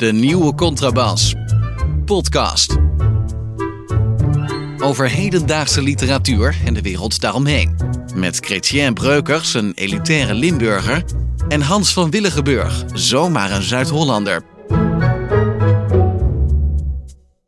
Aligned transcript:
De 0.00 0.12
nieuwe 0.12 0.54
contrabas. 0.54 1.34
Podcast. 2.04 2.76
Over 4.78 5.10
hedendaagse 5.10 5.82
literatuur 5.82 6.56
en 6.64 6.74
de 6.74 6.82
wereld 6.82 7.20
daaromheen. 7.20 7.76
Met 8.14 8.36
Chrétien 8.36 8.94
Breukers, 8.94 9.54
een 9.54 9.72
elitaire 9.74 10.34
Limburger. 10.34 11.04
En 11.48 11.60
Hans 11.60 11.92
van 11.92 12.10
Willigenburg, 12.10 12.84
zomaar 12.92 13.50
een 13.50 13.62
Zuid-Hollander. 13.62 14.42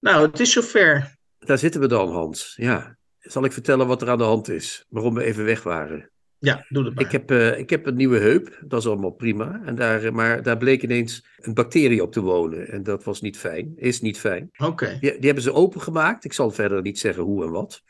Nou, 0.01 0.27
het 0.27 0.41
is 0.41 0.53
zover. 0.53 1.17
Daar 1.39 1.59
zitten 1.59 1.81
we 1.81 1.87
dan, 1.87 2.13
Hans. 2.13 2.53
Ja. 2.57 2.97
Zal 3.19 3.45
ik 3.45 3.53
vertellen 3.53 3.87
wat 3.87 4.03
er 4.03 4.11
aan 4.11 4.19
de 4.19 4.25
hand 4.25 4.49
is? 4.49 4.85
Waarom 4.89 5.15
we 5.15 5.25
even 5.25 5.45
weg 5.45 5.63
waren? 5.63 6.12
Ja, 6.43 6.67
doe 6.69 6.85
dat 6.85 6.95
maar. 6.95 7.05
Ik 7.05 7.13
heb, 7.13 7.31
eh, 7.31 7.59
ik 7.59 7.71
heb 7.71 7.87
een 7.87 7.95
nieuwe 7.95 8.19
heup, 8.19 8.59
dat 8.67 8.81
is 8.81 8.87
allemaal 8.87 9.11
prima. 9.11 9.63
En 9.65 9.75
daar, 9.75 10.05
eh, 10.05 10.13
maar 10.13 10.43
daar 10.43 10.57
bleek 10.57 10.83
ineens 10.83 11.27
een 11.37 11.55
bacterie 11.55 12.03
op 12.03 12.13
te 12.13 12.21
wonen. 12.21 12.69
En 12.69 12.83
dat 12.83 13.05
was 13.05 13.21
niet 13.21 13.39
fijn, 13.39 13.73
is 13.77 14.01
niet 14.01 14.19
fijn. 14.19 14.51
Oké. 14.59 14.97
Die, 15.01 15.11
die 15.11 15.25
hebben 15.25 15.43
ze 15.43 15.53
opengemaakt. 15.53 16.25
Ik 16.25 16.33
zal 16.33 16.51
verder 16.51 16.83
niet 16.83 16.99
zeggen 16.99 17.23
hoe 17.23 17.45
en 17.45 17.51
wat. 17.51 17.83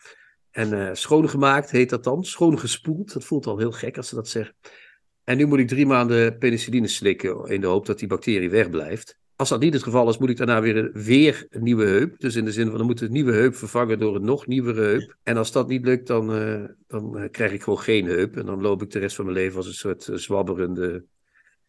En 0.51 0.73
eh 0.73 0.91
schoongemaakt 0.93 1.71
heet 1.71 1.91
dat 1.91 2.05
dan. 2.05 2.25
Schoongespoeld. 2.25 3.13
Dat 3.13 3.25
voelt 3.25 3.47
al 3.47 3.59
heel 3.59 3.73
gek 3.73 3.97
als 3.97 4.09
ze 4.09 4.15
dat 4.15 4.29
zeggen. 4.29 4.55
En 5.25 5.37
nu 5.37 5.47
moet 5.47 5.59
ik 5.59 5.69
drie 5.69 5.87
maanden 5.87 6.39
penicilline 6.39 6.89
slikken 6.89 7.47
in 7.47 7.61
de 7.61 7.67
hoop 7.67 7.87
dat 7.87 7.99
die 7.99 8.09
bacterie 8.09 8.51
wegblijft. 8.51 9.19
Als 9.37 9.49
dat 9.49 9.61
niet 9.61 9.73
het 9.73 9.83
geval 9.83 10.09
is, 10.09 10.19
moet 10.19 10.31
ik 10.31 10.37
daarna 10.37 10.61
weer, 10.61 10.91
weer 10.93 11.47
een 11.51 11.63
nieuwe 11.63 11.85
heup. 11.85 12.21
Dus 12.21 12.37
in 12.37 12.45
de 12.45 12.53
zin 12.53 12.69
van, 12.69 12.77
dan 12.77 12.87
moet 12.87 12.99
de 12.99 13.11
nieuwe 13.11 13.33
heup 13.33 13.55
vervangen 13.55 13.99
door 13.99 14.15
een 14.15 14.25
nog 14.25 14.47
nieuwere 14.47 14.81
heup. 14.81 15.17
En 15.23 15.37
als 15.37 15.53
dat 15.53 15.69
niet 15.69 15.85
lukt, 15.85 16.07
dan, 16.07 16.35
eh, 16.35 16.65
dan 16.87 17.19
eh, 17.19 17.31
krijg 17.31 17.53
ik 17.53 17.63
gewoon 17.63 17.79
geen 17.79 18.07
heup. 18.07 18.37
En 18.37 18.47
dan 18.47 18.61
loop 18.61 18.83
ik 18.83 18.91
de 18.91 18.99
rest 18.99 19.17
van 19.17 19.25
mijn 19.25 19.37
leven 19.37 19.57
als 19.57 19.67
een 19.67 19.73
soort 19.73 20.09
eh, 20.09 20.17
zwabberende... 20.17 21.05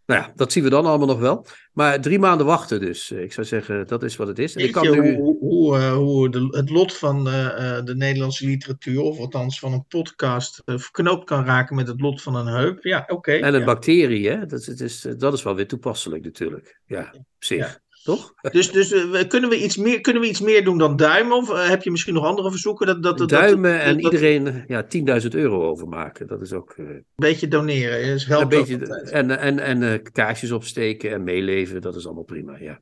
Nou 0.05 0.21
ja, 0.21 0.31
dat 0.35 0.51
zien 0.51 0.63
we 0.63 0.69
dan 0.69 0.85
allemaal 0.85 1.07
nog 1.07 1.19
wel. 1.19 1.45
Maar 1.73 2.01
drie 2.01 2.19
maanden 2.19 2.45
wachten 2.45 2.79
dus. 2.79 3.11
Ik 3.11 3.33
zou 3.33 3.47
zeggen, 3.47 3.87
dat 3.87 4.03
is 4.03 4.15
wat 4.15 4.27
het 4.27 4.39
is. 4.39 4.55
En 4.55 4.63
ik 4.63 4.71
kan 4.71 4.91
nu... 4.91 5.15
hoe, 5.15 5.37
hoe, 5.39 5.77
eh, 5.77 5.93
hoe 5.93 6.29
de, 6.29 6.47
het 6.49 6.69
lot 6.69 6.97
van 6.97 7.27
eh, 7.27 7.77
eh, 7.77 7.85
de 7.85 7.95
Nederlandse 7.95 8.45
literatuur, 8.45 9.01
of 9.01 9.19
althans 9.19 9.59
van 9.59 9.73
een 9.73 9.85
podcast, 9.87 10.61
verknoopt 10.65 11.25
kan 11.25 11.45
raken 11.45 11.75
met 11.75 11.87
het 11.87 12.01
lot 12.01 12.21
van 12.21 12.35
een 12.35 12.47
heup? 12.47 12.83
Ja, 12.83 13.03
oké. 13.07 13.31
En 13.31 13.53
een 13.53 13.59
ja. 13.59 13.65
bacterie, 13.65 14.29
hè? 14.29 14.45
Dat, 14.45 14.59
is- 14.59 14.67
het 14.67 14.79
is, 14.79 15.07
dat 15.17 15.33
is 15.33 15.43
wel 15.43 15.55
weer 15.55 15.67
toepasselijk 15.67 16.23
natuurlijk. 16.23 16.79
Ja, 16.85 17.13
op 17.17 17.25
zich. 17.39 17.57
Ja. 17.57 17.81
Toch? 18.03 18.33
Dus, 18.51 18.71
dus 18.71 18.91
eh, 18.91 19.27
kunnen, 19.27 19.49
we 19.49 19.63
iets 19.63 19.77
meer, 19.77 20.01
kunnen 20.01 20.21
we 20.21 20.27
iets 20.27 20.41
meer 20.41 20.63
doen 20.63 20.77
dan 20.77 20.95
duimen? 20.95 21.37
Of 21.37 21.49
eh, 21.49 21.67
heb 21.69 21.83
je 21.83 21.91
misschien 21.91 22.13
nog 22.13 22.25
andere 22.25 22.49
verzoeken? 22.49 22.85
Dat, 22.87 23.03
dat, 23.03 23.17
dat, 23.17 23.29
Duimen 23.29 23.81
en 23.81 23.99
iedereen 23.99 24.63
ja, 24.67 24.85
10.000 25.21 25.27
euro 25.29 25.69
overmaken. 25.69 26.27
Dat 26.27 26.41
is 26.41 26.53
ook 26.53 26.71
eh, 26.77 26.85
Een 26.85 27.05
beetje 27.15 27.47
doneren, 27.47 28.19
helpt 28.27 28.49
beetje. 28.49 28.77
En, 29.11 29.39
en, 29.39 29.59
en 29.59 30.01
kaarsjes 30.11 30.51
opsteken 30.51 31.11
en 31.11 31.23
meeleven, 31.23 31.81
dat 31.81 31.95
is 31.95 32.05
allemaal 32.05 32.23
prima. 32.23 32.57
Ja. 32.59 32.79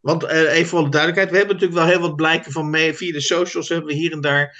Want 0.00 0.26
even 0.26 0.66
voor 0.68 0.84
de 0.84 0.88
duidelijkheid, 0.90 1.30
we 1.30 1.36
hebben 1.36 1.54
natuurlijk 1.54 1.80
wel 1.80 1.90
heel 1.90 2.00
wat 2.08 2.16
blijken 2.16 2.52
van 2.52 2.70
mee. 2.70 2.94
Via 2.94 3.12
de 3.12 3.20
socials 3.20 3.68
hebben 3.68 3.86
we 3.88 3.94
hier 3.94 4.12
en 4.12 4.20
daar 4.20 4.56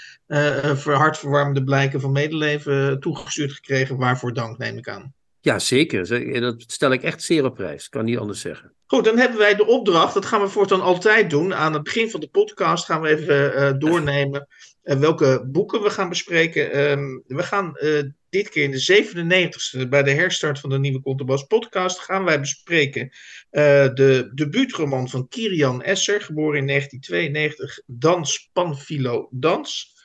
ver- 0.77 0.95
hartverwarmende 0.95 1.65
blijken 1.65 2.01
van 2.01 2.13
medeleven 2.13 3.01
toegestuurd 3.01 3.53
gekregen. 3.53 3.97
Waarvoor 3.97 4.33
dank, 4.33 4.59
neem 4.59 4.79
ik 4.79 4.89
aan. 4.89 5.15
ja, 5.41 5.59
zeker. 5.59 6.07
Ze- 6.07 6.39
Dat 6.41 6.65
stel 6.67 6.93
ik 6.93 7.03
echt 7.03 7.23
zeer 7.23 7.45
op 7.45 7.55
prijs. 7.55 7.89
Kan 7.89 8.05
niet 8.05 8.19
anders 8.19 8.41
zeggen. 8.41 8.73
Goed, 8.91 9.05
dan 9.05 9.19
hebben 9.19 9.39
wij 9.39 9.55
de 9.55 9.67
opdracht, 9.67 10.15
dat 10.15 10.27
gaan 10.27 10.41
we 10.41 10.49
voortaan 10.49 10.81
altijd 10.81 11.31
doen. 11.31 11.55
Aan 11.55 11.73
het 11.73 11.83
begin 11.83 12.11
van 12.11 12.21
de 12.21 12.29
podcast 12.29 12.85
gaan 12.85 13.01
we 13.01 13.09
even 13.09 13.55
eh, 13.55 13.73
doornemen 13.79 14.49
eh, 14.83 14.99
welke 14.99 15.45
boeken 15.47 15.83
we 15.83 15.91
gaan 15.91 16.09
bespreken. 16.09 16.73
Ehm, 16.73 17.19
we 17.27 17.43
gaan 17.43 17.77
eh, 17.77 18.03
dit 18.29 18.49
keer 18.49 18.63
in 18.63 18.71
de 18.71 18.81
97e, 18.81 19.89
bij 19.89 20.03
de 20.03 20.11
herstart 20.11 20.61
van 20.61 20.71
de 20.71 20.79
Nieuwe 20.79 21.01
Contrabas 21.01 21.43
podcast, 21.43 21.99
gaan 21.99 22.25
wij 22.25 22.41
bespreken 22.41 23.11
de 23.51 24.31
debuutroman 24.35 25.09
van 25.09 25.29
Kirian 25.29 25.83
Esser, 25.83 26.21
geboren 26.21 26.59
in 26.59 26.67
1992, 26.67 27.81
Dans 27.87 28.51
Panfilo 28.53 29.29
Dans. 29.31 29.97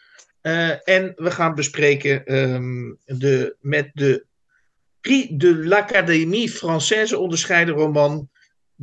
En 0.84 1.14
we 1.16 1.32
gaan 1.32 1.56
bespreken 1.56 2.26
ehm, 2.26 2.94
de, 3.06 3.56
met 3.60 3.90
de 3.94 4.26
Prix 5.02 5.28
de 5.32 5.56
l'Académie 5.56 6.50
Française 6.50 7.18
onderscheiden 7.18 7.76
roman 7.76 8.32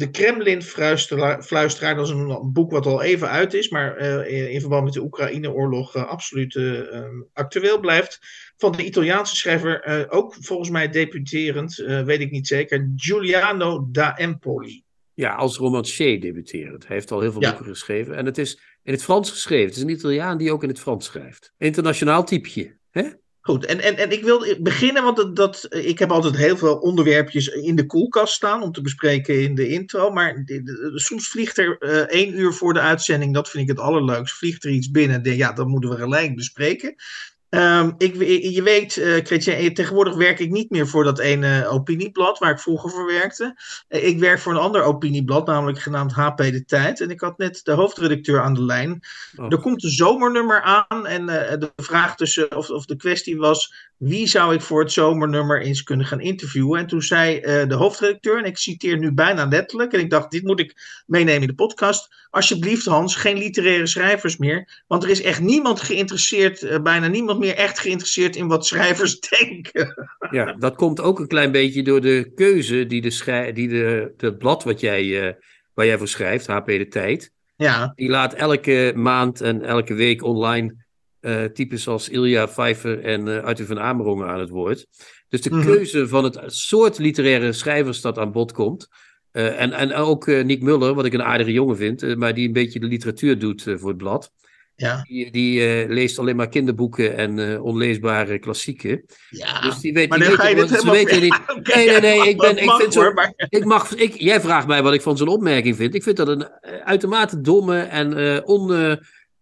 de 0.00 0.11
Kremlin-fluisteraar, 0.11 1.94
dat 1.94 2.06
is 2.06 2.12
een 2.12 2.53
boek 2.53 2.71
wat 2.71 2.87
al 2.87 3.03
even 3.03 3.28
uit 3.28 3.55
is, 3.55 3.69
maar 3.69 3.97
eh, 3.97 4.53
in, 4.55 4.61
verband 4.61 4.84
met 4.84 4.93
de 4.93 5.03
Oekraïne-oorlog 5.03 5.94
eh, 5.94 6.05
absoluut 6.05 6.56
eh, 6.56 6.94
ehm, 6.94 7.22
actueel 7.33 7.81
blijft. 7.81 8.19
Van 8.56 8.72
de 8.72 8.84
Italiaanse 8.84 9.37
schrijver, 9.37 10.06
ook 10.11 10.37
volgens 10.41 10.71
mij 10.71 10.88
debuterend, 10.88 11.75
weet 12.05 12.21
ik 12.21 12.31
niet 12.31 12.47
zeker, 12.47 12.93
Giuliano 12.97 13.88
da 13.91 14.16
Empoli. 14.16 14.84
Ja, 15.15 15.34
als 15.34 15.56
romancier 15.56 16.21
debuterend. 16.21 16.87
Hij 16.87 16.97
heeft 16.97 17.11
al 17.11 17.21
heel 17.21 17.32
veel 17.32 17.41
Ja. 17.41 17.50
boeken 17.50 17.67
geschreven. 17.67 18.17
En 18.17 18.27
het 18.27 18.38
is 18.38 18.61
in 18.82 18.93
het 18.93 19.03
Frans 19.03 19.31
geschreven. 19.31 19.67
Het 19.67 19.77
is 19.77 19.82
een 19.82 19.88
Italiaan 19.88 20.38
die 20.38 20.53
ook 20.53 20.62
in 20.62 20.69
het 20.69 20.81
Frans 20.81 21.05
schrijft. 21.05 21.53
Internationaal 21.59 22.25
typeje. 22.25 22.77
Hè? 22.91 23.03
Goed, 23.50 23.65
en, 23.65 23.81
en, 23.81 23.97
en 23.97 24.11
ik 24.11 24.22
wil 24.25 24.47
beginnen, 24.61 25.03
want 25.03 25.37
dat, 25.37 25.66
ik 25.71 25.99
heb 25.99 26.11
altijd 26.11 26.37
heel 26.37 26.56
veel 26.56 26.75
onderwerpjes 26.77 27.49
in 27.49 27.77
de 27.77 27.87
koelkast 27.87 28.34
staan 28.34 28.62
om 28.62 28.72
te 28.72 28.81
bespreken 28.81 29.43
in 29.43 29.55
de 29.55 29.69
intro. 29.69 30.11
Maar 30.11 30.43
de- 30.44 30.62
de- 30.62 30.93
soms 30.94 31.28
vliegt 31.28 31.59
er 31.59 31.78
eh, 31.78 31.97
één 31.97 32.38
uur 32.38 32.53
voor 32.53 32.72
de 32.75 32.81
uitzending, 32.81 33.34
dat 33.34 33.50
vind 33.50 33.62
ik 33.62 33.77
het 33.77 33.87
allerleukst, 33.87 34.37
vliegt 34.37 34.65
er 34.65 34.71
iets 34.71 34.91
binnen. 34.91 35.16
en 35.16 35.22
denk, 35.22 35.37
Ja, 35.37 35.53
dat 35.53 35.66
moeten 35.66 35.91
we 35.91 35.97
gelijk 35.97 36.37
bespreken. 36.37 36.94
Ehm, 37.50 37.91
ik, 37.99 38.15
je 38.43 38.62
weet, 38.62 38.97
eh 38.97 39.25
Chrétien, 39.25 39.75
tegenwoordig 39.75 40.15
werk 40.15 40.38
ik 40.38 40.50
niet 40.50 40.71
meer 40.71 40.87
voor 40.87 41.05
dat 41.05 41.19
ene 41.19 41.66
opinieblad 41.66 42.38
waar 42.38 42.50
ik 42.50 42.59
vroeger 42.59 42.91
voor 42.91 43.06
werkte. 43.06 43.56
Eh, 43.88 44.06
ik 44.06 44.19
werk 44.19 44.38
voor 44.38 44.53
een 44.53 44.59
ander 44.59 44.83
opinieblad, 44.83 45.47
namelijk 45.47 45.78
genaamd 45.78 46.12
HP 46.12 46.37
De 46.37 46.65
Tijd. 46.65 47.00
En 47.00 47.11
ik 47.11 47.21
had 47.21 47.38
net 47.38 47.61
de 47.65 47.72
hoofdredacteur 47.72 48.41
aan 48.41 48.55
de 48.55 48.65
lijn. 48.65 49.00
Oh. 49.37 49.47
Er 49.49 49.59
komt 49.59 49.84
een 49.84 49.91
zomernummer 49.91 50.62
aan 50.62 51.06
en 51.06 51.28
eh, 51.28 51.59
de 51.59 51.72
vraag 51.77 52.16
tussen, 52.16 52.56
of, 52.56 52.71
of 52.71 52.84
de 52.84 52.97
kwestie 52.97 53.38
was, 53.38 53.90
wie 54.00 54.27
zou 54.27 54.55
ik 54.55 54.61
voor 54.61 54.81
het 54.81 54.93
zomernummer 54.93 55.62
eens 55.62 55.83
kunnen 55.83 56.06
gaan 56.06 56.21
interviewen? 56.21 56.81
En 56.81 56.87
toen 56.87 57.03
zei 57.03 57.38
eh, 57.38 57.69
de 57.69 57.75
hoofdredacteur, 57.75 58.38
en 58.38 58.44
ik 58.44 58.56
citeer 58.56 58.99
nu 58.99 59.12
bijna 59.12 59.47
letterlijk, 59.47 59.93
en 59.93 60.00
ik 60.00 60.11
dacht, 60.11 60.31
dit 60.31 60.43
moet 60.43 60.61
ik 60.61 61.03
meenemen 61.06 61.41
in 61.41 61.47
de 61.47 61.55
podcast. 61.55 62.09
Alsjeblieft 62.31 62.84
Hans, 62.87 63.16
geen 63.16 63.38
literaire 63.38 63.87
schrijvers 63.87 64.37
meer, 64.37 64.83
want 64.87 65.03
er 65.03 65.11
is 65.11 65.22
echt 65.22 65.41
niemand 65.41 65.81
geïnteresseerd, 65.81 66.62
eh, 66.62 66.81
bijna 66.83 67.06
niemand 67.06 67.38
meer 67.38 67.55
echt 67.55 67.78
geïnteresseerd 67.78 68.37
in 68.37 68.47
wat 68.49 68.66
schrijvers 68.66 69.21
denken. 69.38 70.09
Ja, 70.31 70.53
dat 70.53 70.75
komt 70.77 71.00
ook 71.00 71.19
een 71.19 71.28
klein 71.28 71.53
beetje 71.53 71.82
door 71.82 72.00
de 72.00 72.32
keuze 72.34 72.87
die 72.87 73.00
de, 73.00 73.11
schrij- 73.11 73.53
die 73.53 73.69
de, 73.69 74.12
de 74.17 74.37
blad 74.37 74.65
wat 74.65 74.81
jij, 74.81 75.27
eh, 75.28 75.34
waar 75.75 75.87
jij 75.87 75.99
voor 75.99 76.09
schrijft, 76.09 76.47
HP 76.47 76.67
De 76.67 76.88
Tijd, 76.88 77.32
Ja, 77.56 77.93
die 77.97 78.09
laat 78.09 78.34
elke 78.34 78.93
maand 78.97 79.41
en 79.41 79.62
elke 79.65 79.94
week 79.94 80.22
online 80.25 80.75
eh 81.20 81.44
types 81.44 81.88
als 81.88 82.08
Ilja 82.08 82.47
Pfeiffer 82.47 83.04
en 83.04 83.28
eh 83.36 83.44
Arthur 83.44 83.66
van 83.66 83.81
Amerongen 83.81 84.28
aan 84.28 84.41
het 84.41 84.50
woord. 84.50 84.86
Dus 85.28 85.41
de 85.41 85.50
Mhm. 85.50 85.64
keuze 85.66 86.08
van 86.08 86.25
het 86.25 86.38
soort 86.47 86.98
literaire 86.98 87.53
schrijvers 87.53 88.00
dat 88.00 88.19
aan 88.19 88.32
bod 88.32 88.53
komt. 88.53 88.88
eh, 89.32 89.60
en, 89.60 89.72
en 89.72 89.94
ook 89.94 90.26
Nick 90.26 90.62
Muller, 90.62 90.94
wat 90.94 91.04
ik 91.04 91.12
een 91.12 91.22
aardige 91.22 91.53
jongen 91.53 91.76
vind, 91.76 92.16
maar 92.16 92.34
die 92.34 92.47
een 92.47 92.53
beetje 92.53 92.81
de 92.81 92.86
literatuur 92.86 93.38
doet 93.38 93.62
voor 93.62 93.88
het 93.88 93.97
blad. 93.97 94.31
ja, 94.75 95.03
Die, 95.08 95.31
die 95.31 95.88
leest 95.88 96.19
alleen 96.19 96.36
maar 96.36 96.48
kinderboeken 96.48 97.16
en 97.16 97.60
onleesbare 97.60 98.38
klassieken. 98.38 99.04
ja. 99.31 99.60
Dus 99.60 99.78
die 99.81 99.92
weet, 99.92 100.08
maar 100.08 100.19
die 100.19 100.26
dan 100.28 100.37
weet 100.37 100.44
ga 100.47 100.50
je 100.50 100.54
wel- 100.56 100.66
dit 100.66 100.81
ze 100.81 100.87
helemaal... 100.91 101.04
weten 101.04 101.20
niet. 101.22 101.41
Nee, 101.75 101.87
nee, 101.87 102.00
nee, 102.00 102.28
ik 102.28 102.37
ben- 102.37 102.56
ik 102.62 102.70
vind 102.70 102.92
zo- 102.92 103.12
maar- 103.12 103.32
Ik 103.58 103.64
mag, 103.64 103.94
ik, 103.94 104.14
jij 104.20 104.41
vraagt 104.41 104.66
mij 104.66 104.82
wat 104.82 104.94
ik 104.94 105.02
van 105.02 105.16
zo'n 105.16 105.28
opmerking 105.28 105.76
vind. 105.76 105.94
Ik 105.94 106.02
vind 106.02 106.16
dat 106.16 106.28
een 106.28 106.48
uitermate 106.84 107.41
domme 107.41 107.78
en 107.81 108.44
on, 108.47 108.70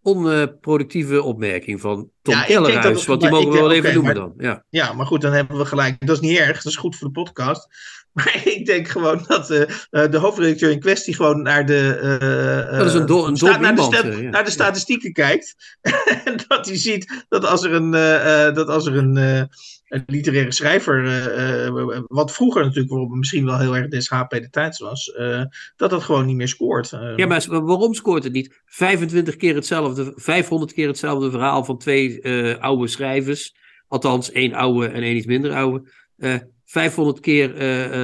onproductieve 0.01 1.21
opmerking 1.23 1.81
van 1.81 2.09
Tom 2.21 2.33
Ja, 2.33 2.43
Kellerhuis. 2.43 3.05
Want 3.05 3.21
die 3.21 3.29
mogen 3.29 3.49
we 3.51 3.57
wel 3.57 3.71
even 3.71 3.85
oké, 3.85 3.93
noemen 3.93 4.15
dan. 4.15 4.33
Ja. 4.37 4.63
Ja, 4.69 4.93
maar 4.93 5.05
goed, 5.05 5.21
dan 5.21 5.31
hebben 5.33 5.57
we 5.57 5.65
gelijk. 5.65 6.05
Dat 6.05 6.15
is 6.15 6.29
niet 6.29 6.37
erg, 6.37 6.55
dat 6.61 6.65
is 6.71 6.75
goed 6.77 6.95
voor 6.95 7.07
de 7.07 7.13
podcast. 7.13 7.67
Maar 8.13 8.41
ik 8.45 8.65
denk 8.65 8.87
gewoon 8.87 9.23
dat 9.27 9.49
eh, 9.51 9.61
eh, 9.89 10.11
de 10.11 10.17
hoofdredacteur 10.17 10.71
in 10.71 10.79
kwestie 10.79 11.15
gewoon 11.15 11.41
naar 11.41 11.65
de, 11.65 11.89
eh, 12.71 12.77
Dat 12.77 12.87
is 12.87 12.93
een 12.93 13.05
do- 13.05 13.25
een 13.25 13.37
sta- 13.37 13.51
dom 13.51 13.61
naar, 13.61 13.75
de 13.75 13.81
iemand, 13.81 13.95
sta- 13.95 14.07
ja. 14.07 14.29
naar 14.29 14.43
de 14.45 14.51
statistieken 14.51 15.13
kijkt. 15.13 15.77
en 16.25 16.39
dat 16.47 16.65
hij 16.65 16.77
ziet 16.77 17.25
dat 17.29 17.45
als 17.45 17.63
er 17.63 17.73
een, 17.73 17.91
dat 18.53 18.67
als 18.67 18.85
er 18.85 18.95
een, 18.97 19.49
een 19.89 20.03
literaire 20.07 20.51
schrijver, 20.51 21.05
eh, 21.05 21.67
eh, 21.67 22.01
wat 22.07 22.31
vroeger 22.31 22.65
natuurlijk 22.65 23.09
misschien 23.09 23.45
wel 23.45 23.59
heel 23.59 23.75
erg 23.75 23.87
des 23.87 24.09
HP 24.09 24.29
de 24.29 24.49
tijds 24.49 24.79
was, 24.79 25.11
eh, 25.11 25.43
dat 25.75 25.89
dat 25.89 26.03
gewoon 26.03 26.25
niet 26.25 26.35
meer 26.35 26.47
scoort. 26.47 26.89
Ja, 27.15 27.27
maar 27.27 27.45
waarom 27.47 27.93
scoort 27.93 28.23
het 28.23 28.33
niet? 28.33 28.61
25 28.65 29.35
keer 29.35 29.55
hetzelfde, 29.55 30.13
500 30.15 30.73
keer 30.73 30.87
hetzelfde 30.87 31.31
verhaal 31.31 31.63
van 31.63 31.77
twee 31.77 32.27
oude 32.59 32.87
schrijvers. 32.87 33.55
Althans, 33.87 34.31
één 34.31 34.53
oude 34.53 34.87
en 34.87 35.03
één 35.03 35.15
iets 35.15 35.25
minder 35.25 35.53
oude. 35.53 35.89
Eh 36.17 36.35
500 36.65 37.19
keer 37.19 37.53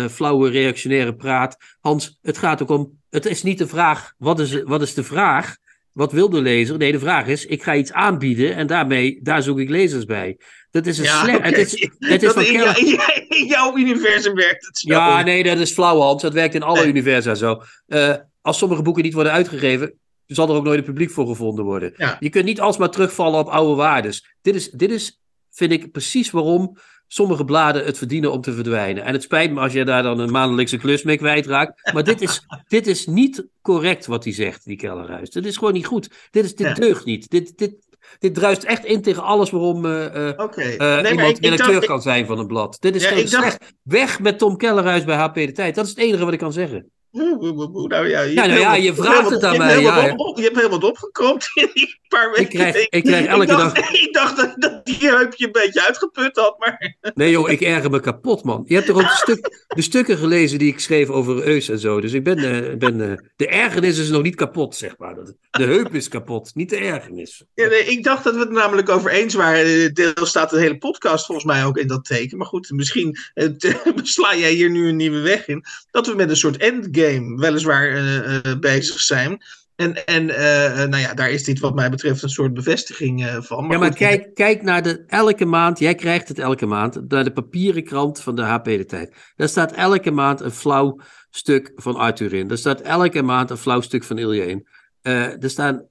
flauwe 0.10 0.50
reactionaire 0.50 1.16
praat. 1.16 1.58
Hans, 1.80 2.20
het 2.22 2.38
gaat 2.38 2.62
ook 2.62 2.70
om. 2.70 3.00
Het 3.10 3.26
is 3.26 3.44
niet 3.44 3.58
de 3.58 3.68
vraag. 3.68 4.14
Wat 4.18 4.40
is, 4.40 4.64
wat 4.64 4.82
is 4.82 4.94
de 4.94 5.04
vraag? 5.04 5.56
Wat 5.96 6.12
wil 6.12 6.30
de 6.30 6.42
lezer? 6.42 6.78
Nee, 6.78 6.92
de 6.92 7.00
vraag 7.00 7.28
is: 7.28 7.46
ik 7.46 7.64
ga 7.64 7.76
iets 7.76 7.92
aanbieden 7.92 8.56
en 8.56 8.68
daarmee, 8.68 9.20
daar 9.24 9.44
zoek 9.44 9.60
ik 9.60 9.70
lezers 9.70 10.06
bij. 10.06 10.38
Dat 10.76 10.86
is 10.86 10.98
een 10.98 11.04
ja, 11.04 11.24
slecht. 11.24 11.44
Het 11.44 11.58
is, 11.58 11.90
het 12.00 12.24
is 12.24 12.32
van 12.32 12.44
in, 12.44 12.54
jou- 12.54 12.98
jouw 13.56 13.78
universum 13.78 14.36
werkt 14.36 14.66
het 14.66 14.78
zo. 14.78 14.94
Ja, 14.94 15.22
nee, 15.24 15.44
dat 15.44 15.58
is 15.58 15.72
flauw, 15.72 16.00
Hans. 16.00 16.22
Dat 16.22 16.34
werkt 16.34 16.56
in 16.56 16.64
alle 16.64 16.80
Nee. 16.80 16.88
universa 16.88 17.36
zo. 17.36 17.62
Eh, 17.88 18.14
als 18.42 18.58
sommige 18.58 18.82
boeken 18.82 19.04
niet 19.04 19.14
worden 19.14 19.32
uitgegeven, 19.32 19.94
zal 20.26 20.50
er 20.50 20.56
ook 20.56 20.64
nooit 20.64 20.78
een 20.78 20.84
publiek 20.86 21.12
voor 21.12 21.28
gevonden 21.28 21.66
worden. 21.66 21.94
Ja. 21.98 22.18
Je 22.20 22.30
kunt 22.30 22.46
niet 22.46 22.62
alsmaar 22.62 22.90
terugvallen 22.90 23.40
op 23.40 23.48
oude 23.48 23.76
waardes. 23.76 24.26
Dit 24.42 24.56
is, 24.56 24.70
dit 24.70 24.92
is, 24.92 25.20
vind 25.52 25.72
ik, 25.72 25.92
precies 25.92 26.32
waarom 26.32 26.78
sommige 27.08 27.46
bladen 27.46 27.86
het 27.86 27.98
verdienen 27.98 28.32
om 28.32 28.42
te 28.42 28.54
verdwijnen. 28.54 29.04
En 29.04 29.14
het 29.14 29.24
spijt 29.24 29.52
me 29.52 29.60
als 29.60 29.74
je 29.74 29.86
daar 29.86 30.04
dan 30.04 30.20
een 30.20 30.32
maandelijkse 30.32 30.78
klus 30.78 31.04
mee 31.04 31.18
kwijtraakt. 31.18 31.94
Maar 31.94 32.04
dit 32.04 32.22
is, 32.22 32.46
dit 32.68 32.88
is 32.88 33.06
niet 33.08 33.46
correct 33.62 34.06
wat 34.06 34.24
hij 34.24 34.34
zegt, 34.34 34.66
die 34.66 34.78
Kellerhuis. 34.78 35.30
Dit 35.30 35.46
is 35.46 35.58
gewoon 35.58 35.74
niet 35.74 35.86
goed. 35.86 36.10
Dit, 36.32 36.44
is, 36.46 36.56
dit 36.56 36.68
Ja. 36.68 36.74
deugt 36.74 37.06
niet. 37.06 37.30
Dit, 37.30 37.58
dit, 37.58 37.74
dit 38.20 38.34
druist 38.36 38.64
echt 38.64 38.86
in 38.86 39.02
tegen 39.02 39.24
alles 39.24 39.50
waarom 39.50 39.86
eh, 39.86 40.06
eh, 40.06 40.28
eh, 40.28 41.02
nee, 41.02 41.12
iemand 41.12 41.40
redacteur 41.40 41.86
kan 41.86 42.02
zijn 42.02 42.26
van 42.26 42.40
een 42.40 42.48
blad. 42.48 42.78
Dit 42.80 42.96
is 42.96 43.04
Ja, 43.04 43.10
ik 43.10 43.30
dacht- 43.32 43.44
slecht. 43.44 43.74
Weg 43.84 44.20
met 44.20 44.38
Tom 44.40 44.58
Kellerhuis 44.58 45.04
bij 45.04 45.16
HP 45.16 45.36
De 45.36 45.52
Tijd. 45.52 45.76
Dat 45.76 45.84
is 45.86 45.90
het 45.90 46.00
enige 46.00 46.24
wat 46.24 46.34
ik 46.34 46.40
kan 46.40 46.54
zeggen. 46.54 46.92
Nou 47.20 48.08
ja, 48.08 48.22
je, 48.22 48.34
Ja, 48.34 48.46
nou 48.46 48.60
ja, 48.60 48.76
je 48.76 48.94
vraagt 48.96 49.30
het 49.30 49.44
aan 49.44 49.54
je 49.54 49.60
hebt 49.62 49.74
mij, 49.74 49.84
ja, 49.84 50.14
op- 50.16 50.38
Je 50.38 50.44
hebt 50.44 50.60
heel 50.60 50.70
wat 50.70 50.84
opgekropt 50.84 51.52
in 51.54 51.70
die 51.74 52.00
paar 52.08 52.32
weken. 52.32 52.48
krijg- 52.48 52.88
ik 52.90 53.04
krijg 53.04 53.26
elke 53.26 53.46
dacht, 53.46 53.76
dag- 53.76 53.92
Ik 53.94 54.14
dacht 54.14 54.38
dat, 54.38 54.54
dat 54.58 54.86
die 54.86 54.98
heupje 55.00 55.46
een 55.46 55.52
beetje 55.52 55.86
uitgeput 55.86 56.36
had, 56.38 56.56
maar... 56.60 56.96
Nee 57.16 57.32
joh, 57.32 57.50
ik 57.50 57.62
erger 57.62 57.90
me 57.90 58.00
kapot 58.00 58.44
man. 58.44 58.64
Je 58.68 58.74
hebt 58.76 58.88
toch 58.88 58.96
ook 58.96 59.02
de, 59.10 59.16
stuk, 59.16 59.66
de 59.68 59.82
stukken 59.82 60.18
gelezen 60.18 60.60
die 60.60 60.68
ik 60.72 60.80
schreef 60.80 61.10
over 61.10 61.48
Eus 61.48 61.70
en 61.70 61.80
zo. 61.80 62.02
Dus 62.02 62.14
ik 62.14 62.24
ben, 62.24 62.38
eh, 62.38 62.78
ben 62.78 63.12
eh, 63.12 63.18
de 63.36 63.48
ergernis 63.48 63.98
is 63.98 64.10
nog 64.10 64.22
niet 64.22 64.36
kapot, 64.36 64.76
zeg 64.76 64.98
maar. 64.98 65.16
De 65.52 65.64
heup 65.64 65.94
is 65.94 66.08
kapot, 66.08 66.52
niet 66.56 66.70
de 66.70 66.78
ergernis. 66.78 67.44
Ja, 67.54 67.68
nee, 67.68 67.86
ik 67.86 68.04
dacht 68.04 68.24
dat 68.24 68.34
we 68.34 68.40
het 68.40 68.52
namelijk 68.52 68.90
over 68.90 69.12
eens 69.12 69.34
waren. 69.34 69.94
Deel 69.94 70.14
staat 70.26 70.50
de 70.50 70.60
hele 70.60 70.78
podcast 70.78 71.26
volgens 71.26 71.46
mij 71.48 71.66
ook 71.66 71.78
in 71.78 71.88
dat 71.88 72.06
teken. 72.06 72.38
Maar 72.38 72.48
goed, 72.48 72.72
misschien 72.72 73.18
te- 73.34 73.92
sla 74.04 74.36
jij 74.36 74.52
hier 74.52 74.70
nu 74.70 74.88
een 74.88 74.96
nieuwe 74.96 75.20
weg 75.20 75.48
in. 75.48 75.64
Dat 75.92 76.08
we 76.08 76.16
met 76.16 76.30
een 76.30 76.36
soort 76.38 76.58
endgame 76.58 77.04
weliswaar 77.36 77.88
eh, 77.88 78.36
eh, 78.36 78.60
bezig 78.60 79.00
zijn. 79.00 79.44
En, 79.76 80.06
en 80.06 80.30
eh, 80.30 80.88
nou 80.88 81.02
ja, 81.02 81.14
daar 81.14 81.30
is 81.30 81.44
dit 81.44 81.60
wat 81.60 81.76
mij 81.76 81.90
betreft 81.90 82.24
een 82.24 82.30
soort 82.30 82.54
bevestiging 82.54 83.38
van. 83.40 83.68
ja, 83.70 83.78
maar 83.78 83.88
goed, 83.88 83.98
kijk, 83.98 84.34
kijk 84.34 84.62
naar 84.62 84.84
de 84.84 85.04
elke 85.08 85.46
maand, 85.46 85.80
jij 85.80 85.96
krijgt 85.96 86.28
het 86.28 86.40
elke 86.40 86.66
maand, 86.66 87.10
naar 87.10 87.24
de 87.24 87.32
papieren 87.32 87.84
krant 87.84 88.22
van 88.22 88.36
de 88.36 88.42
HP 88.42 88.66
De 88.66 88.86
Tijd. 88.86 89.16
Daar 89.36 89.50
staat 89.50 89.72
elke 89.72 90.12
maand 90.12 90.42
een 90.42 90.52
flauw 90.52 91.00
stuk 91.30 91.72
van 91.76 91.96
Arthur 91.96 92.34
in. 92.34 92.48
Daar 92.48 92.58
staat 92.58 92.82
elke 92.82 93.22
maand 93.22 93.50
een 93.50 93.58
flauw 93.58 93.82
stuk 93.82 94.04
van 94.04 94.18
Ilja 94.18 94.44
in. 94.44 94.68
Er 95.02 95.50
staan, 95.50 95.88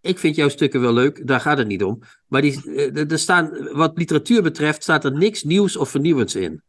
ik 0.00 0.18
vind 0.18 0.36
jouw 0.36 0.48
stukken 0.48 0.80
wel 0.80 0.92
leuk, 0.92 1.26
daar 1.26 1.40
gaat 1.40 1.58
het 1.58 1.66
niet 1.66 1.84
om. 1.84 2.02
Maar 2.28 2.42
die, 2.42 2.74
er 3.08 3.18
staan, 3.18 3.68
wat 3.72 3.98
literatuur 3.98 4.42
betreft, 4.42 4.82
staat 4.82 5.04
er 5.04 5.12
niks 5.12 5.42
nieuws 5.42 5.76
of 5.76 5.88
vernieuwends 5.88 6.34
in. 6.34 6.62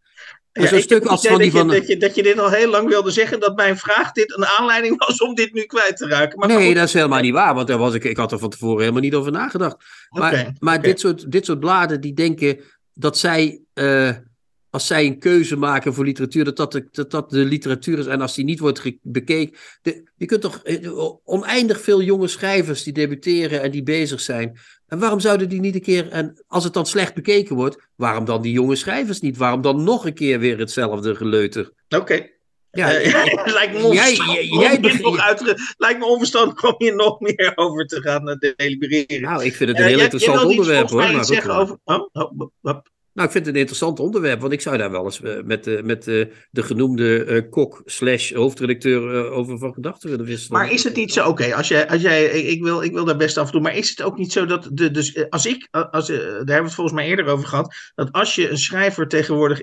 En 0.55 0.75
Ja, 0.75 0.79
stuk 0.79 1.05
als 1.05 1.27
van 1.27 1.37
die 1.37 1.51
dat, 1.51 1.59
van... 1.59 1.69
je, 1.69 1.79
dat, 1.79 1.87
je, 1.87 1.97
dat 1.97 2.15
je 2.15 2.23
dit 2.23 2.39
al 2.39 2.49
heel 2.49 2.69
lang 2.69 2.89
wilde 2.89 3.11
zeggen. 3.11 3.39
Dat 3.39 3.55
mijn 3.55 3.77
vraag 3.77 4.11
dit 4.11 4.37
een 4.37 4.45
aanleiding 4.45 5.05
was 5.05 5.21
om 5.21 5.35
dit 5.35 5.53
nu 5.53 5.63
kwijt 5.63 5.97
te 5.97 6.07
raken. 6.07 6.39
Maar 6.39 6.47
Nee, 6.47 6.65
goed, 6.65 6.75
dat 6.75 6.87
is 6.87 6.93
helemaal 6.93 7.21
niet 7.21 7.33
waar, 7.33 7.55
want 7.55 7.67
daar 7.67 7.77
was 7.77 7.93
ik, 7.93 8.03
ik 8.03 8.17
had 8.17 8.31
er 8.31 8.39
van 8.39 8.49
tevoren 8.49 8.79
helemaal 8.79 9.01
niet 9.01 9.13
over 9.13 9.31
nagedacht. 9.31 9.75
Maar, 10.09 10.53
maar 10.59 10.81
dit, 10.81 10.99
soort, 10.99 11.31
dit 11.31 11.45
soort 11.45 11.59
bladen 11.59 12.01
die 12.01 12.13
denken 12.13 12.59
dat 12.93 13.17
zij, 13.17 13.61
eh, 13.73 14.09
als 14.69 14.87
zij 14.87 15.05
een 15.05 15.19
keuze 15.19 15.55
maken 15.55 15.93
voor 15.93 16.05
literatuur, 16.05 16.43
dat 16.43 16.57
dat 16.57 16.71
de, 16.71 16.87
dat 16.91 17.11
dat 17.11 17.29
de 17.29 17.45
literatuur 17.45 17.99
is. 17.99 18.05
En 18.05 18.21
als 18.21 18.35
die 18.35 18.45
niet 18.45 18.59
wordt 18.59 18.91
bekeken. 19.01 19.57
De, 19.81 20.11
je 20.15 20.25
kunt 20.25 20.41
toch 20.41 20.63
eh, 20.63 20.89
oneindig 21.23 21.81
veel 21.81 22.01
jonge 22.01 22.27
schrijvers 22.27 22.83
die 22.83 22.93
debuteren 22.93 23.61
en 23.61 23.71
die 23.71 23.83
bezig 23.83 24.21
zijn. 24.21 24.59
En 24.87 24.99
waarom 24.99 25.19
zouden 25.19 25.49
die 25.49 25.59
niet 25.59 25.75
een 25.75 25.81
keer, 25.81 26.09
en 26.09 26.43
als 26.47 26.63
het 26.63 26.73
dan 26.73 26.85
slecht 26.85 27.13
bekeken 27.13 27.55
wordt, 27.55 27.87
waarom 27.95 28.25
dan 28.25 28.41
die 28.41 28.51
jonge 28.51 28.75
schrijvers 28.75 29.19
niet? 29.19 29.37
Waarom 29.37 29.61
dan 29.61 29.83
nog 29.83 30.05
een 30.05 30.13
keer 30.13 30.39
weer 30.39 30.57
hetzelfde 30.59 31.15
geleuter? 31.15 31.71
Oké. 31.89 32.27
Ja, 32.71 32.87
lijkt 33.59 33.73
me 33.73 33.83
onverstandig 33.83 34.35
jij- 34.35 34.49
om 34.51 34.59
jij 34.59 34.69
hier 34.71 34.79
begint- 34.81 35.01
nog 35.01 35.17
uit 35.19 35.37
te- 35.37 35.73
lijkt 35.77 35.99
me 35.99 36.05
onverstandig 36.05 36.63
om 36.63 36.75
hier 36.77 36.95
nog 36.95 37.19
meer 37.19 37.51
over 37.55 37.85
te 37.85 38.01
gaan 38.01 38.29
eh, 38.29 38.53
delibereren. 38.55 39.21
nou, 39.21 39.43
ik 39.43 39.55
vind 39.55 39.69
het 39.69 39.79
een 39.79 39.85
Eh, 39.85 39.89
heel 39.89 39.99
interessant 39.99 40.43
onderwerp 40.43 40.89
hoor. 40.89 41.11
Maar 41.11 41.25
zeggen 41.25 41.55
over... 41.55 41.77
Oh, 41.83 42.07
oh, 42.11 42.41
oh. 42.61 42.79
Nou, 43.15 43.27
ik 43.27 43.33
vind 43.33 43.45
het 43.45 43.53
een 43.55 43.59
interessant 43.61 43.99
onderwerp, 43.99 44.41
want 44.41 44.53
ik 44.53 44.61
zou 44.61 44.77
daar 44.77 44.91
wel 44.91 45.03
eens 45.05 45.19
met, 45.43 45.67
eh, 45.67 45.81
met 45.81 46.07
eh, 46.07 46.25
de 46.51 46.63
genoemde 46.63 47.23
eh, 47.23 47.41
kok 47.49 47.81
slash 47.85 48.33
hoofdredacteur 48.33 49.25
eh, 49.25 49.37
over 49.37 49.57
van 49.57 49.73
gedachten 49.73 50.09
willen 50.09 50.25
wisselen. 50.25 50.59
Maar 50.59 50.71
is 50.71 50.83
het 50.83 50.95
niet 50.95 51.13
zo, 51.13 51.27
oké, 51.27 51.55
als 51.55 51.67
jij, 51.67 51.89
als 51.89 52.01
jij 52.01 52.25
ik, 52.25 52.63
wil, 52.63 52.81
ik 52.83 52.91
wil 52.93 53.05
daar 53.05 53.17
best 53.17 53.37
af 53.37 53.45
en 53.45 53.51
toe, 53.51 53.61
maar 53.61 53.75
is 53.75 53.89
het 53.89 54.01
ook 54.01 54.17
niet 54.17 54.31
zo 54.31 54.45
dat, 54.45 54.69
de, 54.71 54.91
dus 54.91 55.29
als 55.29 55.45
ik, 55.45 55.67
als, 55.71 56.07
daar 56.07 56.17
hebben 56.17 56.45
we 56.45 56.53
het 56.53 56.73
volgens 56.73 56.95
mij 56.95 57.07
eerder 57.07 57.25
over 57.25 57.47
gehad, 57.47 57.75
dat 57.95 58.11
als 58.11 58.35
je 58.35 58.49
een 58.49 58.57
schrijver 58.57 59.07
tegenwoordig 59.07 59.61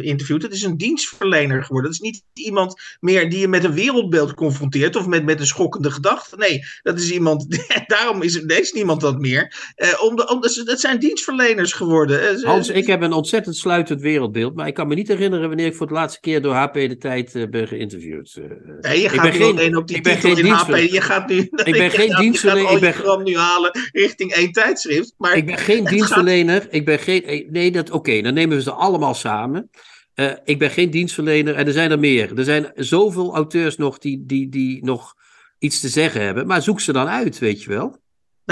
interviewt, 0.00 0.40
dat 0.42 0.52
is 0.52 0.62
een 0.62 0.76
dienstverlener 0.76 1.62
geworden. 1.64 1.90
Dat 1.90 2.00
is 2.00 2.10
niet 2.10 2.22
iemand 2.32 2.80
meer 3.00 3.30
die 3.30 3.38
je 3.38 3.48
met 3.48 3.64
een 3.64 3.74
wereldbeeld 3.74 4.34
confronteert 4.34 4.96
of 4.96 5.06
met, 5.06 5.24
met 5.24 5.40
een 5.40 5.46
schokkende 5.46 5.90
gedachte. 5.90 6.36
Nee, 6.36 6.60
dat 6.82 6.98
is 6.98 7.10
iemand, 7.10 7.46
daarom 7.86 8.22
is, 8.22 8.34
er- 8.34 8.60
is 8.60 8.72
niemand 8.72 9.00
dat 9.00 9.18
meer. 9.18 9.72
Eh, 9.74 10.02
om 10.02 10.16
de, 10.16 10.28
om, 10.28 10.40
dat, 10.40 10.62
dat 10.64 10.80
zijn 10.80 10.98
dienstverleners 10.98 11.72
geworden. 11.72 12.20
Hans, 12.66 12.78
ik 12.80 12.86
heb 12.86 13.02
een 13.02 13.12
ontzettend 13.12 13.56
sluitend 13.56 14.00
wereldbeeld, 14.00 14.54
maar 14.54 14.66
ik 14.66 14.74
kan 14.74 14.88
me 14.88 14.94
niet 14.94 15.08
herinneren 15.08 15.48
wanneer 15.48 15.66
ik 15.66 15.74
voor 15.74 15.86
het 15.86 15.96
laatste 15.96 16.20
keer 16.20 16.42
door 16.42 16.54
HP 16.54 16.74
de 16.74 16.96
Tijd 16.98 17.34
eh, 17.34 17.48
ben 17.48 17.68
geïnterviewd. 17.68 18.36
eh. 18.36 18.44
Nee, 18.80 18.98
je 18.98 19.04
ik 19.04 19.10
gaat 19.10 19.34
geen- 19.34 19.76
op 19.76 19.86
die 19.88 19.96
ik 19.96 20.02
ben 20.02 20.16
geen 20.16 20.36
in 20.36 20.46
HP. 20.46 20.76
Je 20.76 21.00
gaat 21.00 21.28
nu. 21.28 21.48
ben 21.64 21.90
geen 22.00 22.14
dienstverlener, 22.16 22.72
ik 22.72 22.80
ben- 22.80 22.92
gram 22.92 23.22
nu 23.22 23.36
halen 23.36 23.70
richting 23.92 24.32
één 24.32 24.52
tijdschrift. 24.52 25.14
Maar 25.18 25.36
Ik 25.36 25.46
ben 25.46 25.58
geen 25.58 25.84
dienstverlener. 25.84 26.66
Ik 26.70 26.84
ben 26.84 26.98
geen. 26.98 27.24
eh, 27.24 27.48
Nee, 27.50 27.70
dat 27.70 27.90
oké. 27.90 28.20
dan 28.22 28.34
nemen 28.34 28.56
we 28.56 28.62
ze 28.62 28.70
allemaal 28.72 29.14
samen. 29.14 29.70
Ik 30.44 30.58
ben 30.58 30.70
geen 30.70 30.90
dienstverlener 30.90 31.54
en 31.54 31.66
er 31.66 31.72
zijn 31.72 31.90
er 31.90 31.98
meer. 31.98 32.38
Er 32.38 32.44
zijn 32.44 32.70
zoveel 32.74 33.34
auteurs 33.34 33.76
nog 33.76 33.98
die, 33.98 34.22
die, 34.26 34.48
die 34.48 34.84
nog 34.84 35.14
iets 35.58 35.80
te 35.80 35.88
zeggen 35.88 36.22
hebben. 36.22 36.46
Maar 36.46 36.62
zoek 36.62 36.80
ze 36.80 36.92
dan 36.92 37.06
uit, 37.08 37.38
weet 37.38 37.62
je 37.62 37.68
wel. 37.70 38.00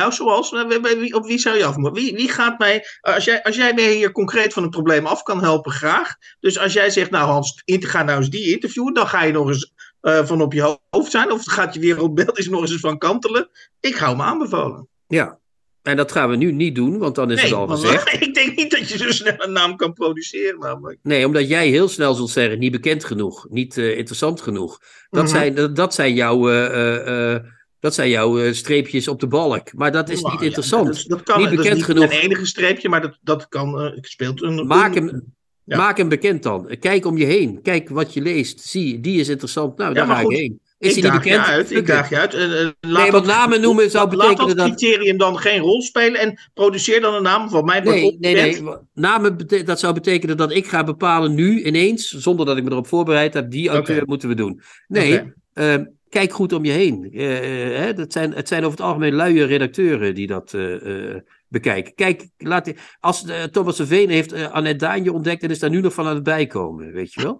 Nou, 0.00 0.12
zoals, 0.12 0.52
eh, 0.52 1.14
op 1.14 1.26
wie 1.26 1.38
zou 1.38 1.56
je 1.56 1.64
af 1.64 1.76
moeten? 1.76 2.02
Wie, 2.02 2.14
wie 2.14 2.28
gaat 2.28 2.58
mij, 2.58 2.84
als 3.00 3.24
jij, 3.24 3.42
als 3.42 3.56
jij 3.56 3.74
mij 3.74 3.92
hier 3.92 4.12
concreet 4.12 4.52
van 4.52 4.62
een 4.62 4.70
probleem 4.70 5.06
af 5.06 5.22
kan 5.22 5.42
helpen, 5.42 5.72
graag. 5.72 6.14
Dus 6.40 6.58
als 6.58 6.72
jij 6.72 6.90
zegt, 6.90 7.10
nou 7.10 7.28
Hans, 7.30 7.62
ga 7.64 8.02
nou 8.02 8.18
eens 8.18 8.30
die 8.30 8.52
interviewen, 8.52 8.94
dan 8.94 9.06
ga 9.08 9.22
je 9.24 9.32
nog 9.32 9.48
eens 9.48 9.72
eh, 10.00 10.24
van 10.26 10.40
op 10.42 10.52
je 10.52 10.78
hoofd 10.90 11.10
zijn. 11.10 11.32
Of 11.32 11.44
gaat 11.44 11.74
je 11.74 11.80
wereldbeeld 11.80 12.38
eens 12.38 12.48
nog 12.48 12.60
eens 12.60 12.76
van 12.80 12.98
kantelen. 12.98 13.48
Ik 13.80 13.94
hou 13.94 14.16
me 14.16 14.22
aanbevolen. 14.22 14.88
Ja. 15.06 15.38
En 15.82 15.96
dat 15.96 16.12
gaan 16.12 16.30
we 16.30 16.36
nu 16.36 16.52
niet 16.52 16.74
doen, 16.74 16.98
want 16.98 17.14
dan 17.14 17.30
is 17.30 17.36
Nee, 17.36 17.44
het 17.44 17.54
al 17.54 17.66
gezegd. 17.68 18.12
ik 18.22 18.34
denk 18.34 18.56
niet 18.56 18.70
dat 18.70 18.88
je 18.88 18.98
zo 18.98 19.10
snel 19.10 19.34
een 19.36 19.52
naam 19.52 19.76
kan 19.76 19.92
produceren. 19.92 20.58
Namelijk. 20.58 20.98
Nee, 21.02 21.26
omdat 21.26 21.48
jij 21.48 21.68
heel 21.68 21.88
snel 21.88 22.14
zult 22.14 22.30
zeggen: 22.30 22.58
niet 22.58 22.72
bekend 22.72 23.04
genoeg, 23.04 23.46
niet 23.50 23.76
eh, 23.78 23.96
interessant 23.96 24.40
genoeg. 24.40 24.78
Dat, 25.10 25.24
Mhm. 25.24 25.32
zijn, 25.32 25.54
dat, 25.54 25.76
dat 25.76 25.94
zijn 25.94 26.14
jouw. 26.14 26.48
eh, 26.50 26.66
eh, 26.66 27.34
eh, 27.34 27.42
dat 27.80 27.94
zijn 27.94 28.10
jouw 28.10 28.38
eh, 28.38 28.52
streepjes 28.52 29.08
op 29.08 29.20
de 29.20 29.26
balk. 29.26 29.72
Maar 29.72 29.92
dat 29.92 30.08
is 30.08 30.22
niet 30.22 30.38
ja, 30.38 30.44
interessant. 30.46 30.86
dat, 30.86 31.04
dat 31.06 31.22
kan, 31.22 31.38
Niet 31.38 31.44
dat 31.44 31.52
is 31.52 31.58
bekend 31.58 31.76
niet 31.76 31.84
genoeg. 31.84 32.04
Een 32.04 32.10
enige 32.18 32.46
streepje, 32.46 32.88
maar 32.88 33.00
dat, 33.00 33.18
dat 33.22 33.48
kan, 33.48 33.80
eh, 33.80 33.98
speelt 34.00 34.42
een. 34.42 34.66
Maak 34.66 34.94
hem, 34.94 35.32
Ja. 35.64 35.76
maak 35.76 35.96
hem 35.96 36.08
bekend 36.08 36.42
dan. 36.42 36.76
Kijk 36.80 37.06
om 37.06 37.16
je 37.16 37.24
heen. 37.24 37.62
Kijk 37.62 37.88
wat 37.88 38.14
je 38.14 38.20
leest. 38.20 38.60
Zie, 38.60 39.00
die 39.00 39.20
is 39.20 39.28
interessant. 39.28 39.78
Nou, 39.78 39.94
daar 39.94 40.06
ga 40.06 40.20
ik 40.20 40.30
heen. 40.30 40.60
Is 40.78 40.96
ik 40.96 41.02
hij 41.02 41.12
niet 41.12 41.22
bekend? 41.22 41.46
je 41.46 41.52
uit. 41.52 41.70
Ik 41.70 41.86
daag 41.86 42.08
je 42.08 42.18
uit. 42.18 42.34
En, 42.34 42.58
eh, 42.58 42.68
laat 42.80 43.02
Nee, 43.02 43.10
want 43.10 43.12
dat- 43.12 43.36
namen 43.36 43.60
noemen 43.60 43.90
zou 43.90 44.16
Laat 44.16 44.28
betekenen 44.28 44.56
dat 44.56 44.66
dat... 44.66 44.76
criterium 44.76 45.16
dan 45.18 45.38
geen 45.38 45.60
rol 45.60 45.82
spelen 45.82 46.20
en 46.20 46.40
produceer 46.54 47.00
dan 47.00 47.14
een 47.14 47.22
naam 47.22 47.50
van 47.50 47.64
mij. 47.64 47.80
Nee, 47.80 48.16
nee, 48.20 48.34
nee. 48.34 48.62
Namen, 48.94 49.46
dat 49.64 49.80
zou 49.80 49.94
betekenen 49.94 50.36
dat 50.36 50.52
ik 50.52 50.66
ga 50.66 50.84
bepalen 50.84 51.34
nu 51.34 51.62
ineens, 51.62 52.08
zonder 52.08 52.46
dat 52.46 52.56
ik 52.56 52.64
me 52.64 52.70
erop 52.70 52.86
voorbereid 52.86 53.34
heb, 53.34 53.50
die 53.50 53.68
auteur 53.68 54.02
moeten 54.06 54.28
we 54.28 54.34
doen. 54.34 54.60
Nee, 54.88 55.32
kijk 56.10 56.32
goed 56.32 56.52
om 56.52 56.64
je 56.64 56.72
heen. 56.72 57.08
Eh, 57.12 57.36
eh, 57.72 57.76
hè, 57.84 57.94
dat 57.94 58.12
zijn, 58.12 58.32
het 58.34 58.48
zijn 58.48 58.64
over 58.64 58.78
het 58.78 58.86
algemeen 58.86 59.14
luie 59.14 59.44
redacteuren 59.44 60.14
die 60.14 60.26
dat 60.26 60.54
eh, 60.54 61.14
bekijken. 61.48 61.94
Kijk, 61.94 62.28
laat 62.38 62.64
die, 62.64 62.76
als 63.00 63.24
Thomas 63.50 63.76
de 63.76 63.86
Veen 63.86 64.08
heeft 64.10 64.32
Annette 64.50 64.84
Daanje 64.84 65.12
ontdekt 65.12 65.42
en 65.42 65.50
is 65.50 65.58
daar 65.58 65.70
nu 65.70 65.80
nog 65.80 65.94
van 65.94 66.06
aan 66.06 66.14
het 66.14 66.22
bijkomen, 66.22 66.92
weet 66.92 67.12
je 67.12 67.22
wel? 67.22 67.38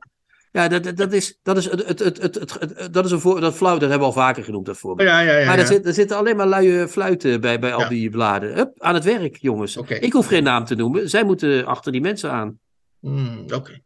Ja, 0.52 0.68
dat, 0.68 0.96
dat- 0.96 1.12
is, 1.12 1.38
dat, 1.42 1.56
is, 1.56 1.64
het, 1.70 1.86
het, 1.88 1.98
het, 1.98 2.22
het, 2.22 2.34
het- 2.34 2.56
het- 2.60 2.92
dat 2.92 3.04
is 3.04 3.10
een 3.10 3.20
voor, 3.20 3.40
dat 3.40 3.54
flauw, 3.54 3.72
dat 3.78 3.80
hebben 3.90 3.98
we 3.98 4.04
al 4.14 4.20
vaker 4.20 4.44
genoemd, 4.44 4.66
dat 4.66 4.78
voorbeeld. 4.78 5.08
Ja, 5.08 5.20
ja, 5.20 5.38
ja. 5.38 5.46
Maar 5.46 5.58
er, 5.58 5.66
zit, 5.66 5.86
er 5.86 5.92
zitten 5.94 6.16
alleen 6.16 6.36
maar 6.36 6.46
luie 6.46 6.88
fluiten 6.88 7.40
bij, 7.40 7.58
bij 7.58 7.72
al 7.74 7.88
die 7.88 8.10
bladen. 8.10 8.54
Hup, 8.54 8.72
aan 8.78 8.94
het 8.94 9.04
werk, 9.04 9.36
jongens. 9.36 9.76
Ik 10.00 10.12
hoef 10.12 10.26
geen 10.26 10.42
naam 10.42 10.64
te 10.64 10.74
noemen. 10.74 11.08
Zij 11.10 11.24
moeten 11.24 11.66
achter 11.66 11.92
die 11.92 12.00
mensen 12.00 12.30
aan. 12.30 12.58
Hmm, 13.00 13.44
Oké. 13.54 13.80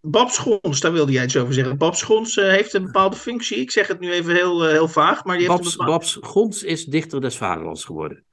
Bab 0.00 0.30
Schons, 0.30 0.80
daar 0.80 0.92
wilde 0.92 1.12
jij 1.12 1.24
iets 1.24 1.36
over 1.36 1.54
zeggen. 1.54 1.78
Bab 1.78 1.94
Schons 1.94 2.36
eh, 2.36 2.48
heeft 2.48 2.74
een 2.74 2.84
bepaalde 2.84 3.16
functie. 3.16 3.56
Ik 3.56 3.70
zeg 3.70 3.86
het 3.86 4.00
nu 4.00 4.12
even 4.12 4.34
heel, 4.34 4.64
eh, 4.64 4.70
heel 4.72 4.88
vaag, 4.88 5.24
maar 5.24 5.38
die 5.38 5.46
heeft 5.46 5.58
Babs, 5.60 5.72
een 5.72 5.78
bepaalde... 5.78 5.98
Babs 5.98 6.18
Gons 6.20 6.62
is 6.62 6.84
dichter 6.84 7.20
des 7.20 7.36
vaderlands 7.36 7.84
geworden. 7.84 8.24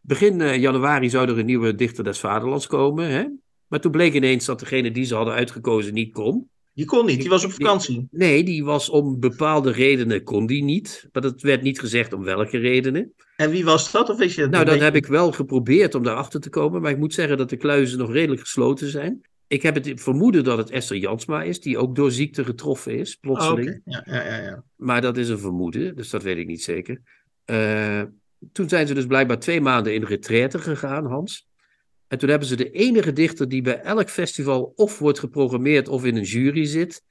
Begin 0.00 0.40
eh, 0.40 0.60
januari 0.60 1.10
zou 1.10 1.28
er 1.28 1.38
een 1.38 1.46
nieuwe 1.46 1.74
dichter 1.74 2.04
des 2.04 2.18
vaderlands 2.18 2.66
komen. 2.66 3.08
Hè? 3.10 3.24
Maar 3.66 3.80
toen 3.80 3.90
bleek 3.90 4.14
ineens 4.14 4.44
dat 4.44 4.58
degene 4.58 4.90
die 4.90 5.04
ze 5.04 5.14
hadden 5.14 5.34
uitgekozen 5.34 5.94
niet 5.94 6.12
kon. 6.12 6.50
Die 6.74 6.84
kon 6.84 7.06
niet, 7.06 7.20
die 7.20 7.28
was 7.28 7.44
op 7.44 7.50
Die- 7.50 7.58
vakantie. 7.64 8.08
Nee, 8.10 8.44
die 8.44 8.64
was 8.64 8.88
om 8.88 9.20
bepaalde 9.20 9.70
redenen 9.70 10.22
kon 10.22 10.46
die 10.46 10.64
niet. 10.64 11.08
Maar 11.12 11.22
het 11.22 11.42
werd 11.42 11.62
niet 11.62 11.80
gezegd 11.80 12.12
om 12.12 12.24
welke 12.24 12.58
redenen. 12.58 13.12
En 13.36 13.50
wie 13.50 13.64
was 13.64 13.90
dat? 13.90 14.10
Of 14.10 14.16
wist 14.16 14.34
je 14.34 14.40
dat 14.42 14.50
Nou, 14.50 14.64
Weet 14.64 14.80
heb 14.80 14.96
ik 14.96 15.06
wel 15.06 15.32
geprobeerd 15.32 15.94
om 15.94 16.02
daarachter 16.02 16.40
te 16.40 16.48
komen. 16.48 16.82
Maar 16.82 16.90
ik 16.90 16.98
moet 16.98 17.14
zeggen 17.14 17.36
dat 17.36 17.50
de 17.50 17.56
kluizen 17.56 17.98
nog 17.98 18.12
redelijk 18.12 18.40
gesloten 18.40 18.90
zijn. 18.90 19.20
Ik 19.52 19.62
heb 19.62 19.74
het 19.74 19.92
vermoeden 19.94 20.44
dat 20.44 20.58
het 20.58 20.70
Esther 20.70 20.96
Jansma 20.96 21.42
is, 21.42 21.60
die 21.60 21.78
ook 21.78 21.94
door 21.94 22.10
ziekte 22.10 22.44
getroffen 22.44 22.98
is, 22.98 23.16
plotseling. 23.16 23.68
Oh, 23.68 23.76
ja, 23.84 24.02
ja, 24.04 24.24
ja, 24.24 24.42
ja. 24.42 24.64
Maar 24.76 25.00
dat 25.00 25.16
is 25.16 25.28
een 25.28 25.38
vermoeden, 25.38 25.96
dus 25.96 26.10
dat 26.10 26.22
weet 26.22 26.36
ik 26.36 26.46
niet 26.46 26.62
zeker. 26.62 27.00
Uh, 27.46 28.02
toen 28.52 28.68
zijn 28.68 28.86
ze 28.86 28.94
dus 28.94 29.06
blijkbaar 29.06 29.38
twee 29.38 29.60
maanden 29.60 29.94
in 29.94 30.04
retraite 30.04 30.58
gegaan, 30.58 31.06
Hans. 31.06 31.48
En 32.08 32.18
toen 32.18 32.28
hebben 32.28 32.48
ze 32.48 32.56
de 32.56 32.70
enige 32.70 33.12
dichter 33.12 33.48
die 33.48 33.62
bij 33.62 33.80
elk 33.80 34.10
festival 34.10 34.72
of 34.76 34.98
wordt 34.98 35.18
geprogrammeerd 35.18 35.88
of 35.88 36.04
in 36.04 36.16
een 36.16 36.22
jury 36.22 36.64
zit, 36.64 37.02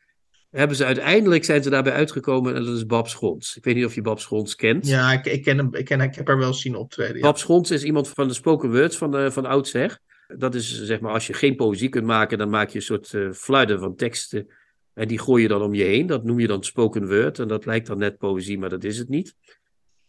hebben 0.49 0.77
ze 0.77 0.85
uiteindelijk 0.85 1.45
zijn 1.45 1.63
ze 1.63 1.69
daarbij 1.69 1.93
uitgekomen 1.93 2.55
en 2.55 2.63
dat 2.63 2.75
is 2.75 2.85
Bab 2.85 3.07
Schons. 3.07 3.57
Ik 3.57 3.63
weet 3.63 3.75
niet 3.75 3.85
of 3.85 3.95
je 3.95 4.01
Bab 4.01 4.19
Schons 4.19 4.55
kent. 4.55 4.87
Ja, 4.87 5.11
ik, 5.11 5.25
ik 5.25 5.43
ken 5.43 5.57
hem, 5.57 5.75
ik, 5.75 5.85
ken, 5.85 6.01
ik 6.01 6.15
heb 6.15 6.27
haar 6.27 6.37
wel 6.37 6.53
zien 6.53 6.75
optreden. 6.75 7.15
Ja. 7.15 7.21
Bab 7.21 7.37
Schons 7.37 7.71
is 7.71 7.83
iemand 7.83 8.09
van 8.09 8.27
de 8.27 8.33
spoken 8.33 8.71
words 8.71 8.97
van, 8.97 9.19
uh, 9.19 9.29
van 9.29 9.45
oudsher. 9.45 9.99
Dat 10.37 10.55
is 10.55 10.83
zeg 10.83 10.99
maar, 10.99 11.13
als 11.13 11.27
je 11.27 11.33
geen 11.33 11.55
poëzie 11.55 11.89
kunt 11.89 12.05
maken, 12.05 12.37
dan 12.37 12.49
maak 12.49 12.69
je 12.69 12.75
een 12.77 12.83
soort 12.83 13.13
uh, 13.13 13.31
fluiden 13.31 13.79
van 13.79 13.95
teksten. 13.95 14.47
En 14.93 15.07
die 15.07 15.19
gooi 15.19 15.41
je 15.41 15.47
dan 15.47 15.61
om 15.61 15.73
je 15.73 15.83
heen. 15.83 16.07
Dat 16.07 16.23
noem 16.23 16.39
je 16.39 16.47
dan 16.47 16.63
spoken 16.63 17.07
word. 17.07 17.39
En 17.39 17.47
dat 17.47 17.65
lijkt 17.65 17.87
dan 17.87 17.97
net 17.97 18.17
poëzie, 18.17 18.59
maar 18.59 18.69
dat 18.69 18.83
is 18.83 18.97
het 18.97 19.09
niet. 19.09 19.35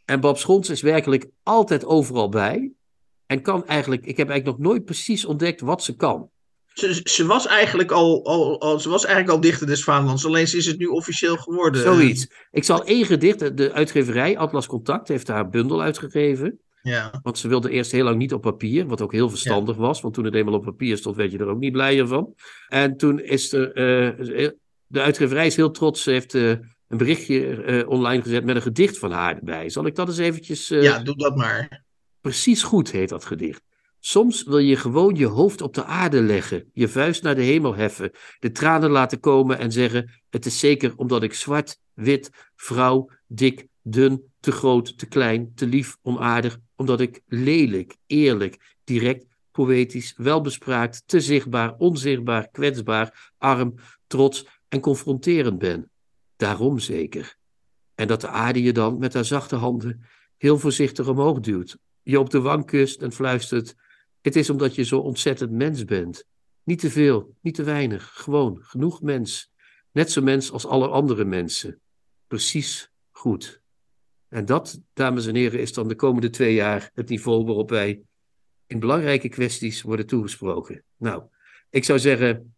En 0.05 0.21
Bob 0.21 0.39
Schons 0.39 0.71
is 0.71 0.81
werkelijk 0.81 1.27
altijd 1.43 1.85
overal 1.85 2.29
bij. 2.29 2.73
En 3.27 3.43
kan 3.43 3.67
eigenlijk, 3.67 4.07
ik 4.07 4.17
heb 4.17 4.29
eigenlijk 4.29 4.59
nog 4.59 4.69
nooit 4.69 4.85
precies 4.85 5.25
ontdekt 5.25 5.61
wat 5.61 5.83
ze 5.83 5.97
kan. 5.97 6.31
Ze, 6.75 7.01
ze, 7.05 7.27
was 7.27 7.47
eigenlijk 7.47 7.91
al, 7.91 8.25
al, 8.25 8.61
al, 8.61 8.81
ze 8.81 8.89
was 8.89 9.05
eigenlijk 9.05 9.35
al 9.35 9.41
dichter 9.41 9.67
des 9.67 9.85
Vaderlands, 9.85 10.27
alleen 10.27 10.43
is 10.43 10.67
het 10.67 10.79
nu 10.79 10.87
officieel 10.87 11.37
geworden. 11.37 11.83
Zoiets. 11.83 12.27
Ik 12.51 12.65
zal 12.65 12.85
één 12.85 13.07
gedicht, 13.07 13.57
de 13.57 13.73
uitgeverij 13.73 14.39
Atlas 14.39 14.67
Contact 14.67 15.09
heeft 15.09 15.29
haar 15.29 15.49
bundel 15.49 15.83
uitgegeven. 15.83 16.61
Ja. 16.83 17.21
Want 17.23 17.39
ze 17.39 17.49
wilde 17.49 17.71
eerst 17.71 17.93
heel 17.93 18.05
lang 18.05 18.17
niet 18.17 18.33
op 18.33 18.43
papier, 18.43 18.87
wat 18.87 19.01
ook 19.01 19.13
heel 19.13 19.29
verstandig 19.29 19.77
was, 19.77 20.01
want 20.01 20.15
toen 20.15 20.25
het 20.25 20.35
eenmaal 20.35 20.55
op 20.55 20.65
papier 20.65 20.97
stond, 20.97 21.17
werd 21.17 21.33
je 21.33 21.39
er 21.39 21.47
ook 21.49 21.59
niet 21.59 21.73
blijer 21.73 22.07
van. 22.07 22.35
En 22.69 22.97
toen 22.97 23.21
is 23.21 23.53
er, 23.53 23.69
uh, 23.69 24.49
de 24.87 25.01
uitgeverij 25.01 25.47
is 25.47 25.57
heel 25.57 25.71
trots, 25.71 26.03
ze 26.03 26.11
heeft 26.11 26.35
uh, 26.35 26.49
een 26.49 26.97
berichtje 26.97 27.65
uh, 27.65 27.89
online 27.89 28.23
gezet 28.23 28.45
met 28.45 28.57
een 28.57 28.63
gedicht 28.63 28.99
van 28.99 29.11
haar 29.11 29.37
erbij. 29.37 29.69
Zal 29.69 29.87
ik 29.87 29.95
dat 29.95 30.09
eens 30.09 30.19
eventjes... 30.19 30.69
ja, 30.69 30.99
doe 30.99 31.17
dat 31.17 31.37
maar. 31.37 31.85
Precies 32.21 32.63
goed 32.63 32.91
heet 32.91 33.09
dat 33.09 33.25
gedicht. 33.25 33.63
Soms 34.05 34.43
wil 34.43 34.59
je 34.59 34.77
gewoon 34.77 35.15
je 35.15 35.27
hoofd 35.27 35.61
op 35.61 35.75
de 35.75 35.85
aarde 35.85 36.23
leggen, 36.23 36.71
je 36.73 36.89
vuist 36.89 37.23
naar 37.23 37.35
de 37.35 37.43
hemel 37.43 37.75
heffen, 37.75 38.11
de 38.39 38.51
tranen 38.51 38.91
laten 38.91 39.21
komen 39.21 39.59
en 39.59 39.73
zeggen: 39.73 40.11
Het 40.31 40.47
is 40.47 40.59
zeker 40.59 40.93
omdat 40.97 41.23
ik 41.23 41.35
zwart, 41.35 41.79
wit, 41.95 42.31
vrouw, 42.55 43.11
dik, 43.27 43.67
dun, 43.83 44.33
te 44.41 44.53
groot, 44.53 44.99
te 44.99 45.07
klein, 45.07 45.53
te 45.55 45.67
lief, 45.67 45.97
onaardig, 46.03 46.59
omdat 46.77 47.01
ik 47.01 47.23
lelijk, 47.27 47.97
eerlijk, 48.07 48.77
direct, 48.85 49.27
poëtisch, 49.51 50.15
welbespraakt, 50.17 51.03
te 51.07 51.21
zichtbaar, 51.21 51.77
onzichtbaar, 51.77 52.49
kwetsbaar, 52.49 53.33
arm, 53.39 53.75
trots 54.07 54.47
en 54.69 54.81
confronterend 54.81 55.59
ben. 55.59 55.91
Daarom 56.37 56.79
zeker. 56.79 57.37
En 57.95 58.07
dat 58.07 58.21
de 58.21 58.29
aarde 58.29 58.63
je 58.63 58.73
dan 58.73 58.99
met 58.99 59.15
haar 59.15 59.25
zachte 59.25 59.57
handen 59.57 60.05
heel 60.37 60.59
voorzichtig 60.59 61.09
omhoog 61.09 61.41
duwt, 61.41 61.79
je 62.03 62.19
op 62.21 62.31
de 62.31 62.41
wang 62.41 62.67
kust 62.67 63.03
en 63.03 63.13
fluistert: 63.13 63.75
Het 64.21 64.37
is 64.37 64.51
omdat 64.51 64.75
je 64.75 64.83
zo 64.83 64.99
ontzettend 64.99 65.51
mens 65.51 65.85
bent. 65.85 66.25
Niet 66.65 66.79
te 66.79 66.91
veel, 66.91 67.37
niet 67.41 67.55
te 67.55 67.63
weinig, 67.63 68.13
gewoon 68.15 68.59
genoeg 68.63 69.03
mens. 69.03 69.51
Net 69.93 70.13
zo 70.13 70.23
mens 70.23 70.53
als 70.53 70.67
alle 70.67 70.89
andere 70.89 71.25
mensen. 71.25 71.81
Precies 72.27 72.93
goed. 73.11 73.62
En 74.33 74.45
dat, 74.45 74.81
dames 74.95 75.27
en 75.27 75.35
heren, 75.35 75.61
is 75.61 75.73
dan 75.73 75.89
de 75.89 75.95
komende 75.95 76.31
twee 76.31 76.55
jaar 76.55 76.91
het 76.95 77.09
niveau 77.09 77.45
waarop 77.45 77.71
wij 77.71 78.01
in 78.67 78.79
belangrijke 78.79 79.29
kwesties 79.29 79.83
worden 79.83 80.07
toegesproken. 80.07 80.83
Nou, 80.97 81.23
ik 81.71 81.85
zou 81.85 81.99
zeggen, 81.99 82.55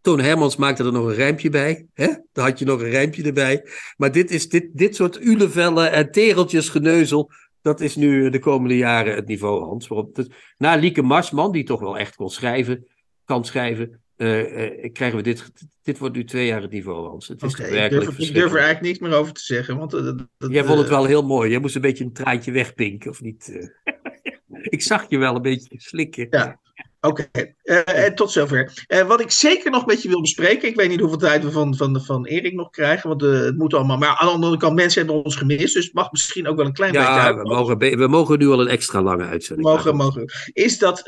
Toon 0.00 0.20
Hermans 0.20 0.56
maakte 0.56 0.84
er 0.84 0.92
nog 0.92 1.06
een 1.06 1.14
rijmpje 1.14 1.50
bij. 1.50 1.86
Hè? 1.94 2.06
Daar 2.32 2.48
had 2.48 2.58
je 2.58 2.64
nog 2.64 2.80
een 2.80 2.90
rijmpje 2.90 3.22
erbij. 3.22 3.64
Maar 3.96 4.12
dit, 4.12 4.30
is, 4.30 4.48
dit, 4.48 4.68
dit 4.72 4.96
soort 4.96 5.24
ulevellen 5.24 5.92
en 5.92 6.10
tegeltjes 6.10 6.68
geneuzel, 6.68 7.30
dat 7.62 7.80
is 7.80 7.96
nu 7.96 8.30
de 8.30 8.38
komende 8.38 8.76
jaren 8.76 9.14
het 9.14 9.26
niveau, 9.26 9.64
Hans. 9.64 9.88
Waarop 9.88 10.26
na 10.58 10.74
Lieke 10.74 11.02
Marsman, 11.02 11.52
die 11.52 11.64
toch 11.64 11.80
wel 11.80 11.98
echt 11.98 12.16
kon 12.16 12.30
schrijven, 12.30 12.86
kan 13.24 13.44
schrijven, 13.44 13.99
uh, 14.20 14.82
uh, 14.84 14.92
krijgen 14.92 15.16
we 15.16 15.22
dit. 15.22 15.52
Dit 15.82 15.98
wordt 15.98 16.16
nu 16.16 16.24
twee 16.24 16.46
jaar 16.46 16.62
het 16.62 16.70
niveau, 16.70 17.08
Hans. 17.08 17.28
Het 17.28 17.42
is 17.42 17.54
okay, 17.54 17.84
ik, 17.84 17.90
durf, 17.90 18.18
ik 18.18 18.34
durf 18.34 18.52
er 18.52 18.58
eigenlijk 18.58 18.80
niks 18.80 18.98
meer 18.98 19.12
over 19.12 19.32
te 19.32 19.40
zeggen. 19.40 19.76
Want, 19.76 19.94
uh, 19.94 20.04
dat, 20.04 20.52
Jij 20.52 20.64
vond 20.64 20.78
het 20.78 20.88
wel 20.88 21.04
heel 21.04 21.22
mooi. 21.22 21.50
Jij 21.50 21.58
moest 21.58 21.74
een 21.74 21.80
beetje 21.80 22.04
een 22.04 22.12
traantje 22.12 22.52
wegpinken, 22.52 23.10
of 23.10 23.20
niet? 23.20 23.70
ik 24.76 24.82
zag 24.82 25.06
je 25.08 25.18
wel 25.18 25.36
een 25.36 25.42
beetje 25.42 25.74
slikken. 25.76 26.26
Ja. 26.30 26.60
Oké, 27.00 27.28
okay. 27.32 27.54
uh, 27.64 28.14
tot 28.14 28.30
zover. 28.30 28.84
Uh, 28.88 29.06
wat 29.06 29.20
ik 29.20 29.30
zeker 29.30 29.70
nog 29.70 29.86
met 29.86 30.02
je 30.02 30.08
wil 30.08 30.20
bespreken, 30.20 30.68
ik 30.68 30.76
weet 30.76 30.88
niet 30.88 31.00
hoeveel 31.00 31.18
tijd 31.18 31.44
we 31.44 31.50
van, 31.50 31.76
van, 31.76 32.00
van 32.00 32.26
Erik 32.26 32.54
nog 32.54 32.70
krijgen, 32.70 33.08
want 33.08 33.22
uh, 33.22 33.40
het 33.40 33.56
moet 33.56 33.74
allemaal. 33.74 33.98
Maar 33.98 34.16
aan 34.16 34.26
de 34.26 34.32
andere 34.32 34.56
kant, 34.56 34.74
mensen 34.74 35.04
hebben 35.04 35.24
ons 35.24 35.36
gemist, 35.36 35.74
dus 35.74 35.84
het 35.84 35.94
mag 35.94 36.10
misschien 36.10 36.46
ook 36.46 36.56
wel 36.56 36.66
een 36.66 36.72
klein 36.72 36.92
ja, 36.92 37.00
beetje 37.00 37.20
uit. 37.20 37.36
We 37.36 37.54
mogen, 37.54 37.78
we 37.78 38.06
mogen 38.08 38.38
nu 38.38 38.48
al 38.48 38.60
een 38.60 38.68
extra 38.68 39.02
lange 39.02 39.24
uitzending 39.24 39.68
mogen, 39.68 39.96
mogen. 39.96 40.32
Is 40.52 40.78
dat, 40.78 41.02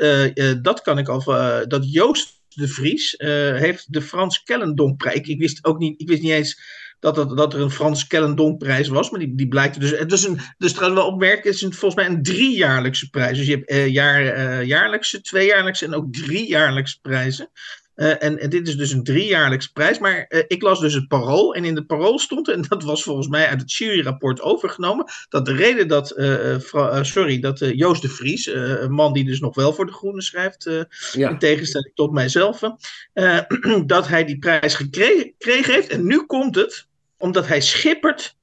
dat 0.63 0.83
kan 0.83 0.99
ik 0.99 1.09
al, 1.09 1.25
dat 1.69 1.93
Joost 1.93 2.42
de 2.55 2.69
Vries 2.69 3.15
heeft 3.19 3.93
de 3.93 4.03
Frans 4.03 4.43
Kellendonkprijs. 4.43 5.21
Ik, 5.21 5.39
wist 5.39 5.65
ook 5.65 5.79
niet, 5.79 6.01
ik 6.01 6.09
wist 6.09 6.23
niet 6.23 6.33
eens 6.33 6.81
dat, 7.03 7.15
dat, 7.15 7.37
dat 7.37 7.55
er 7.55 7.61
een 7.61 7.71
Frans 7.71 8.07
Kellendonk-prijs 8.07 8.89
was. 8.89 9.11
Maar 9.11 9.21
die, 9.21 9.35
die 9.35 9.49
blijkt 9.49 9.81
dus. 9.81 9.91
Het 9.91 10.13
is 10.13 10.25
een, 10.25 10.39
dus 10.59 10.73
trouwens 10.73 11.03
wel 11.03 11.13
opmerken, 11.13 11.47
het 11.47 11.55
is 11.55 11.63
een, 11.63 11.73
volgens 11.73 12.03
mij 12.03 12.15
een 12.15 12.23
driejaarlijkse 12.23 13.11
prijs. 13.11 13.37
Dus 13.39 13.47
je 13.47 13.53
hebt 13.53 13.71
uh, 13.71 13.89
jaar, 13.89 14.23
uh, 14.23 14.67
jaarlijkse, 14.67 15.21
tweejaarlijkse 15.21 15.85
en 15.85 15.95
ook 15.95 16.13
driejaarlijkse 16.13 17.01
prijzen. 17.01 17.51
Uh, 17.97 18.23
en, 18.23 18.39
en, 18.39 18.51
dit 18.51 18.69
is 18.69 18.77
dus 18.77 18.93
een 18.93 19.05
driejaarlijkse 19.05 19.73
prijs. 19.73 19.99
Maar 19.99 20.27
uh, 20.29 20.43
ik 20.47 20.63
las 20.63 20.81
dus 20.81 20.95
het 20.95 21.09
parool. 21.09 21.55
En 21.55 21.65
in 21.65 21.77
het 21.77 21.87
parool 21.87 22.19
stond, 22.19 22.49
en 22.49 22.65
dat 22.69 22.83
was 22.83 23.03
volgens 23.03 23.29
mij 23.29 23.47
uit 23.47 23.61
het 23.61 23.73
juryrapport 23.73 24.41
overgenomen. 24.41 25.05
Dat 25.29 25.47
de 25.47 25.55
reden 25.55 25.89
dat, 25.89 26.15
uh, 26.17 26.57
sorry, 27.03 27.41
dat 27.41 27.59
Joost 27.59 28.03
de 28.03 28.09
Vries, 28.09 28.47
een 28.47 28.93
man 28.93 29.13
die 29.13 29.25
dus 29.25 29.41
nog 29.41 29.55
wel 29.55 29.73
voor 29.73 29.87
de 29.87 29.93
Groenen 29.93 30.23
schrijft, 30.23 30.71
ja. 31.13 31.29
in 31.29 31.39
tegenstelling 31.39 31.95
tot 31.95 32.13
mijzelf, 32.13 32.61
dat 33.87 34.09
hij 34.09 34.25
die 34.25 34.39
prijs 34.39 34.75
gekregen 34.75 35.75
heeft. 35.75 35.89
En 35.89 36.07
nu 36.07 36.27
komt 36.27 36.55
het, 36.55 36.87
omdat 37.17 37.47
hij 37.47 37.61
schippert 37.61 38.37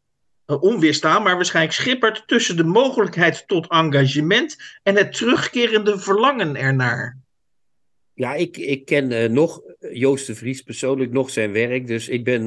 onweerstaanbaar 0.45 1.35
waarschijnlijk 1.35 1.75
schippert 1.75 2.23
tussen 2.27 2.57
de 2.57 2.63
mogelijkheid 2.63 3.43
tot 3.47 3.67
engagement 3.67 4.57
en 4.83 4.95
het 4.95 5.13
terugkerende 5.13 5.99
verlangen 5.99 6.55
ernaar. 6.55 7.17
Ja, 8.19 8.35
ik, 8.35 8.57
ik 8.57 8.85
ken 8.85 9.11
uh, 9.11 9.29
nog 9.29 9.61
Joost 9.91 10.27
de 10.27 10.35
Vries 10.35 10.61
persoonlijk, 10.61 11.11
nog 11.11 11.29
zijn 11.29 11.51
werk. 11.51 11.87
Dus 11.87 12.09
ik 12.09 12.23
ben. 12.23 12.45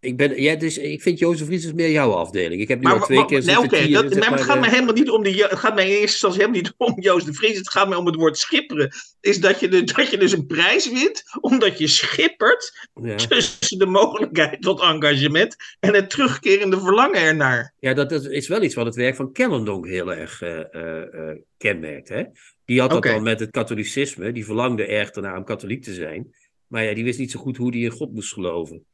Ik, 0.00 0.16
ben 0.16 0.42
ja, 0.42 0.54
dus 0.54 0.78
ik 0.78 1.02
vind 1.02 1.18
Joost 1.18 1.38
de 1.38 1.44
Vries 1.44 1.64
is 1.64 1.72
meer 1.72 1.90
jouw 1.90 2.12
afdeling. 2.12 2.60
Ik 2.60 2.68
heb 2.68 2.78
nu 2.78 2.84
maar, 2.84 2.98
al 2.98 3.04
twee 3.04 3.18
maar, 3.18 3.26
keer 3.26 3.44
nee, 3.44 3.58
okay, 3.58 3.90
dat, 3.90 4.14
maar, 4.14 4.30
Het 4.30 4.40
gaat 4.40 4.60
mij 4.60 4.70
helemaal 4.70 4.94
niet 4.94 5.10
om 5.10 5.22
die. 5.22 5.42
Het 5.42 5.58
gaat 5.58 5.74
mij 5.74 5.84
in 5.84 5.90
eerste 5.90 6.06
instantie 6.06 6.40
helemaal 6.40 6.60
niet 6.60 6.74
om 6.76 7.00
Joost 7.00 7.26
de 7.26 7.32
Vries. 7.32 7.58
Het 7.58 7.70
gaat 7.70 7.88
mij 7.88 7.98
om 7.98 8.06
het 8.06 8.14
woord 8.14 8.38
schipperen. 8.38 8.92
Is 9.20 9.40
dat 9.40 9.60
je, 9.60 9.68
de, 9.68 9.84
dat 9.84 10.10
je 10.10 10.18
dus 10.18 10.32
een 10.32 10.46
prijs 10.46 10.90
wint, 10.90 11.22
omdat 11.40 11.78
je 11.78 11.86
schippert 11.86 12.88
ja. 13.02 13.16
tussen 13.16 13.78
de 13.78 13.86
mogelijkheid 13.86 14.62
tot 14.62 14.80
engagement 14.80 15.56
en 15.80 15.94
het 15.94 16.10
terugkerende 16.10 16.80
verlangen 16.80 17.20
ernaar. 17.20 17.74
Ja, 17.78 17.94
dat, 17.94 18.10
dat 18.10 18.24
is 18.24 18.48
wel 18.48 18.62
iets 18.62 18.74
wat 18.74 18.86
het 18.86 18.94
werk 18.94 19.16
van 19.16 19.32
Kellendonk 19.32 19.86
heel 19.86 20.14
erg 20.14 20.42
uh, 20.42 20.60
uh, 20.72 21.34
kenmerkt. 21.56 22.08
Hè? 22.08 22.22
Die 22.64 22.80
had 22.80 22.90
dat 22.90 23.06
al 23.06 23.20
met 23.20 23.40
het 23.40 23.50
katholicisme. 23.50 24.32
Die 24.32 24.44
verlangde 24.44 24.86
erg 24.86 25.10
daarna 25.10 25.36
om 25.36 25.44
katholiek 25.44 25.82
te 25.82 25.94
zijn. 25.94 26.34
Maar 26.66 26.84
ja, 26.84 26.94
die 26.94 27.04
wist 27.04 27.18
niet 27.18 27.30
zo 27.30 27.40
goed 27.40 27.56
hoe 27.56 27.70
die 27.70 27.84
in 27.84 27.90
God 27.90 28.12
moest 28.12 28.32
geloven. 28.32 28.84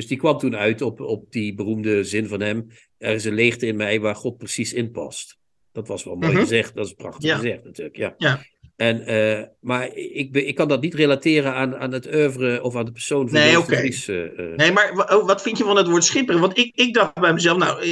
Dus 0.00 0.08
die 0.08 0.18
kwam 0.18 0.38
toen 0.38 0.56
uit 0.56 0.82
op, 0.82 1.00
op 1.00 1.32
die 1.32 1.54
beroemde 1.54 2.04
zin 2.04 2.28
van 2.28 2.40
hem. 2.40 2.66
Er 2.98 3.14
is 3.14 3.24
een 3.24 3.34
leegte 3.34 3.66
in 3.66 3.76
mij 3.76 4.00
waar 4.00 4.14
God 4.14 4.38
precies 4.38 4.72
in 4.72 4.90
past. 4.90 5.38
Dat 5.72 5.88
was 5.88 6.04
wel 6.04 6.14
mooi 6.16 6.32
Mhm. 6.32 6.40
gezegd. 6.40 6.74
Dat 6.74 6.86
is 6.86 6.92
prachtig 6.92 7.24
Ja. 7.24 7.36
gezegd 7.36 7.64
natuurlijk. 7.64 7.96
Ja. 7.96 8.14
Ja. 8.18 8.40
En, 8.76 9.06
eh, 9.06 9.42
maar 9.60 9.94
ik, 9.94 10.36
ik 10.36 10.54
kan 10.54 10.68
dat 10.68 10.80
niet 10.80 10.94
relateren 10.94 11.54
aan, 11.54 11.76
aan 11.76 11.92
het 11.92 12.14
oeuvre 12.14 12.62
of 12.62 12.76
aan 12.76 12.84
de 12.84 12.92
persoon 12.92 13.28
van 13.28 13.38
Nee, 13.38 13.56
de. 13.56 13.62
Vries, 13.62 14.08
eh, 14.08 14.24
eh. 14.38 14.56
Nee, 14.56 14.72
maar 14.72 15.14
oh, 15.16 15.26
wat 15.26 15.42
vind 15.42 15.58
je 15.58 15.64
van 15.64 15.76
het 15.76 15.88
woord 15.88 16.04
schipperen? 16.04 16.40
Want 16.40 16.58
ik, 16.58 16.74
ik 16.74 16.94
dacht 16.94 17.14
bij 17.14 17.32
mezelf, 17.32 17.58
nou, 17.58 17.84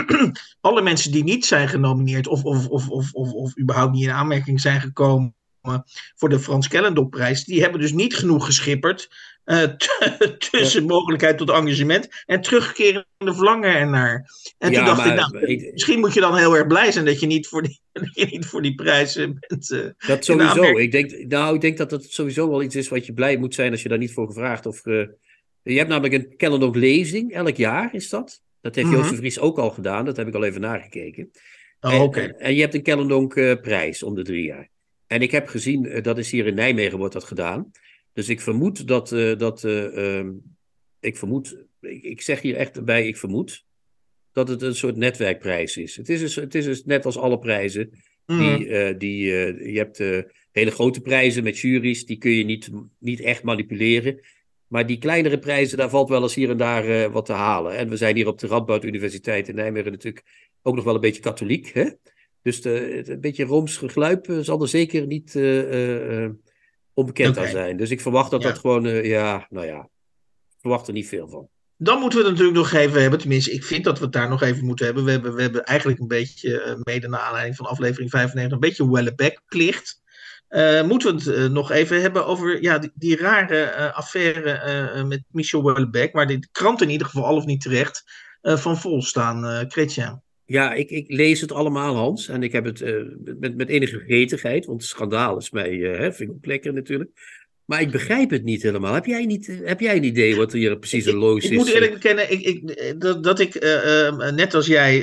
alle 0.60 0.82
mensen 0.82 1.12
die 1.12 1.24
niet 1.24 1.46
zijn 1.46 1.68
genomineerd 1.68 2.26
of, 2.26 2.44
of, 2.44 2.68
of, 2.68 2.88
of, 2.88 3.12
of, 3.12 3.32
of 3.32 3.58
überhaupt 3.58 3.92
niet 3.92 4.04
in 4.04 4.10
aanmerking 4.10 4.60
zijn 4.60 4.80
gekomen 4.80 5.34
voor 6.16 6.28
de 6.28 6.38
Frans 6.38 6.68
Kellendonk-prijs, 6.68 7.44
die 7.44 7.60
hebben 7.62 7.80
dus 7.80 7.92
niet 7.92 8.16
genoeg 8.16 8.46
geschipperd 8.46 9.08
eh, 9.46 9.62
tussen 10.50 10.84
mogelijkheid 10.84 11.38
tot 11.38 11.50
engagement 11.50 12.08
en 12.26 12.40
terugkerende 12.40 13.04
verlangen 13.18 13.74
ernaar. 13.74 14.30
En 14.58 14.70
Ja, 14.70 14.76
toen 14.76 14.84
dacht 14.86 14.98
maar 14.98 15.18
ik, 15.18 15.32
nou, 15.32 15.46
ik- 15.46 15.72
misschien 15.72 16.00
moet 16.00 16.14
je 16.14 16.20
dan 16.20 16.36
heel 16.36 16.56
erg 16.56 16.66
blij 16.66 16.92
zijn 16.92 17.04
dat 17.04 17.20
je 17.20 17.26
niet 17.26 17.46
voor 17.46 17.62
die, 17.62 17.80
dat 17.92 18.30
niet 18.30 18.46
voor 18.46 18.62
die 18.62 18.74
prijs 18.74 19.16
eh, 19.16 19.28
bent. 19.38 19.70
eh. 19.70 20.08
Dat 20.08 20.24
sowieso. 20.24 20.76
Ik 20.78 20.92
denk, 20.92 21.10
nou, 21.28 21.54
ik 21.54 21.60
denk 21.60 21.76
dat 21.76 21.90
het 21.90 22.04
sowieso 22.12 22.48
wel 22.50 22.62
iets 22.62 22.74
is 22.76 22.88
wat 22.88 23.06
je 23.06 23.12
blij 23.12 23.36
moet 23.36 23.54
zijn 23.54 23.70
als 23.70 23.82
je 23.82 23.88
daar 23.88 23.98
niet 23.98 24.12
voor 24.12 24.26
gevraagd 24.26 24.66
of. 24.66 24.86
eh, 24.86 25.04
je 25.62 25.76
hebt 25.76 25.88
namelijk 25.88 26.14
een 26.14 26.36
Kellendonk 26.36 26.74
lezing, 26.76 27.32
elk 27.32 27.56
jaar 27.56 27.94
is 27.94 28.08
dat. 28.08 28.40
Dat 28.60 28.74
heeft 28.74 28.90
Joost 28.90 29.02
Mhm. 29.04 29.10
de 29.10 29.16
Vries 29.16 29.38
ook 29.38 29.58
al 29.58 29.70
gedaan, 29.70 30.04
dat 30.04 30.16
heb 30.16 30.28
ik 30.28 30.34
al 30.34 30.44
even 30.44 30.60
nagekeken. 30.60 31.30
Oh, 31.80 32.16
en, 32.16 32.38
en, 32.38 32.54
je 32.54 32.60
hebt 32.60 32.74
een 32.74 32.82
Kellendonk 32.82 33.34
prijs 33.60 34.02
om 34.02 34.14
de 34.14 34.22
drie 34.22 34.44
jaar. 34.44 34.68
En 35.06 35.22
ik 35.22 35.30
heb 35.30 35.48
gezien, 35.48 35.98
dat 36.02 36.18
is 36.18 36.30
hier 36.30 36.46
in 36.46 36.54
Nijmegen 36.54 36.98
wordt 36.98 37.12
dat 37.14 37.24
gedaan. 37.24 37.70
Dus 38.16 38.28
ik 38.28 38.40
vermoed 38.40 38.88
dat. 38.88 39.12
eh, 39.12 39.38
dat 39.38 39.64
eh, 39.64 40.16
ehm, 40.18 40.30
ik 41.00 41.16
vermoed. 41.16 41.56
Ik, 41.80 42.02
ik 42.02 42.20
zeg 42.20 42.40
hier 42.40 42.56
echt 42.56 42.84
bij, 42.84 43.06
ik 43.06 43.16
vermoed. 43.16 43.64
Dat 44.32 44.48
het 44.48 44.62
een 44.62 44.74
soort 44.74 44.96
netwerkprijs 44.96 45.76
is. 45.76 45.96
Het 45.96 46.08
is, 46.08 46.20
dus, 46.20 46.34
het 46.34 46.54
is 46.54 46.64
dus 46.64 46.84
net 46.84 47.04
als 47.04 47.18
alle 47.18 47.38
prijzen. 47.38 47.90
Die, 48.26 48.68
eh, 48.68 48.98
die, 48.98 49.24
je 49.72 49.78
hebt 49.78 49.98
hele 50.52 50.70
grote 50.70 51.00
prijzen 51.00 51.42
met 51.44 51.58
juries, 51.58 52.06
die 52.06 52.16
kun 52.16 52.30
je 52.30 52.44
niet, 52.44 52.70
niet 52.98 53.20
echt 53.20 53.42
manipuleren. 53.42 54.20
Maar 54.66 54.86
die 54.86 54.98
kleinere 54.98 55.38
prijzen, 55.38 55.78
daar 55.78 55.90
valt 55.90 56.08
wel 56.08 56.22
eens 56.22 56.34
hier 56.34 56.50
en 56.50 56.56
daar 56.56 57.10
wat 57.10 57.24
te 57.26 57.32
halen. 57.32 57.76
En 57.76 57.88
we 57.88 57.96
zijn 57.96 58.16
hier 58.16 58.28
op 58.28 58.38
de 58.38 58.46
Radboud 58.46 58.84
Universiteit 58.84 59.48
in 59.48 59.54
Nijmegen 59.54 59.90
natuurlijk 59.90 60.24
ook 60.62 60.74
nog 60.74 60.84
wel 60.84 60.94
een 60.94 61.00
beetje 61.00 61.22
katholiek. 61.22 61.70
Hè? 61.74 61.88
Dus 62.42 62.60
de, 62.62 63.02
een 63.06 63.20
beetje 63.20 63.44
rooms 63.44 63.76
gegluip 63.76 64.26
zal 64.40 64.62
er 64.62 64.68
zeker 64.68 65.06
niet 65.06 65.32
onbekend 66.96 67.36
Oké. 67.36 67.46
aan 67.46 67.52
zijn. 67.52 67.76
Dus 67.76 67.90
ik 67.90 68.00
verwacht 68.00 68.30
dat 68.30 68.42
Ja. 68.42 68.48
dat 68.48 68.58
gewoon, 68.58 68.86
eh, 68.86 69.04
ja, 69.04 69.46
nou 69.50 69.66
ja, 69.66 69.78
ik 70.48 70.60
verwacht 70.60 70.86
er 70.86 70.92
niet 70.92 71.08
veel 71.08 71.28
van. 71.28 71.48
Dan 71.76 72.00
moeten 72.00 72.18
we 72.18 72.24
het 72.24 72.32
natuurlijk 72.32 72.58
nog 72.72 72.80
even 72.80 73.00
hebben. 73.00 73.18
Tenminste, 73.18 73.52
ik 73.52 73.64
vind 73.64 73.84
dat 73.84 73.98
we 73.98 74.04
het 74.04 74.12
daar 74.12 74.28
nog 74.28 74.42
even 74.42 74.64
moeten 74.64 74.86
hebben. 74.86 75.04
We 75.04 75.10
hebben, 75.10 75.34
we 75.34 75.42
hebben 75.42 75.64
eigenlijk 75.64 76.00
een 76.00 76.08
beetje, 76.08 76.62
eh, 76.62 76.74
mede 76.82 77.08
naar 77.08 77.20
aanleiding 77.20 77.56
van 77.56 77.66
aflevering 77.66 78.10
95, 78.10 78.52
een 78.54 78.68
beetje 78.68 78.90
Welleback-plicht. 78.90 80.00
Eh, 80.48 80.82
moeten 80.82 81.16
we 81.16 81.32
het 81.32 81.52
nog 81.52 81.70
even 81.70 82.00
hebben 82.00 82.26
over 82.26 82.62
ja, 82.62 82.78
die, 82.78 82.90
die 82.94 83.16
rare 83.16 83.92
affaire 83.92 85.04
met 85.04 85.22
Michel 85.30 85.64
Welleback, 85.64 86.12
waar 86.12 86.26
de 86.26 86.48
krant 86.52 86.82
in 86.82 86.90
ieder 86.90 87.06
geval 87.06 87.24
al 87.24 87.36
of 87.36 87.44
niet 87.44 87.60
terecht 87.60 88.04
van 88.42 88.78
vol 88.78 89.02
staan, 89.02 89.66
Chrétien. 89.70 90.22
Ja, 90.46 90.72
ik, 90.72 90.90
ik 90.90 91.04
lees 91.08 91.40
het 91.40 91.52
allemaal, 91.52 91.94
Hans. 91.94 92.28
En 92.28 92.42
ik 92.42 92.52
heb 92.52 92.64
het 92.64 92.80
eh, 92.80 92.94
met, 93.40 93.56
met 93.56 93.68
enige 93.68 93.98
gretigheid, 93.98 94.66
want 94.66 94.80
het 94.80 94.90
schandaal 94.90 95.36
is 95.36 95.50
mij, 95.50 95.92
eh, 95.92 95.98
hè, 95.98 96.12
vind 96.12 96.30
ik 96.30 96.36
ook 96.36 96.46
lekker 96.46 96.72
natuurlijk. 96.72 97.10
Maar 97.66 97.80
ik 97.80 97.90
begrijp 97.90 98.30
het 98.30 98.44
niet 98.44 98.62
helemaal. 98.62 98.94
Heb 98.94 99.06
jij, 99.06 99.24
niet, 99.24 99.48
eh, 99.48 99.56
heb 99.64 99.80
jij 99.80 99.96
een 99.96 100.04
idee 100.04 100.36
wat 100.36 100.52
hier 100.52 100.78
precies 100.78 101.06
een 101.06 101.14
loos 101.16 101.44
Ik 101.44 101.50
is? 101.50 101.56
moet 101.56 101.68
eerlijk 101.68 101.92
bekennen, 101.92 102.32
ik, 102.32 102.40
ik, 102.40 103.00
dat, 103.00 103.22
dat 103.24 103.38
ik 103.40 103.54
eh, 103.54 104.06
eh, 104.06 104.34
net 104.34 104.54
als 104.54 104.66
jij 104.66 104.98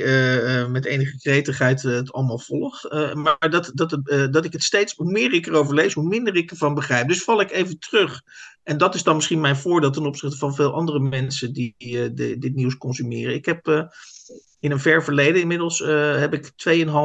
met 0.68 0.84
enige 0.84 1.18
gretigheid 1.18 1.82
het 1.82 2.12
allemaal 2.12 2.38
volg. 2.38 2.82
maar 3.14 3.50
dat, 3.50 3.70
dat, 3.74 3.98
dat 4.30 4.44
ik 4.44 4.52
het 4.52 4.62
steeds, 4.62 4.94
hoe 4.94 5.10
meer 5.10 5.32
ik 5.32 5.46
erover 5.46 5.74
lees, 5.74 5.94
hoe 5.94 6.08
minder 6.08 6.36
ik 6.36 6.50
ervan 6.50 6.74
begrijp. 6.74 7.08
Dus 7.08 7.22
val 7.22 7.40
ik 7.40 7.50
even 7.50 7.78
terug. 7.78 8.22
En 8.62 8.78
dat 8.78 8.94
is 8.94 9.02
dan 9.02 9.14
misschien 9.14 9.40
mijn 9.40 9.56
voordeel 9.56 9.90
ten 9.90 10.06
opzichte 10.06 10.36
van 10.36 10.54
veel 10.54 10.72
andere 10.72 11.00
mensen 11.00 11.52
die 11.52 11.74
de- 11.78 12.36
dit 12.38 12.54
nieuws 12.54 12.76
consumeren. 12.76 13.34
Ik 13.34 13.44
heb 13.44 13.88
in 14.64 14.70
een 14.70 14.80
ver 14.80 15.04
verleden 15.04 15.40
inmiddels 15.40 15.82
eh, 15.82 16.18
heb 16.18 16.34
ik 16.34 16.50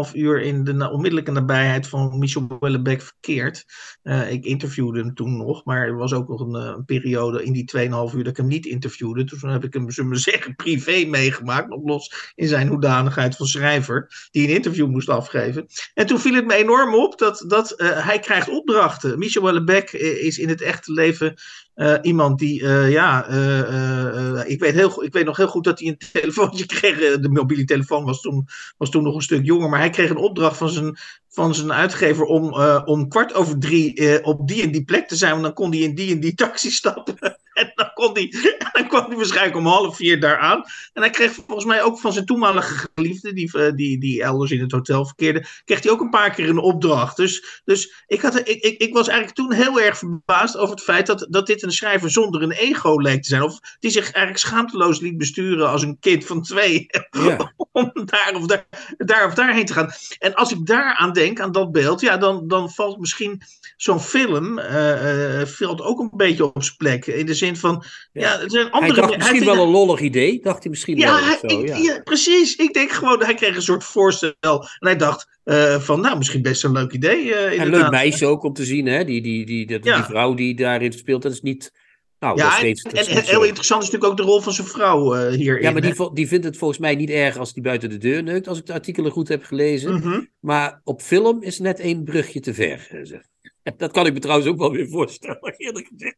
2,5 0.10 0.14
uur 0.14 0.42
in 0.42 0.64
de 0.64 0.90
onmiddellijke 0.90 1.32
nabijheid 1.32 1.88
van 1.88 2.20
Michel 2.20 2.48
Wellebeck 2.60 3.02
verkeerd. 3.02 3.66
Eh, 4.02 4.32
ik 4.32 4.46
interviewde 4.46 5.00
hem 5.00 5.14
toen 5.14 5.38
nog, 5.38 5.66
maar 5.66 5.88
er 5.88 5.96
was 5.96 6.14
ook 6.14 6.28
nog 6.28 6.40
een, 6.40 6.56
eh, 6.56 6.76
periode 6.86 7.44
in 7.44 7.54
die 7.54 7.66
2,5 7.66 8.14
uur 8.14 8.24
dat 8.24 8.32
ik 8.32 8.38
hem 8.38 8.48
niet 8.48 8.66
interviewde. 8.66 9.24
Toen 9.24 9.50
heb 9.50 9.64
ik 9.64 9.74
hem, 9.74 9.92
zullen 9.92 10.10
we 10.10 10.18
zeggen, 10.18 10.56
privé 10.64 11.06
meegemaakt, 11.06 11.70
nog 11.70 11.84
los 11.84 12.34
in 12.36 12.48
zijn 12.48 12.68
hoedanigheid 12.68 13.36
van 13.36 13.46
schrijver, 13.46 14.28
die 14.32 14.48
een 14.48 14.56
interview 14.56 14.88
moest 14.88 15.10
afgeven. 15.10 15.68
En 15.94 16.06
toen 16.06 16.20
viel 16.20 16.34
het 16.34 16.46
me 16.46 16.54
enorm 16.54 16.96
op 16.96 17.18
dat, 17.18 17.44
dat 17.48 17.72
eh, 17.72 18.06
hij 18.06 18.20
krijgt 18.20 18.50
opdrachten. 18.50 19.20
Michel 19.20 19.44
Wellebeck 19.44 19.92
is 19.92 20.38
in 20.38 20.50
het 20.50 20.62
echte 20.62 20.92
leven 20.94 21.36
eh, 21.80 21.98
iemand 22.02 22.40
die, 22.40 22.64
eh, 22.64 22.92
ja, 22.92 23.28
eh, 23.28 24.50
ik, 24.50 24.60
weet 24.60 24.74
heel, 24.74 25.04
ik 25.04 25.14
weet 25.14 25.26
nog 25.26 25.38
heel 25.38 25.48
goed 25.48 25.64
dat 25.64 25.80
hij 25.80 25.88
een 25.88 25.98
telefoontje 26.22 26.66
kreeg. 26.66 27.20
de 27.20 27.30
mobiele 27.30 27.64
telefoon 27.64 28.06
was 28.06 28.22
toen, 28.22 28.48
was 28.78 28.90
toen 28.90 29.04
nog 29.04 29.16
een 29.16 29.22
stuk 29.22 29.46
jonger, 29.46 29.70
maar 29.70 29.80
hij 29.80 29.90
kreeg 29.90 30.10
een 30.10 30.18
opdracht 30.18 30.58
van 30.58 30.70
zijn, 30.70 30.98
van 31.30 31.56
zijn 31.56 31.74
uitgever 31.74 32.26
om, 32.26 32.54
eh, 32.54 32.82
om 32.86 33.08
kwart 33.08 33.34
over 33.34 33.60
drie 33.60 33.94
eh, 33.94 34.28
op 34.28 34.48
die 34.48 34.64
en 34.64 34.72
die 34.72 34.84
plek 34.84 35.08
te 35.08 35.16
zijn, 35.16 35.32
want 35.32 35.44
dan 35.44 35.54
kon 35.54 35.72
hij 35.72 35.80
in 35.80 35.96
die 35.96 36.14
en 36.14 36.20
die 36.20 36.34
taxi 36.34 36.72
stappen. 36.72 37.18
en 37.60 37.72
dan, 37.76 37.92
kon 37.94 38.14
hij, 38.14 38.34
dan 38.74 38.88
kwam 38.88 39.06
hij 39.06 39.16
waarschijnlijk 39.16 39.58
om 39.58 39.66
half 39.66 39.96
vier 39.96 40.20
daar 40.20 40.38
aan. 40.38 40.64
En 40.94 41.02
hij 41.02 41.10
kreeg 41.10 41.34
volgens 41.34 41.66
mij 41.66 41.84
ook 41.84 42.00
van 42.00 42.14
zijn 42.14 42.26
toenmalige 42.26 42.88
geliefde, 42.96 43.34
die, 43.34 43.58
eh, 43.58 43.72
die, 43.76 44.00
die 44.00 44.24
elders 44.24 44.52
in 44.52 44.62
het 44.62 44.72
hotel 44.72 45.06
verkeerde, 45.06 45.46
kreeg 45.66 45.84
hij 45.84 45.92
ook 45.92 46.02
een 46.02 46.10
paar 46.10 46.34
keer 46.34 46.50
een 46.50 46.58
opdracht. 46.58 47.18
Dus, 47.18 47.62
dus 47.66 48.04
ik, 48.08 48.22
had, 48.22 48.40
ik, 48.40 48.48
ik, 48.48 48.78
ik 48.78 48.94
was 48.94 49.08
eigenlijk 49.08 49.38
toen 49.38 49.54
heel 49.54 49.82
erg 49.82 49.98
verbaasd 49.98 50.58
over 50.58 50.76
het 50.76 50.84
feit 50.84 51.08
dat, 51.08 51.28
dat 51.30 51.48
dit 51.48 51.64
een 51.64 51.72
schrijver 51.72 52.12
zonder 52.12 52.42
een 52.42 52.52
ego 52.52 53.00
leek 53.00 53.22
te 53.22 53.30
zijn. 53.30 53.44
Of 53.44 53.60
die 53.80 53.92
zich 53.92 54.04
eigenlijk 54.04 54.38
schaamteloos 54.38 55.00
liet 55.00 55.18
besturen 55.18 55.70
als 55.70 55.82
een 55.82 56.00
kind 56.00 56.26
van 56.26 56.42
twee. 56.42 56.86
Ja. 57.12 57.54
om 57.72 57.92
daar 57.94 58.34
of 58.36 58.46
daar, 58.46 58.66
daar 58.98 59.26
of 59.26 59.34
daarheen 59.34 59.66
te 59.66 59.74
gaan. 59.74 59.92
En 60.20 60.34
als 60.34 60.52
ik 60.52 60.66
daaraan 60.66 61.14
denk, 61.20 61.40
aan 61.40 61.52
dat 61.52 61.72
beeld, 61.72 62.02
ja, 62.02 62.18
dan, 62.18 62.48
dan 62.48 62.70
valt 62.72 63.00
misschien 63.00 63.42
zo'n 63.78 64.00
film 64.00 64.60
eh, 64.60 65.42
eh, 65.42 65.48
valt 65.48 65.82
ook 65.82 66.00
een 66.00 66.10
beetje 66.14 66.44
op 66.54 66.64
zijn 66.64 66.78
plek. 66.78 67.06
In 67.08 67.26
de 67.26 67.34
zin 67.34 67.56
van, 67.58 67.84
ja, 68.12 68.22
Ja. 68.22 68.40
er 68.40 68.50
zijn 68.52 68.64
Hij 68.64 68.72
andere... 68.72 69.02
dacht 69.02 69.18
misschien 69.18 69.46
wel 69.46 69.64
een 69.64 69.70
lollig 69.70 70.00
idee. 70.00 70.40
Dacht 70.42 70.62
hij 70.64 70.70
misschien 70.70 70.98
ja, 70.98 71.06
wel. 71.14 71.24
hij- 71.26 71.38
zo, 71.50 71.60
ik- 71.60 71.68
ja. 71.68 71.76
ja, 71.78 72.00
precies. 72.04 72.56
Ik 72.56 72.74
denk 72.74 72.92
gewoon, 72.92 73.24
hij 73.24 73.34
kreeg 73.34 73.56
een 73.56 73.62
soort 73.62 73.84
voorstel. 73.84 74.34
En 74.80 74.88
hij 74.88 74.96
dacht 74.96 75.28
eh, 75.44 75.80
van, 75.80 76.02
nou, 76.02 76.18
misschien 76.18 76.42
best 76.42 76.64
een 76.64 76.72
leuk 76.72 76.92
idee. 76.92 77.34
eh 77.36 77.60
En 77.62 77.70
leuk 77.70 77.90
meisje 77.90 78.26
ook 78.26 78.44
om 78.44 78.54
te 78.54 78.66
zien, 78.66 78.86
hè? 78.86 79.04
Die, 79.06 79.22
die, 79.22 79.46
die, 79.46 79.68
die, 79.68 79.80
die 79.80 79.92
Ja. 79.92 80.04
vrouw 80.06 80.34
die 80.34 80.56
daarin 80.56 80.92
speelt, 80.94 81.22
dat 81.22 81.32
is 81.32 81.42
niet. 81.42 81.72
Nou, 82.20 82.38
Ja, 82.38 82.52
steeds. 82.52 82.82
en, 82.84 83.08
en 83.08 83.24
heel 83.24 83.44
interessant 83.44 83.84
is 83.84 83.90
natuurlijk 83.90 84.12
ook 84.12 84.26
de 84.26 84.32
rol 84.32 84.42
van 84.42 84.54
zijn 84.54 84.68
vrouw 84.68 85.16
eh, 85.16 85.34
hierin. 85.36 85.62
Ja, 85.64 85.72
maar 85.72 85.82
die, 85.82 86.14
die 86.14 86.28
vindt 86.28 86.46
het 86.46 86.58
volgens 86.58 86.80
mij 86.80 86.96
niet 86.96 87.10
erg 87.10 87.38
als 87.38 87.54
die 87.54 87.64
buiten 87.64 87.90
de 87.90 87.98
deur 87.98 88.24
neukt, 88.24 88.48
als 88.48 88.58
ik 88.58 88.66
de 88.66 88.74
artikelen 88.74 89.12
goed 89.12 89.28
heb 89.28 89.44
gelezen. 89.44 89.94
Mhm. 89.94 90.22
Maar 90.40 90.82
op 90.84 91.02
film 91.02 91.42
is 91.44 91.60
net 91.60 91.80
één 91.80 92.04
brugje 92.04 92.40
te 92.40 92.54
ver. 92.54 92.88
eh. 92.92 93.20
Dat 93.78 93.92
kan 93.92 94.06
ik 94.06 94.14
me 94.14 94.20
trouwens 94.20 94.50
ook 94.50 94.58
wel 94.58 94.72
weer 94.72 94.90
voorstellen, 94.90 95.54
eerlijk 95.58 95.88
gezegd. 95.92 96.18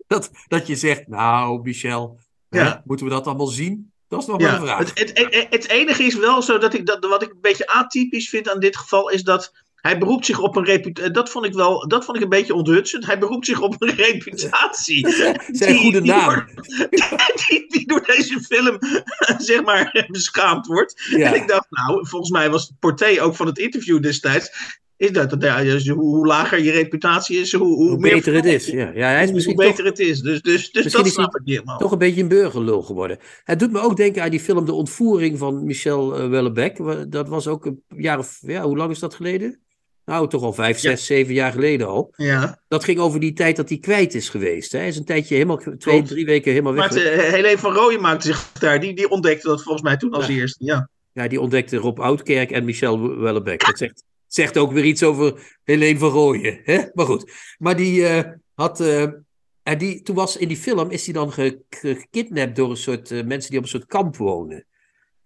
Dat, 0.08 0.32
dat 0.48 0.68
je 0.68 0.76
zegt, 0.76 1.08
nou, 1.08 1.62
Michel, 1.62 2.20
Ja. 2.50 2.64
hè, 2.66 2.80
moeten 2.86 3.06
we 3.06 3.12
dat 3.12 3.28
allemaal 3.28 3.48
zien? 3.48 3.92
Dat 4.08 4.22
is 4.22 4.28
nog 4.28 4.42
Ja, 4.42 4.54
een 4.56 4.62
vraag. 4.62 4.80
het, 4.80 5.00
het, 5.00 5.18
het, 5.34 5.48
het 5.50 5.68
enige 5.70 6.04
is 6.04 6.16
wel 6.16 6.42
zo 6.42 6.58
dat 6.58 6.74
ik 6.74 6.86
dat, 6.86 7.06
wat 7.06 7.24
ik 7.24 7.30
een 7.32 7.42
beetje 7.42 7.68
atypisch 7.68 8.30
vind 8.30 8.50
aan 8.50 8.60
dit 8.60 8.78
geval, 8.78 9.10
is 9.10 9.24
dat 9.24 9.52
hij 9.82 9.98
beroept 9.98 10.26
zich 10.26 10.40
op 10.40 10.56
een 10.56 10.66
reputatie. 10.66 11.12
Dat 11.12 11.30
vond 11.30 11.46
ik 11.46 11.54
wel, 11.54 11.88
dat 11.88 12.06
vond 12.06 12.18
ik 12.18 12.24
een 12.24 12.30
beetje 12.30 12.54
onthutsend. 12.54 13.06
Hij 13.06 13.20
beroept 13.20 13.46
zich 13.46 13.62
op 13.62 13.76
een 13.78 13.96
reputatie. 14.08 15.08
Zijn 15.52 15.78
goede 15.78 16.02
die 16.02 16.12
naam. 16.12 16.30
Door, 16.30 16.48
die, 17.48 17.66
die 17.68 17.88
door 17.88 18.04
deze 18.06 18.40
film, 18.40 18.78
zeg 19.50 19.64
maar, 19.64 20.06
beschaamd 20.08 20.68
wordt. 20.68 21.04
Ja. 21.10 21.28
En 21.28 21.42
ik 21.42 21.48
dacht, 21.48 21.68
nou, 21.70 22.08
volgens 22.08 22.32
mij 22.32 22.50
was 22.50 22.68
het 22.68 22.80
porté 22.80 23.22
ook 23.22 23.36
van 23.36 23.46
het 23.48 23.58
interview 23.58 24.02
destijds. 24.02 24.80
Is 25.02 25.12
dat, 25.12 25.30
dat 25.30 25.44
ja, 25.44 25.64
dus 25.64 25.88
hoe, 25.88 26.00
hoe 26.02 26.28
lager 26.28 26.64
je 26.64 26.72
reputatie 26.72 27.40
is, 27.40 27.54
hoe, 27.54 27.68
hoe, 27.68 27.90
Hoe 27.90 27.98
meer 27.98 28.14
beter 28.14 28.34
het 28.34 28.46
is. 28.46 28.68
Ja, 28.68 28.92
ja 28.94 29.08
hij 29.08 29.20
is 29.20 29.26
hoe 29.26 29.34
misschien 29.34 29.56
beter 29.56 29.76
toch, 29.76 29.86
het 29.86 30.00
is. 30.00 30.20
Dus, 30.20 30.42
dus, 30.42 30.72
dus 30.72 30.92
dat 30.92 31.08
snap 31.08 31.36
ik 31.36 31.46
niet 31.46 31.54
helemaal. 31.56 31.78
toch 31.78 31.92
een 31.92 31.98
beetje 31.98 32.22
een 32.22 32.28
burgerlul 32.28 32.82
geworden. 32.82 33.18
Het 33.44 33.60
doet 33.60 33.72
me 33.72 33.80
ook 33.80 33.98
denken 33.98 34.24
aan 34.24 34.30
die 34.30 34.40
film 34.40 34.66
De 34.66 34.74
Ontvoering 34.74 35.38
van 35.38 35.64
Michel 35.66 36.18
eh. 36.18 36.72
Wa- 36.78 37.06
Dat 37.06 37.30
was 37.30 37.48
ook 37.48 37.66
een 37.66 37.84
jaar 37.98 38.18
of, 38.18 38.38
ja, 38.42 38.62
hoe 38.62 38.78
lang 38.78 38.92
is 38.92 39.00
dat 39.00 39.14
geleden? 39.14 39.60
Nou, 40.06 40.28
toch 40.30 40.44
al 40.44 40.54
vijf, 40.54 40.82
Ja. 40.82 40.90
zes, 40.90 41.06
zeven 41.06 41.34
jaar 41.34 41.52
geleden 41.52 41.88
al. 41.88 42.14
Ja. 42.16 42.62
Dat 42.68 42.84
ging 42.84 43.00
over 43.00 43.20
die 43.20 43.34
tijd 43.34 43.56
dat 43.56 43.70
hij 43.70 43.78
kwijt 43.78 44.14
is 44.14 44.30
geweest. 44.30 44.72
Hè? 44.72 44.78
Hij 44.78 44.88
is 44.88 44.98
een 44.98 45.06
tijdje 45.06 45.34
helemaal, 45.34 45.58
twee, 45.58 45.78
Klopt. 45.78 46.08
drie 46.08 46.26
weken 46.26 46.52
helemaal 46.52 46.74
weg. 46.74 46.90
Maar 46.92 47.00
Helene 47.32 47.58
van 47.58 47.74
Rooyen 47.74 48.02
maakte 48.02 48.28
zich 48.28 48.52
daar. 48.60 48.80
Die, 48.80 48.94
die 48.96 49.10
ontdekte 49.10 49.48
dat 49.48 49.62
volgens 49.64 49.84
mij 49.84 49.98
toen 49.98 50.12
als 50.12 50.28
Ja. 50.28 50.34
eerste. 50.34 50.66
Ja. 50.66 50.90
Ja, 51.14 51.28
die 51.28 51.42
ontdekte 51.42 51.78
Rob 51.78 52.00
Oudkerk 52.00 52.52
en 52.52 52.66
Michel 52.66 53.18
Wellebeck. 53.20 53.66
Dat 53.66 53.78
zegt, 53.78 54.04
zegt 54.28 54.58
ook 54.58 54.72
weer 54.72 54.84
iets 54.84 55.04
over 55.04 55.58
Helene 55.64 56.00
van 56.00 56.10
Rooyen. 56.10 56.60
Hè? 56.64 56.80
Maar 56.94 57.06
goed. 57.06 57.32
Maar 57.58 57.76
die 57.76 58.08
eh, 58.08 58.32
had... 58.54 58.80
eh, 58.80 59.02
en 59.64 59.78
die, 59.78 60.02
toen 60.02 60.16
was 60.16 60.38
in 60.38 60.48
die 60.48 60.58
film 60.58 60.90
is 60.90 61.06
hij 61.06 61.14
dan 61.14 61.32
ge- 61.32 61.62
ge- 61.70 61.96
gekidnapt 61.96 62.56
door 62.56 62.70
een 62.70 62.78
soort 62.78 63.12
eh, 63.12 63.24
mensen 63.24 63.50
die 63.50 63.58
op 63.60 63.64
een 63.66 63.72
soort 63.72 63.86
kamp 63.86 64.18
wonen. 64.18 64.66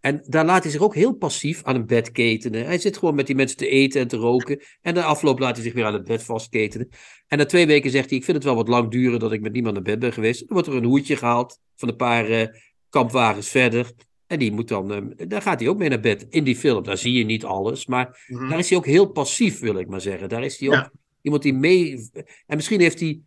En 0.05 0.23
daar 0.27 0.45
laat 0.45 0.63
hij 0.63 0.71
zich 0.71 0.81
ook 0.81 0.95
heel 0.95 1.13
passief 1.13 1.63
aan 1.63 1.75
een 1.75 1.85
bed 1.85 2.11
ketenen. 2.11 2.65
Hij 2.65 2.77
zit 2.77 2.97
gewoon 2.97 3.15
met 3.15 3.27
die 3.27 3.35
mensen 3.35 3.57
te 3.57 3.67
eten 3.67 4.01
en 4.01 4.07
te 4.07 4.17
roken. 4.17 4.59
En 4.81 4.93
na 4.93 5.03
afloop 5.03 5.39
laat 5.39 5.55
hij 5.55 5.63
zich 5.63 5.73
weer 5.73 5.85
aan 5.85 5.93
het 5.93 6.03
bed 6.03 6.23
vastketenen. 6.23 6.89
En 7.27 7.37
na 7.37 7.45
twee 7.45 7.67
weken 7.67 7.91
zegt 7.91 8.09
hij: 8.09 8.17
Ik 8.17 8.23
vind 8.23 8.37
het 8.37 8.45
wel 8.45 8.55
wat 8.55 8.67
lang 8.67 8.91
duren 8.91 9.19
dat 9.19 9.31
ik 9.31 9.41
met 9.41 9.53
niemand 9.53 9.73
naar 9.73 9.83
bed 9.83 9.99
ben 9.99 10.13
geweest. 10.13 10.39
Dan 10.39 10.47
wordt 10.49 10.67
er 10.67 10.75
een 10.75 10.83
hoedje 10.83 11.15
gehaald 11.15 11.59
van 11.75 11.89
een 11.89 11.95
paar 11.95 12.29
eh, 12.29 12.47
kampwagens 12.89 13.49
verder. 13.49 13.91
En 14.27 14.39
die 14.39 14.51
moet 14.51 14.67
dan, 14.67 14.91
eh, 14.93 15.27
daar 15.27 15.41
gaat 15.41 15.59
hij 15.59 15.69
ook 15.69 15.77
mee 15.77 15.89
naar 15.89 15.99
bed 15.99 16.25
in 16.29 16.43
die 16.43 16.55
film. 16.55 16.83
Daar 16.83 16.97
zie 16.97 17.13
je 17.13 17.23
niet 17.23 17.43
alles, 17.45 17.85
maar 17.85 18.25
Mhm. 18.27 18.49
daar 18.49 18.59
is 18.59 18.69
hij 18.69 18.77
ook 18.77 18.85
heel 18.85 19.05
passief, 19.11 19.59
wil 19.59 19.77
ik 19.79 19.87
maar 19.87 20.01
zeggen. 20.01 20.29
Daar 20.29 20.43
is 20.43 20.59
hij 20.59 20.69
ook 20.69 20.89
iemand 21.21 21.43
die 21.43 21.53
mee. 21.53 22.09
En 22.45 22.55
misschien 22.55 22.79
heeft 22.79 22.99
hij 22.99 23.19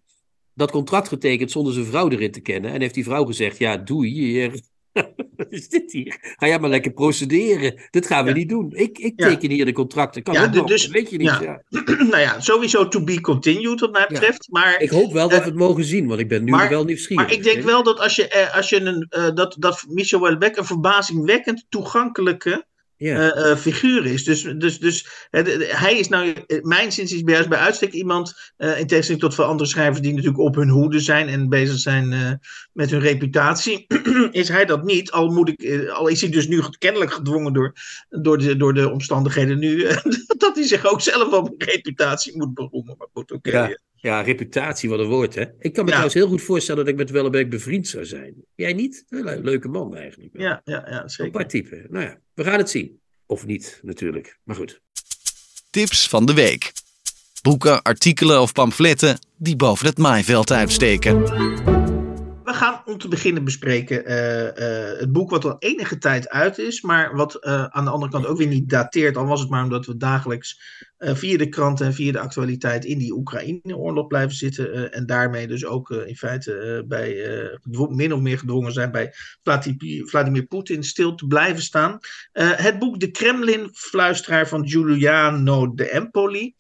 dat 0.54 0.70
contract 0.70 1.08
getekend 1.08 1.50
zonder 1.50 1.72
zijn 1.72 1.86
vrouw 1.86 2.08
erin 2.10 2.30
te 2.32 2.40
kennen. 2.40 2.72
En 2.72 2.80
heeft 2.80 2.94
die 2.94 3.04
vrouw 3.04 3.24
gezegd: 3.24 3.58
Ja, 3.58 3.76
doei. 3.76 4.10
hier. 4.10 4.60
Wat 5.36 5.46
is 5.58 5.68
dit 5.68 5.92
hier? 5.92 6.16
Ga 6.36 6.46
jij 6.46 6.58
maar 6.58 6.70
lekker 6.70 6.92
procederen. 6.92 7.80
Dit 7.90 8.06
gaan 8.06 8.24
we 8.24 8.30
Ja. 8.30 8.36
niet 8.36 8.48
doen. 8.48 8.72
Ik, 8.74 8.98
ik 8.98 9.12
Ja. 9.16 9.28
teken 9.28 9.50
hier 9.50 9.64
de 9.64 9.72
contracten. 9.72 10.22
Kan 10.22 10.34
Ja, 10.34 10.44
ook 10.44 10.52
du- 10.52 10.58
nog, 10.58 10.66
dus- 10.68 10.86
weet 10.86 11.10
je 11.10 11.16
niet. 11.16 11.38
ja. 11.40 11.62
Nou 12.10 12.18
ja, 12.18 12.40
sowieso 12.40 12.88
to 12.88 13.04
be 13.04 13.20
continued 13.20 13.80
wat 13.80 13.92
mij 13.92 14.06
betreft. 14.08 14.48
Maar, 14.50 14.80
Ik 14.80 14.90
hoop 14.90 15.12
wel 15.12 15.28
dat 15.28 15.38
Eh, 15.38 15.44
we 15.44 15.50
het 15.50 15.58
mogen 15.58 15.84
zien, 15.84 16.06
want 16.06 16.20
ik 16.20 16.28
ben 16.28 16.44
nu 16.44 16.50
maar- 16.50 16.68
wel 16.68 16.84
nieuwsgierig. 16.84 17.24
maar 17.26 17.34
ik 17.34 17.42
denk 17.42 17.62
wel 17.62 17.82
dat 17.82 18.00
als 18.00 18.16
je, 18.16 18.28
eh, 18.28 18.56
als 18.56 18.68
je 18.68 18.80
een, 18.80 19.06
eh, 19.08 19.28
dat, 19.34 19.56
dat 19.58 19.84
Michel 19.88 20.20
Welbeck 20.20 20.56
een 20.56 20.64
verbazingwekkend 20.64 21.66
toegankelijke 21.68 22.66
Eh, 22.98 23.50
eh, 23.50 23.56
figuur 23.56 24.06
is. 24.06 24.24
Dus, 24.24 24.42
dus, 24.42 24.78
dus 24.78 25.26
hij 25.58 25.98
is 25.98 26.08
nou, 26.08 26.32
eh, 26.46 26.62
mijn 26.62 26.92
zin 26.92 27.04
is 27.04 27.22
juist 27.24 27.48
bij 27.48 27.58
uitstek 27.58 27.92
iemand, 27.92 28.52
in 28.56 28.86
tegenstelling 28.86 29.20
tot 29.20 29.34
veel 29.34 29.44
andere 29.44 29.68
schrijvers 29.68 30.00
die 30.00 30.12
natuurlijk 30.12 30.38
op 30.38 30.54
hun 30.54 30.68
hoede 30.68 31.00
zijn 31.00 31.28
en 31.28 31.48
bezig 31.48 31.78
zijn 31.78 32.40
met 32.72 32.90
hun 32.90 33.00
reputatie, 33.00 33.86
is 34.30 34.48
hij 34.48 34.64
dat 34.64 34.84
niet. 34.84 35.10
Al, 35.10 35.28
moet 35.28 35.48
ik, 35.48 35.88
al 35.88 36.08
is 36.08 36.20
hij 36.20 36.30
dus 36.30 36.48
nu 36.48 36.62
kennelijk 36.78 37.12
gedwongen 37.12 37.52
door, 37.52 37.72
door, 38.08 38.38
de, 38.38 38.56
door 38.56 38.74
de 38.74 38.90
omstandigheden 38.90 39.58
nu, 39.58 39.86
dat 40.38 40.54
hij 40.54 40.66
zich 40.66 40.86
ook 40.86 41.00
zelf 41.00 41.32
op 41.32 41.46
een 41.46 41.68
reputatie 41.68 42.36
moet 42.36 42.54
beroemen. 42.54 42.94
Maar 42.98 43.08
goed, 43.12 43.32
oké. 43.32 43.50
Ja. 43.50 43.78
Ja, 44.00 44.20
reputatie, 44.20 44.88
wat 44.88 44.98
een 44.98 45.06
woord, 45.06 45.34
hè? 45.34 45.40
Ik 45.58 45.72
kan 45.72 45.72
me 45.72 45.78
Ja. 45.78 45.86
trouwens 45.86 46.14
heel 46.14 46.28
goed 46.28 46.42
voorstellen 46.42 46.84
dat 46.84 46.92
ik 46.92 46.98
met 46.98 47.10
Wellebeek 47.10 47.50
bevriend 47.50 47.88
zou 47.88 48.04
zijn. 48.04 48.34
Jij 48.54 48.72
niet? 48.72 49.04
Een 49.08 49.24
le- 49.24 49.40
leuke 49.42 49.68
man 49.68 49.96
eigenlijk. 49.96 50.30
Ja, 50.38 50.60
ja, 50.64 50.84
ja, 50.90 51.02
Een 51.02 51.08
zeker. 51.10 51.32
paar 51.32 51.48
typen. 51.48 51.86
Nou 51.90 52.04
ja, 52.04 52.18
we 52.34 52.44
gaan 52.44 52.58
het 52.58 52.70
zien. 52.70 53.00
Of 53.26 53.46
niet, 53.46 53.80
natuurlijk. 53.82 54.38
Maar 54.44 54.56
goed. 54.56 54.80
Tips 55.70 56.08
van 56.08 56.26
de 56.26 56.34
week. 56.34 56.72
Boeken, 57.42 57.82
artikelen 57.82 58.40
of 58.40 58.52
pamfletten 58.52 59.18
die 59.36 59.56
boven 59.56 59.86
het 59.86 59.98
maaiveld 59.98 60.52
uitsteken. 60.52 61.22
We 62.48 62.54
gaan 62.54 62.82
om 62.84 62.98
te 62.98 63.08
beginnen 63.08 63.44
bespreken 63.44 64.04
eh, 64.04 64.48
eh, 64.48 64.98
het 64.98 65.12
boek 65.12 65.30
wat 65.30 65.44
al 65.44 65.56
enige 65.58 65.98
tijd 65.98 66.28
uit 66.28 66.58
is, 66.58 66.82
maar 66.82 67.16
wat 67.16 67.34
eh, 67.34 67.64
aan 67.64 67.84
de 67.84 67.90
andere 67.90 68.12
kant 68.12 68.26
ook 68.26 68.38
weer 68.38 68.46
niet 68.46 68.68
dateert, 68.68 69.16
al 69.16 69.26
was 69.26 69.40
het 69.40 69.50
maar 69.50 69.62
omdat 69.62 69.86
we 69.86 69.96
dagelijks 69.96 70.60
via 70.98 71.36
de 71.38 71.48
kranten 71.48 71.86
en 71.86 71.94
via 71.94 72.12
de 72.12 72.18
actualiteit 72.18 72.84
in 72.84 72.98
die 72.98 73.12
Oekraïne-oorlog 73.12 74.06
blijven 74.06 74.36
zitten 74.36 74.92
en 74.92 75.06
daarmee 75.06 75.46
dus 75.46 75.64
ook 75.64 75.90
in 75.90 76.16
feite 76.16 76.84
bij, 76.88 77.16
min 77.88 78.12
of 78.12 78.20
meer 78.20 78.38
gedwongen 78.38 78.72
zijn 78.72 78.90
bij 78.90 79.14
Vladimir, 80.04 80.46
Poetin 80.46 80.82
stil 80.82 81.14
te 81.14 81.26
blijven 81.26 81.62
staan. 81.62 81.98
Het 82.32 82.78
boek 82.78 83.00
De 83.00 83.10
Kremlin-fluisteraar 83.10 84.48
van 84.48 84.68
Giuliano 84.68 85.74
de 85.74 85.90
Empoli. 85.90 86.54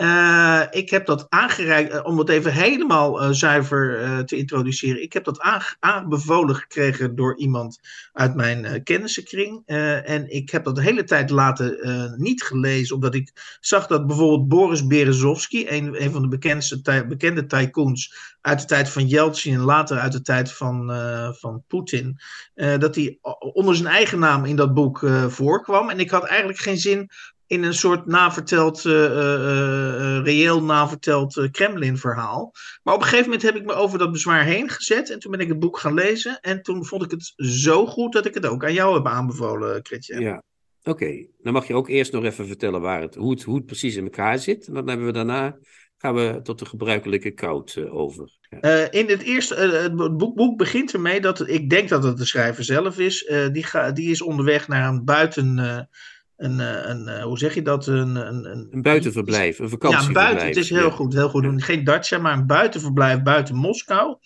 Eh, 0.00 0.62
ik 0.70 0.90
heb 0.90 1.06
dat 1.06 1.26
aangereikt, 1.28 1.92
eh, 1.92 2.04
om 2.04 2.18
het 2.18 2.28
even 2.28 2.52
helemaal 2.52 3.22
eh, 3.22 3.30
zuiver 3.30 4.24
te 4.24 4.36
introduceren. 4.36 5.02
Ik 5.02 5.12
heb 5.12 5.24
dat 5.24 5.40
aanbevolen 5.78 6.56
gekregen 6.56 7.16
door 7.16 7.36
iemand 7.36 7.80
uit 8.12 8.34
mijn 8.34 8.82
kennissenkring. 8.82 9.62
En 9.66 10.30
ik 10.30 10.50
heb 10.50 10.64
dat 10.64 10.74
de 10.74 10.82
hele 10.82 11.04
tijd 11.04 11.30
laten 11.30 11.78
niet 12.16 12.42
gelezen, 12.42 12.94
omdat 12.94 13.14
ik 13.14 13.58
zag 13.60 13.86
dat 13.86 14.06
bijvoorbeeld 14.06 14.48
Boris 14.48 14.86
Berezovsky, 14.86 15.66
een, 15.68 16.02
een 16.02 16.12
van 16.12 16.22
de 16.22 16.28
bekendste, 16.28 17.04
bekende 17.08 17.46
tycoons 17.46 18.14
uit 18.40 18.60
de 18.60 18.66
tijd 18.66 18.88
van 18.88 19.06
Yeltsin 19.06 19.54
en 19.54 19.60
later 19.60 19.98
uit 19.98 20.12
de 20.12 20.22
tijd 20.22 20.52
van, 20.52 20.92
van 21.38 21.64
Poetin, 21.68 22.20
dat 22.54 22.94
hij 22.94 23.18
onder 23.52 23.76
zijn 23.76 23.88
eigen 23.88 24.18
naam 24.18 24.44
in 24.44 24.56
dat 24.56 24.74
boek 24.74 25.06
voorkwam. 25.28 25.90
En 25.90 26.00
ik 26.00 26.10
had 26.10 26.24
eigenlijk 26.24 26.58
geen 26.58 26.78
zin 26.78 27.10
in 27.50 27.62
een 27.62 27.74
soort 27.74 28.06
naverteld, 28.06 28.84
eh, 28.84 29.04
eh, 29.04 30.16
eh, 30.16 30.24
reëel 30.24 30.62
naverteld 30.62 31.48
Kremlin-verhaal. 31.50 32.52
Maar 32.82 32.94
op 32.94 33.00
een 33.00 33.06
gegeven 33.06 33.30
moment 33.30 33.42
heb 33.42 33.56
ik 33.56 33.64
me 33.64 33.72
over 33.72 33.98
dat 33.98 34.12
bezwaar 34.12 34.44
heen 34.44 34.68
gezet. 34.68 35.10
En 35.10 35.18
toen 35.18 35.30
ben 35.30 35.40
ik 35.40 35.48
het 35.48 35.58
boek 35.58 35.78
gaan 35.78 35.94
lezen. 35.94 36.40
En 36.40 36.62
toen 36.62 36.84
vond 36.84 37.02
ik 37.02 37.10
het 37.10 37.32
zo 37.36 37.86
goed 37.86 38.12
dat 38.12 38.26
ik 38.26 38.34
het 38.34 38.46
ook 38.46 38.64
aan 38.64 38.72
jou 38.72 38.94
heb 38.94 39.06
aanbevolen, 39.06 39.82
Kretje. 39.82 40.20
Ja. 40.20 40.42
Oké, 40.82 41.26
dan 41.42 41.52
mag 41.52 41.66
je 41.66 41.74
ook 41.74 41.88
eerst 41.88 42.12
nog 42.12 42.24
even 42.24 42.46
vertellen 42.46 42.80
waar 42.80 43.00
het, 43.00 43.14
hoe, 43.14 43.30
het, 43.30 43.42
hoe 43.42 43.56
het 43.56 43.66
precies 43.66 43.96
in 43.96 44.04
elkaar 44.04 44.38
zit. 44.38 44.66
En 44.66 44.74
dan 44.74 44.88
hebben 44.88 45.06
we 45.06 45.12
daarna, 45.12 45.58
gaan 45.96 46.14
we 46.14 46.40
tot 46.42 46.58
de 46.58 46.66
gebruikelijke 46.66 47.30
koud 47.30 47.78
over. 47.90 48.38
In 48.90 49.08
het 49.08 49.22
eerste, 49.22 49.54
het 49.54 50.16
boek, 50.16 50.36
boek 50.36 50.58
begint 50.58 50.92
ermee 50.92 51.20
dat 51.20 51.48
ik 51.48 51.70
denk 51.70 51.88
dat 51.88 52.02
het 52.02 52.16
de 52.16 52.26
schrijver 52.26 52.64
zelf 52.64 52.98
is. 52.98 53.32
Die, 53.52 53.64
ga, 53.64 53.90
die 53.90 54.10
is 54.10 54.22
onderweg 54.22 54.68
naar 54.68 54.88
een 54.88 55.04
buiten, 55.04 55.88
een, 56.40 56.60
eh, 56.60 56.88
een, 56.88 57.08
eh, 57.08 57.22
hoe 57.22 57.38
zeg 57.38 57.54
je 57.54 57.62
dat? 57.62 57.86
Een, 57.86 58.14
een, 58.16 58.44
een, 58.50 58.68
Een 58.70 58.82
buitenverblijf, 58.82 59.58
een 59.58 59.64
Ja, 59.64 59.70
vakantieverblijf. 59.70 60.28
een 60.28 60.34
buiten. 60.34 60.46
Het 60.46 60.56
is 60.56 60.70
heel 60.70 60.84
Ja. 60.84 60.90
goed, 60.90 61.12
heel 61.14 61.28
goed. 61.28 61.64
Geen 61.64 61.84
dacha, 61.84 62.18
maar 62.18 62.32
een 62.32 62.46
buitenverblijf 62.46 63.22
buiten 63.22 63.54
Moskou. 63.54 64.16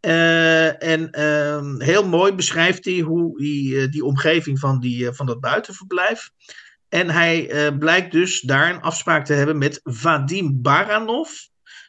Eh, 0.00 0.82
en 0.82 1.10
ehm, 1.10 1.80
heel 1.80 2.08
mooi 2.08 2.32
beschrijft 2.32 2.84
hij 2.84 2.98
hoe 2.98 3.38
die, 3.38 3.80
eh, 3.80 3.90
die 3.90 4.04
omgeving 4.04 4.58
van, 4.58 4.80
die, 4.80 5.12
van 5.12 5.26
dat 5.26 5.40
buitenverblijf. 5.40 6.30
En 6.88 7.10
hij 7.10 7.50
blijkt 7.78 8.12
dus 8.12 8.40
daar 8.40 8.70
een 8.74 8.80
afspraak 8.80 9.24
te 9.24 9.32
hebben 9.32 9.58
met 9.58 9.80
Vadim 9.84 10.62
Baranov. 10.62 11.28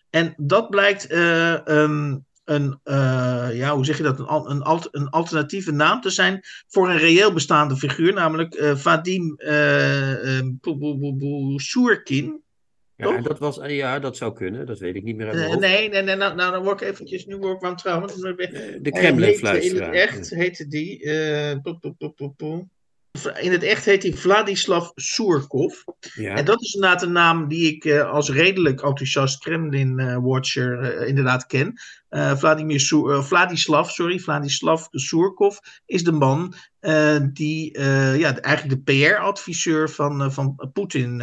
En 0.10 0.34
dat 0.38 0.70
blijkt 0.70 1.08
eh, 1.08 1.68
ehm, 1.68 2.18
een, 2.50 2.80
eh, 2.84 3.50
ja, 3.54 3.76
hoe 3.76 3.86
zeg 3.86 3.98
je 3.98 4.04
dat, 4.04 4.20
een, 4.20 4.52
een, 4.52 4.62
alt- 4.62 4.88
een 4.92 5.10
alternatieve 5.10 5.72
naam 5.72 6.02
te 6.02 6.10
zijn 6.10 6.40
voor 6.68 6.90
een 6.90 6.98
reëel 6.98 7.34
bestaande 7.34 7.76
figuur, 7.76 8.14
namelijk 8.14 8.54
eh, 8.54 8.76
Vadim 8.76 9.36
eh 9.38 10.38
eh, 10.40 10.46
Soerkin. 11.56 12.42
Ja, 12.96 13.16
en 13.16 13.24
dat 13.24 13.40
was, 13.40 13.60
ja, 13.64 14.00
dat 14.00 14.18
zou 14.18 14.34
kunnen, 14.34 14.66
dat 14.66 14.80
weet 14.80 14.96
ik 14.96 15.04
niet 15.04 15.16
meer 15.16 15.26
uit 15.26 15.36
mijn 15.36 15.48
hoofd. 15.48 15.60
nee, 15.60 15.90
nee, 15.90 16.02
nee, 16.02 16.16
nou, 16.16 16.36
nou 16.36 16.52
dan 16.52 16.64
word 16.64 16.82
ik 16.82 16.88
eventjes, 16.88 17.26
nu 17.26 17.38
word 17.38 17.58
ik 17.58 17.64
aan 17.64 17.70
het 17.70 17.80
trouwen. 17.80 18.08
De 18.08 18.34
heette 18.38 18.80
In 18.82 18.92
Kremlin-fluisteraar. 18.92 19.94
het 19.94 19.96
echt 19.96 20.30
heette 20.30 20.68
die, 20.68 21.00
in 23.40 23.52
het 23.52 23.64
echt 23.64 23.86
heet 23.86 24.04
hij 24.04 24.14
Vladislav 24.14 24.90
Surkov. 24.96 25.76
Ja. 26.16 26.36
En 26.36 26.46
dat 26.46 26.62
is 26.62 26.74
inderdaad 26.74 27.02
een 27.02 27.12
naam 27.12 27.48
die 27.48 27.76
ik 27.76 27.92
als 27.92 28.30
redelijk 28.30 28.82
enthousiast 28.82 29.40
Kremlin-watcher 29.44 31.06
inderdaad 31.08 31.46
ken. 31.46 31.74
Eh, 32.10 32.36
Vladimir 32.38 32.80
Soer- 32.80 33.14
eh, 33.16 33.24
Vladislav, 33.24 33.90
sorry, 33.90 34.20
Vladislav 34.20 34.88
Surkov 34.92 35.58
is 35.86 36.04
de 36.04 36.12
man 36.12 36.54
eh, 36.80 37.18
die 37.34 37.80
ja, 38.18 38.32
de- 38.32 38.42
eigenlijk 38.42 38.86
de 38.86 38.94
PR-adviseur 38.94 39.90
van, 39.90 40.32
van 40.34 40.70
Poetin 40.74 41.18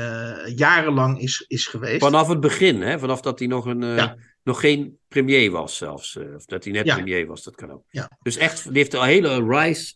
jarenlang 0.54 1.20
is, 1.20 1.44
is 1.48 1.66
geweest. 1.66 2.02
Vanaf 2.04 2.28
het 2.28 2.40
begin, 2.40 2.82
hè? 2.82 2.98
vanaf 2.98 3.20
dat 3.20 3.38
hij 3.38 3.48
nog, 3.48 3.64
een, 3.66 3.80
Ja. 3.82 4.16
nog 4.42 4.60
geen 4.60 4.98
premier 5.08 5.50
was 5.50 5.76
zelfs. 5.76 6.16
of 6.36 6.44
dat 6.44 6.64
hij 6.64 6.72
net 6.72 6.86
Ja. 6.86 6.94
premier 6.94 7.26
was, 7.26 7.42
dat 7.44 7.54
kan 7.54 7.70
ook. 7.70 7.84
Ja. 7.90 8.10
Dus 8.22 8.36
echt, 8.36 8.64
die 8.64 8.76
heeft 8.76 8.94
een 8.94 9.02
hele 9.02 9.44
rise 9.48 9.94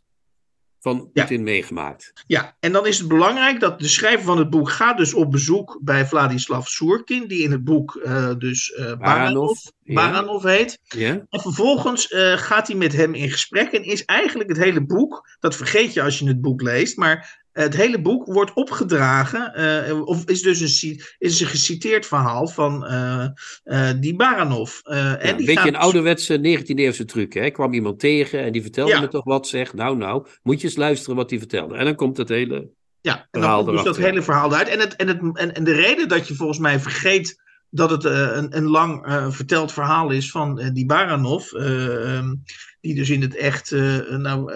van 0.81 1.11
Ja. 1.13 1.23
Poetin 1.23 1.43
meegemaakt. 1.43 2.13
Ja, 2.27 2.57
en 2.61 2.73
dan 2.73 2.87
is 2.87 2.99
het 2.99 3.09
belangrijk 3.09 3.61
dat 3.61 3.81
de 3.81 3.89
schrijver 3.89 4.25
van 4.25 4.39
het 4.39 4.51
boek 4.51 4.71
gaat 4.71 4.97
dus 4.97 5.15
op 5.15 5.31
bezoek 5.31 5.79
bij 5.83 6.07
Vladislav 6.07 6.67
Soerkin, 6.67 7.29
die 7.29 7.43
in 7.43 7.51
het 7.51 7.65
boek 7.65 7.97
eh, 7.97 8.31
dus 8.39 8.73
eh, 8.73 8.97
Baranov, 8.99 9.59
ja. 9.83 9.95
Baranov 9.95 10.43
heet. 10.43 10.79
Ja? 10.83 11.27
En 11.31 11.41
vervolgens 11.41 12.09
eh, 12.09 12.37
gaat 12.37 12.67
hij 12.67 12.77
met 12.77 12.93
hem 12.93 13.15
in 13.15 13.31
gesprek 13.31 13.73
en 13.73 13.85
is 13.85 14.05
eigenlijk 14.05 14.49
het 14.49 14.59
hele 14.59 14.85
boek, 14.87 15.29
dat 15.41 15.57
vergeet 15.57 15.93
je 15.93 16.03
als 16.03 16.19
je 16.19 16.27
het 16.27 16.41
boek 16.41 16.63
leest, 16.63 16.97
maar 16.97 17.40
het 17.53 17.77
hele 17.77 18.01
boek 18.01 18.27
wordt 18.27 18.55
opgedragen, 18.55 19.55
eh, 19.55 20.07
of 20.07 20.25
is 20.25 20.43
dus 20.43 20.83
een, 20.83 21.01
is 21.19 21.41
een 21.41 21.47
geciteerd 21.47 22.07
verhaal 22.07 22.49
van 22.49 22.87
eh, 22.87 23.27
eh, 23.65 24.01
die 24.01 24.17
Baranov. 24.17 24.79
Ja, 24.83 25.17
en 25.19 25.31
een 25.31 25.37
die 25.37 25.47
beetje 25.47 25.61
gaat 25.61 25.69
een 25.69 25.77
ouderwetse 25.77 26.39
19e-eeuwse 26.39 27.05
truc. 27.05 27.33
Hè? 27.33 27.51
kwam 27.51 27.73
iemand 27.73 27.99
tegen 27.99 28.41
en 28.41 28.53
die 28.53 28.63
vertelde 28.63 28.93
Ja. 28.93 29.01
me 29.01 29.09
toch 29.09 29.25
wat. 29.25 29.49
Zeg, 29.49 29.75
nou, 29.75 29.97
nou, 29.97 30.27
moet 30.43 30.61
je 30.61 30.67
eens 30.67 30.77
luisteren 30.77 31.17
wat 31.17 31.31
hij 31.31 31.39
vertelde. 31.39 31.77
En 31.77 31.85
dan 31.85 31.95
komt 31.95 32.17
het 32.17 32.29
hele. 32.29 32.71
Ja, 33.01 33.29
en 33.31 33.41
dan 33.41 33.65
komt 33.65 33.77
dus 33.77 33.85
dat 33.85 33.97
hele 33.97 34.23
verhaal 34.23 34.51
eruit. 34.51 34.69
En, 34.69 34.81
het, 34.81 34.97
en, 34.97 35.09
het, 35.09 35.21
en, 35.33 35.55
en 35.55 35.65
de 35.65 35.73
reden 35.73 36.09
dat 36.09 36.29
je 36.29 36.35
volgens 36.35 36.59
mij 36.59 36.81
vergeet 36.81 37.41
dat 37.71 37.91
het 37.91 38.05
een, 38.05 38.57
een 38.57 38.67
lang 38.67 39.07
verteld 39.29 39.73
verhaal 39.73 40.11
is 40.11 40.31
van 40.31 40.71
die 40.73 40.87
Baranov, 40.87 41.53
eh, 41.53 42.17
ehm, 42.17 42.35
die 42.81 42.95
dus 42.95 43.11
in 43.11 43.21
het 43.21 43.37
echt 43.37 43.71
nou, 44.09 44.53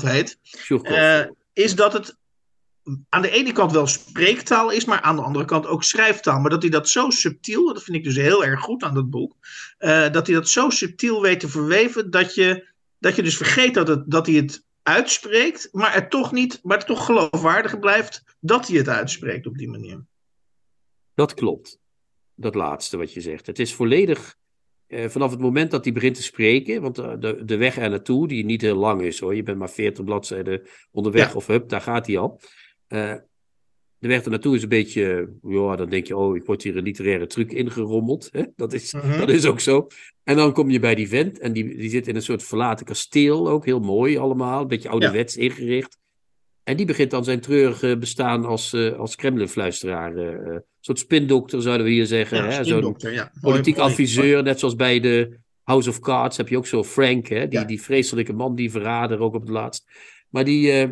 heet, 0.00 0.38
is 1.54 1.74
dat 1.74 1.92
het 1.92 2.18
aan 3.08 3.22
de 3.22 3.30
ene 3.30 3.52
kant 3.52 3.72
wel 3.72 3.86
spreektaal 3.86 4.70
is, 4.70 4.84
maar 4.84 5.00
aan 5.00 5.16
de 5.16 5.22
andere 5.22 5.44
kant 5.44 5.66
ook 5.66 5.82
schrijftaal. 5.82 6.40
Maar 6.40 6.50
dat 6.50 6.62
hij 6.62 6.70
dat 6.70 6.88
zo 6.88 7.10
subtiel, 7.10 7.74
dat 7.74 7.82
vind 7.82 7.96
ik 7.96 8.04
dus 8.04 8.16
heel 8.16 8.44
erg 8.44 8.60
goed 8.60 8.82
aan 8.82 8.94
dat 8.94 9.10
boek, 9.10 9.36
uh, 9.78 10.10
dat 10.12 10.26
hij 10.26 10.36
dat 10.36 10.48
zo 10.48 10.70
subtiel 10.70 11.22
weet 11.22 11.40
te 11.40 11.48
verweven, 11.48 12.10
dat 12.10 12.34
je, 12.34 12.68
dat 12.98 13.16
je 13.16 13.22
dus 13.22 13.36
vergeet 13.36 13.74
dat, 13.74 13.88
het, 13.88 14.10
dat 14.10 14.26
hij 14.26 14.34
het 14.36 14.64
uitspreekt, 14.82 15.68
maar 15.72 15.94
het 15.94 16.10
toch 16.10 16.32
niet, 16.32 16.60
maar 16.62 16.78
het 16.78 16.86
toch 16.86 17.04
geloofwaardig 17.04 17.78
blijft 17.78 18.22
dat 18.40 18.68
hij 18.68 18.76
het 18.76 18.88
uitspreekt 18.88 19.46
op 19.46 19.58
die 19.58 19.70
manier. 19.70 20.04
Dat 21.14 21.34
klopt. 21.34 21.78
Dat 22.34 22.54
laatste 22.54 22.96
wat 22.96 23.12
je 23.12 23.20
zegt. 23.20 23.46
Het 23.46 23.58
is 23.58 23.74
volledig 23.74 24.36
uh, 24.88 25.08
vanaf 25.08 25.30
het 25.30 25.40
moment 25.40 25.70
dat 25.70 25.84
hij 25.84 25.92
begint 25.92 26.14
te 26.14 26.22
spreken, 26.22 26.82
want 26.82 26.98
uh, 26.98 27.12
de, 27.18 27.44
de 27.44 27.56
weg 27.56 27.76
er 27.76 27.90
naartoe, 27.90 28.28
die 28.28 28.44
niet 28.44 28.60
heel 28.60 28.76
lang 28.76 29.02
is 29.02 29.20
hoor, 29.20 29.34
je 29.34 29.42
bent 29.42 29.58
maar 29.58 29.70
40 29.70 30.04
bladzijden 30.04 30.62
onderweg 30.90 31.28
ja. 31.28 31.34
of 31.34 31.46
hup, 31.46 31.68
daar 31.68 31.80
gaat 31.80 32.06
hij 32.06 32.18
al. 32.18 32.40
Uh, 32.88 33.14
de 33.98 34.10
weg 34.10 34.24
er 34.24 34.30
naartoe 34.30 34.56
is 34.56 34.62
een 34.62 34.68
beetje, 34.68 35.32
ja, 35.42 35.76
dan 35.76 35.88
denk 35.88 36.06
je, 36.06 36.16
oh, 36.16 36.36
ik 36.36 36.44
word 36.44 36.62
hier 36.62 36.76
een 36.76 36.82
literaire 36.82 37.26
truc 37.26 37.52
ingerommeld. 37.52 38.28
Hè? 38.32 38.42
Dat, 38.56 38.72
is, 38.72 38.92
Mhm. 38.92 39.18
dat 39.18 39.28
is 39.28 39.46
ook 39.46 39.60
zo. 39.60 39.86
En 40.22 40.36
dan 40.36 40.52
kom 40.52 40.70
je 40.70 40.78
bij 40.78 40.94
die 40.94 41.08
vent 41.08 41.38
en 41.38 41.52
die, 41.52 41.76
die 41.76 41.90
zit 41.90 42.08
in 42.08 42.16
een 42.16 42.22
soort 42.22 42.42
verlaten 42.42 42.86
kasteel, 42.86 43.48
ook 43.48 43.64
heel 43.64 43.80
mooi 43.80 44.18
allemaal, 44.18 44.60
een 44.60 44.68
beetje 44.68 44.88
ouderwets 44.88 45.34
ja. 45.34 45.42
ingericht. 45.42 45.98
En 46.64 46.76
die 46.76 46.86
begint 46.86 47.10
dan 47.10 47.24
zijn 47.24 47.40
treurige 47.40 47.96
bestaan 47.98 48.44
als, 48.44 48.72
uh, 48.72 48.98
als 48.98 49.16
Kremlin-fluisteraar. 49.16 50.16
Uh, 50.16 50.24
een 50.24 50.62
soort 50.80 50.98
spindokter 50.98 51.62
zouden 51.62 51.86
we 51.86 51.92
hier 51.92 52.06
zeggen. 52.06 52.36
Ja, 52.36 52.44
hè? 52.44 52.64
Zo'n 52.64 52.96
ja. 52.98 53.32
politiek 53.40 53.76
mooi, 53.76 53.88
adviseur, 53.88 54.32
mooi. 54.32 54.42
net 54.42 54.58
zoals 54.58 54.76
bij 54.76 55.00
de 55.00 55.38
House 55.62 55.88
of 55.88 56.00
Cards 56.00 56.36
heb 56.36 56.48
je 56.48 56.56
ook 56.56 56.66
zo 56.66 56.84
Frank, 56.84 57.26
hè? 57.26 57.48
Die, 57.48 57.58
ja. 57.58 57.64
die 57.64 57.82
vreselijke 57.82 58.32
man, 58.32 58.54
die 58.54 58.70
verrader 58.70 59.18
ook 59.18 59.34
op 59.34 59.40
het 59.40 59.50
laatst. 59.50 59.84
Maar 60.28 60.44
die, 60.44 60.86
uh, 60.86 60.90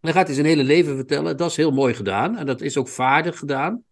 dan 0.00 0.12
gaat 0.12 0.26
hij 0.26 0.34
zijn 0.34 0.46
hele 0.46 0.64
leven 0.64 0.96
vertellen. 0.96 1.36
Dat 1.36 1.50
is 1.50 1.56
heel 1.56 1.72
mooi 1.72 1.94
gedaan. 1.94 2.36
En 2.36 2.46
dat 2.46 2.60
is 2.60 2.76
ook 2.76 2.88
vaardig 2.88 3.38
gedaan. 3.38 3.84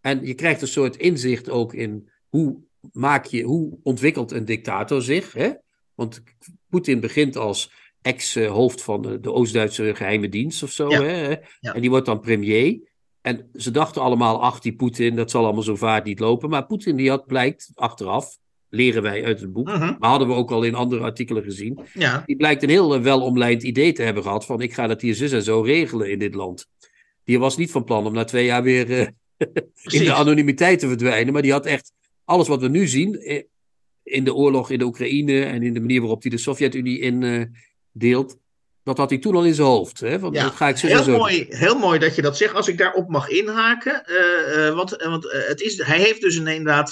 En 0.00 0.26
je 0.26 0.34
krijgt 0.34 0.62
een 0.62 0.68
soort 0.68 0.96
inzicht 0.96 1.50
ook 1.50 1.74
in 1.74 2.10
hoe, 2.28 2.56
maak 2.92 3.24
je, 3.24 3.42
hoe 3.42 3.78
ontwikkelt 3.82 4.32
een 4.32 4.44
dictator 4.44 5.02
zich. 5.02 5.32
Hè? 5.32 5.50
Want 5.94 6.22
Poetin 6.68 7.00
begint 7.00 7.36
als 7.36 7.70
ex-hoofd 8.02 8.82
van 8.82 9.02
de, 9.02 9.20
de 9.20 9.32
Oost-Duitse 9.32 9.94
geheime 9.94 10.28
dienst 10.28 10.62
of 10.62 10.70
zo. 10.70 10.90
Ja. 10.90 11.02
Hè? 11.02 11.28
Ja. 11.60 11.74
En 11.74 11.80
die 11.80 11.90
wordt 11.90 12.06
dan 12.06 12.20
premier. 12.20 12.80
En 13.20 13.48
ze 13.54 13.70
dachten 13.70 14.02
allemaal, 14.02 14.42
ach, 14.42 14.60
die 14.60 14.74
Poetin, 14.76 15.16
dat 15.16 15.30
zal 15.30 15.44
allemaal 15.44 15.62
zo 15.62 15.76
vaart 15.76 16.04
niet 16.04 16.18
lopen. 16.20 16.50
Maar 16.50 16.66
Poetin, 16.66 16.96
die 16.96 17.08
had, 17.10 17.26
blijkt 17.26 17.70
achteraf, 17.74 18.38
leren 18.68 19.02
wij 19.02 19.24
uit 19.24 19.40
het 19.40 19.52
boek, 19.52 19.66
Mhm. 19.66 19.94
maar 19.98 20.10
hadden 20.10 20.28
we 20.28 20.34
ook 20.34 20.50
al 20.50 20.62
in 20.62 20.74
andere 20.74 21.02
artikelen 21.02 21.42
gezien, 21.42 21.80
Ja, 21.94 22.22
die 22.26 22.36
blijkt 22.36 22.62
een 22.62 22.68
heel 22.68 22.94
eh, 22.94 23.00
welomlijnd 23.00 23.62
idee 23.62 23.92
te 23.92 24.02
hebben 24.02 24.22
gehad 24.22 24.44
van, 24.46 24.60
ik 24.60 24.72
ga 24.72 24.86
dat 24.86 25.00
hier 25.00 25.14
zus 25.14 25.32
en 25.32 25.42
zo 25.42 25.60
regelen 25.60 26.10
in 26.10 26.18
dit 26.18 26.34
land. 26.34 26.66
Die 27.24 27.38
was 27.38 27.56
niet 27.56 27.70
van 27.70 27.84
plan 27.84 28.06
om 28.06 28.12
na 28.12 28.24
twee 28.24 28.44
jaar 28.44 28.62
weer 28.62 28.90
eh, 28.90 29.06
in 30.00 30.04
de 30.04 30.12
anonimiteit 30.12 30.78
te 30.78 30.88
verdwijnen, 30.88 31.32
maar 31.32 31.42
die 31.42 31.52
had 31.52 31.66
echt 31.66 31.92
alles 32.24 32.48
wat 32.48 32.60
we 32.60 32.68
nu 32.68 32.86
zien 32.86 33.14
eh, 33.14 33.42
in 34.02 34.24
de 34.24 34.34
oorlog 34.34 34.70
in 34.70 34.78
de 34.78 34.84
Oekraïne 34.84 35.44
en 35.44 35.62
in 35.62 35.72
de 35.72 35.80
manier 35.80 36.00
waarop 36.00 36.22
hij 36.22 36.30
de 36.30 36.38
Sovjet-Unie 36.38 36.98
in 36.98 37.22
deelt, 37.98 38.36
dat 38.84 38.96
had 38.98 39.10
hij 39.10 39.18
toen 39.18 39.34
al 39.34 39.44
in 39.44 39.54
zijn 39.54 39.66
hoofd. 39.66 40.00
Hè? 40.00 40.08
Ja, 40.08 40.18
dat 40.30 40.54
ga 40.54 40.68
ik 40.68 40.78
Heel 40.78 40.98
zo 40.98 41.04
doen. 41.04 41.16
mooi, 41.18 41.46
heel 41.48 41.78
mooi 41.78 41.98
dat 41.98 42.14
je 42.14 42.22
dat 42.22 42.36
zegt. 42.36 42.54
Als 42.54 42.68
ik 42.68 42.78
daarop 42.78 43.08
mag 43.08 43.28
inhaken. 43.28 44.04
eh, 44.06 44.66
eh, 44.68 44.74
want 44.74 44.96
eh, 44.96 45.08
want 45.08 45.26
het 45.48 45.60
is, 45.60 45.82
hij 45.82 45.98
heeft 45.98 46.20
dus 46.20 46.36
een, 46.36 46.46
inderdaad, 46.46 46.90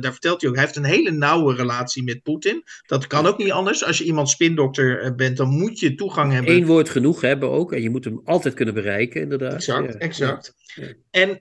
daar 0.00 0.12
vertelt 0.12 0.40
hij 0.40 0.50
ook, 0.50 0.56
hij 0.56 0.64
heeft 0.64 0.76
een 0.76 0.84
hele 0.84 1.10
nauwe 1.10 1.54
relatie 1.54 2.02
met 2.02 2.22
Poetin. 2.22 2.62
Dat 2.86 3.06
kan 3.06 3.26
ook 3.26 3.38
niet 3.38 3.50
anders. 3.50 3.84
Als 3.84 3.98
je 3.98 4.04
iemand 4.04 4.28
spindokter 4.28 5.14
bent, 5.14 5.36
dan 5.36 5.48
moet 5.48 5.78
je 5.78 5.94
toegang 5.94 6.32
hebben. 6.32 6.54
Eén 6.54 6.66
woord 6.66 6.88
genoeg 6.88 7.20
hebben 7.20 7.50
ook. 7.50 7.72
En 7.72 7.82
je 7.82 7.90
moet 7.90 8.04
hem 8.04 8.20
altijd 8.24 8.54
kunnen 8.54 8.74
bereiken, 8.74 9.20
inderdaad. 9.20 9.52
Exact, 9.54 9.92
Ja. 9.92 9.98
exact. 9.98 10.54
Ja. 10.74 10.86
En 11.10 11.40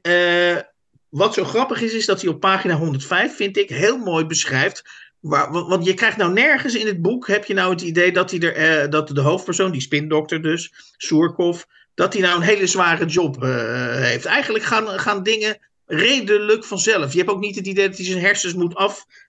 wat 1.09 1.33
zo 1.33 1.43
grappig 1.43 1.81
is, 1.81 1.93
is 1.93 2.05
dat 2.05 2.21
hij 2.21 2.29
op 2.31 2.39
pagina 2.39 2.75
105, 2.75 3.35
vind 3.35 3.57
ik, 3.57 3.69
heel 3.69 3.97
mooi 3.97 4.25
beschrijft. 4.25 4.83
Want, 5.23 5.85
je 5.85 5.93
krijgt 5.93 6.17
nou 6.17 6.33
nergens 6.33 6.75
in 6.75 6.87
het 6.87 7.01
boek, 7.01 7.27
heb 7.27 7.45
je 7.45 7.53
nou 7.53 7.71
het 7.71 7.81
idee 7.81 8.11
dat, 8.11 8.31
hij 8.31 8.39
er, 8.39 8.55
eh, 8.55 8.89
dat 8.89 9.07
de 9.07 9.21
hoofdpersoon, 9.21 9.71
die 9.71 9.81
spindokter 9.81 10.41
dus, 10.41 10.73
Soerkov, 10.97 11.61
dat 11.93 12.13
hij 12.13 12.21
nou 12.21 12.35
een 12.35 12.41
hele 12.41 12.67
zware 12.67 13.05
job 13.05 13.43
eh, 13.43 13.95
heeft. 13.95 14.25
Eigenlijk 14.25 14.63
gaan, 14.63 14.87
gaan 14.87 15.23
dingen 15.23 15.57
redelijk 15.85 16.65
vanzelf. 16.65 17.11
Je 17.11 17.17
hebt 17.17 17.29
ook 17.29 17.39
niet 17.39 17.55
het 17.55 17.67
idee 17.67 17.87
dat 17.87 17.97
hij 17.97 18.05
zijn 18.05 18.19
hersens 18.19 18.53
moet 18.53 18.75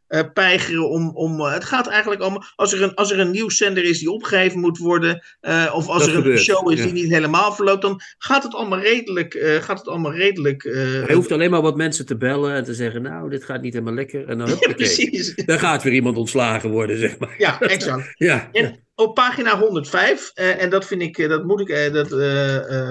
afpeigeren 0.09 0.89
om. 0.89 1.11
om 1.17 1.41
eh, 1.41 1.53
het 1.53 1.65
gaat 1.65 1.87
eigenlijk 1.87 2.23
om. 2.23 2.43
Als 2.57 2.73
er, 2.73 2.83
een, 2.83 2.95
als 2.95 3.11
er 3.11 3.19
een 3.19 3.31
nieuwszender 3.31 3.85
is 3.85 3.99
die 3.99 4.11
opgegeven 4.11 4.61
moet 4.61 4.79
worden. 4.79 5.25
eh, 5.41 5.73
of 5.75 5.89
als 5.89 6.07
Dat 6.07 6.15
er 6.15 6.31
een 6.31 6.39
show 6.39 6.73
is 6.73 6.79
ja. 6.79 6.85
die 6.85 6.93
niet 6.93 7.13
helemaal 7.13 7.53
verloopt. 7.53 7.83
dan 7.83 8.01
gaat 8.19 8.43
het 8.43 8.55
allemaal 8.55 8.79
redelijk. 8.79 9.59
gaat 9.61 9.79
het 9.79 9.89
allemaal 9.89 10.15
redelijk 10.15 10.63
Hij 11.07 11.15
hoeft 11.15 11.33
alleen 11.33 11.51
maar 11.51 11.63
wat 11.63 11.77
mensen 11.77 12.07
te 12.07 12.17
bellen 12.17 12.55
en 12.55 12.65
te 12.65 12.75
zeggen, 12.75 13.03
nou, 13.03 13.31
dit 13.31 13.45
gaat 13.45 13.63
niet 13.63 13.73
helemaal 13.73 13.95
lekker. 13.95 14.29
En 14.29 14.39
dan, 14.39 14.49
ja, 14.61 14.73
precies. 14.73 15.35
dan 15.35 15.59
gaat 15.59 15.83
weer 15.83 15.93
iemand 15.93 16.17
ontslagen 16.17 16.71
worden, 16.71 16.99
zeg 16.99 17.19
maar. 17.19 17.35
Ja, 17.39 17.61
exact. 17.61 18.13
Ja, 18.25 18.49
En 18.53 18.79
op 18.95 19.15
pagina 19.15 19.59
105, 19.59 20.31
eh, 20.35 20.63
en 20.63 20.71
dat 20.71 20.87
vind 20.87 21.03
ik, 21.03 21.29
dat 21.29 21.45
moet 21.45 21.61
ik, 21.61 21.93
dat 21.93 22.09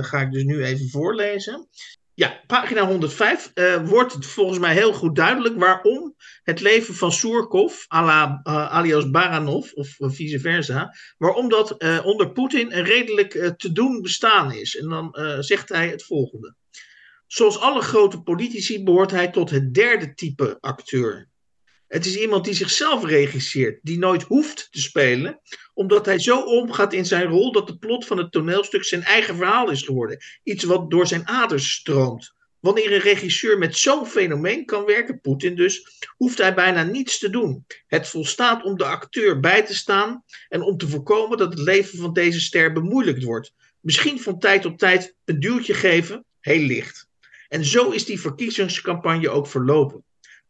ga 0.06 0.22
ik 0.22 0.32
dus 0.32 0.44
nu 0.44 0.64
even 0.64 0.90
voorlezen. 0.90 1.68
Ja, 2.16 2.44
pagina 2.48 2.86
105 2.86 3.52
eh, 3.54 3.88
wordt 3.88 4.26
volgens 4.26 4.60
mij 4.60 4.74
heel 4.74 4.94
goed 4.94 5.16
duidelijk 5.16 5.60
waarom 5.60 6.16
het 6.44 6.62
leven 6.62 6.94
van 6.96 7.12
Surkov, 7.12 7.86
eh, 7.88 8.44
alias 8.44 9.10
Baranov, 9.10 9.72
of 9.72 10.00
eh, 10.00 10.10
vice 10.10 10.40
versa, 10.40 10.94
waarom 11.18 11.50
dat 11.50 11.78
onder 12.04 12.32
Poetin 12.32 12.74
een 12.74 12.84
redelijk 12.84 13.54
te 13.58 13.72
doen 13.72 14.02
bestaan 14.02 14.52
is. 14.52 14.78
En 14.78 14.90
dan 14.90 15.18
zegt 15.40 15.70
hij 15.70 15.88
het 15.90 16.04
volgende. 16.04 16.56
Zoals 17.28 17.60
alle 17.60 17.82
grote 17.82 18.22
politici 18.22 18.84
behoort 18.84 19.12
hij 19.12 19.32
tot 19.32 19.50
het 19.50 19.74
derde 19.74 20.14
type 20.14 20.58
acteur. 20.60 21.32
Het 21.94 22.06
is 22.06 22.16
iemand 22.16 22.46
die 22.46 22.54
zichzelf 22.54 23.06
regisseert, 23.06 23.80
die 23.82 23.98
nooit 23.98 24.24
hoeft 24.24 24.68
te 24.72 24.82
spelen, 24.82 25.40
omdat 25.74 26.06
hij 26.06 26.20
zo 26.20 26.40
omgaat 26.40 26.94
in 26.94 27.06
zijn 27.06 27.28
rol 27.28 27.52
dat 27.52 27.68
de 27.68 27.78
plot 27.78 28.06
van 28.06 28.18
het 28.18 28.32
toneelstuk 28.32 28.84
zijn 28.84 29.04
eigen 29.04 29.36
verhaal 29.36 29.70
is 29.70 29.82
geworden. 29.82 30.18
Iets 30.44 30.64
wat 30.64 30.92
door 30.92 31.08
zijn 31.08 31.28
aders 31.28 31.72
stroomt. 31.72 32.34
Wanneer 32.60 32.94
een 32.94 33.00
regisseur 33.00 33.58
met 33.58 33.78
zo'n 33.78 34.06
fenomeen 34.06 34.66
kan 34.66 34.86
werken, 34.86 35.22
Poetin 35.22 35.56
dus, 35.56 36.00
hoeft 36.18 36.38
hij 36.38 36.54
bijna 36.54 36.84
niets 36.84 37.20
te 37.20 37.30
doen. 37.30 37.66
Het 37.88 38.08
volstaat 38.08 38.64
om 38.64 38.78
de 38.78 38.86
acteur 38.86 39.40
bij 39.40 39.66
te 39.66 39.76
staan 39.76 40.24
en 40.50 40.62
om 40.62 40.78
te 40.78 40.88
voorkomen 40.88 41.38
dat 41.38 41.50
het 41.50 41.60
leven 41.60 41.98
van 41.98 42.14
deze 42.14 42.42
ster 42.42 42.74
bemoeilijkt 42.74 43.24
wordt. 43.24 43.54
Misschien 43.80 44.20
van 44.20 44.40
tijd 44.40 44.62
tot 44.62 44.80
tijd 44.80 45.16
een 45.26 45.40
duwtje 45.40 45.74
geven, 45.74 46.26
heel 46.40 46.66
licht. 46.66 47.08
En 47.48 47.66
zo 47.66 47.90
is 47.90 48.06
die 48.06 48.20
verkiezingscampagne 48.20 49.30
ook 49.30 49.48
verlopen. 49.48 50.04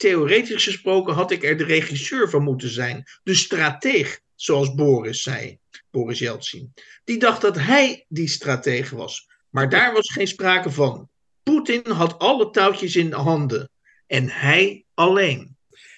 Theoretisch 0.04 0.64
gesproken 0.64 1.14
had 1.14 1.32
ik 1.32 1.44
er 1.44 1.58
de 1.58 1.64
regisseur 1.64 2.30
van 2.30 2.44
moeten 2.44 2.70
zijn, 2.70 3.04
de 3.24 3.34
strateeg, 3.34 4.20
zoals 4.36 4.74
Boris 4.74 5.24
zei, 5.24 5.58
Boris 5.92 6.20
Yeltsin. 6.20 6.74
Die 7.04 7.18
dacht 7.18 7.42
dat 7.42 7.58
hij 7.58 8.06
die 8.08 8.28
strateeg 8.28 8.90
was, 8.90 9.30
maar 9.50 9.70
daar 9.70 9.94
was 9.94 10.14
geen 10.14 10.28
sprake 10.28 10.72
van. 10.72 11.10
Poetin 11.44 11.92
had 11.92 12.20
alle 12.20 12.50
touwtjes 12.50 12.96
in 12.96 13.10
de 13.10 13.16
handen 13.16 13.70
en 14.08 14.28
hij 14.30 14.86
alleen. 14.94 15.56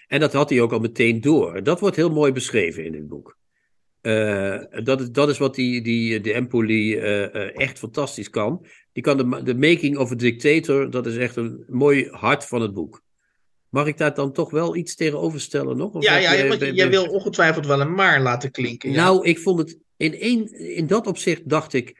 en 0.08 0.20
dat 0.20 0.34
had 0.34 0.50
hij 0.50 0.62
ook 0.62 0.72
al 0.72 0.80
meteen 0.80 1.22
door. 1.22 1.63
Dat 1.63 1.80
wordt 1.80 1.96
heel 1.96 2.12
mooi 2.12 2.32
beschreven 2.32 2.86
in 2.86 2.94
het 2.94 3.08
boek. 3.08 3.38
Eh, 4.02 4.62
dat, 4.84 5.13
dat 5.13 5.30
is 5.30 5.38
wat 5.38 5.56
die, 5.56 5.82
die, 5.82 6.22
de 6.22 6.34
Empoli 6.34 6.98
eh, 6.98 7.36
eh, 7.36 7.60
echt 7.60 7.80
fantastisch 7.80 8.30
kan. 8.30 8.65
Die 8.91 9.04
kan 9.04 9.18
de, 9.18 9.44
de 9.44 9.56
making 9.56 9.98
of 9.98 10.12
a 10.12 10.15
dictator, 10.15 10.89
dat 10.89 11.06
is 11.06 11.18
echt 11.18 11.36
een 11.36 11.65
mooi 11.68 12.08
hart 12.12 12.46
van 12.46 12.62
het 12.62 12.74
boek. 12.74 13.04
Mag 13.76 13.88
ik 13.88 13.98
daar 13.98 14.14
dan 14.14 14.32
toch 14.34 14.50
wel 14.52 14.76
iets 14.76 14.96
tegenover 14.96 15.40
stellen 15.42 15.78
nog? 15.78 15.94
Of 15.94 16.04
Ja, 16.04 16.18
ja, 16.18 16.34
je- 16.34 16.48
want 16.48 16.62
jij 16.76 16.90
wil 16.90 17.06
ongetwijfeld 17.06 17.66
wel 17.66 17.82
een 17.82 17.94
maar 17.94 18.22
laten 18.22 18.52
klinken. 18.52 18.92
Ja. 18.92 19.04
Nou, 19.04 19.26
ik 19.28 19.40
vond 19.40 19.60
het 19.60 19.78
in, 19.98 20.14
één, 20.20 20.60
in 20.76 20.88
dat 20.88 21.08
opzicht 21.08 21.50
dacht 21.50 21.74
ik, 21.74 21.98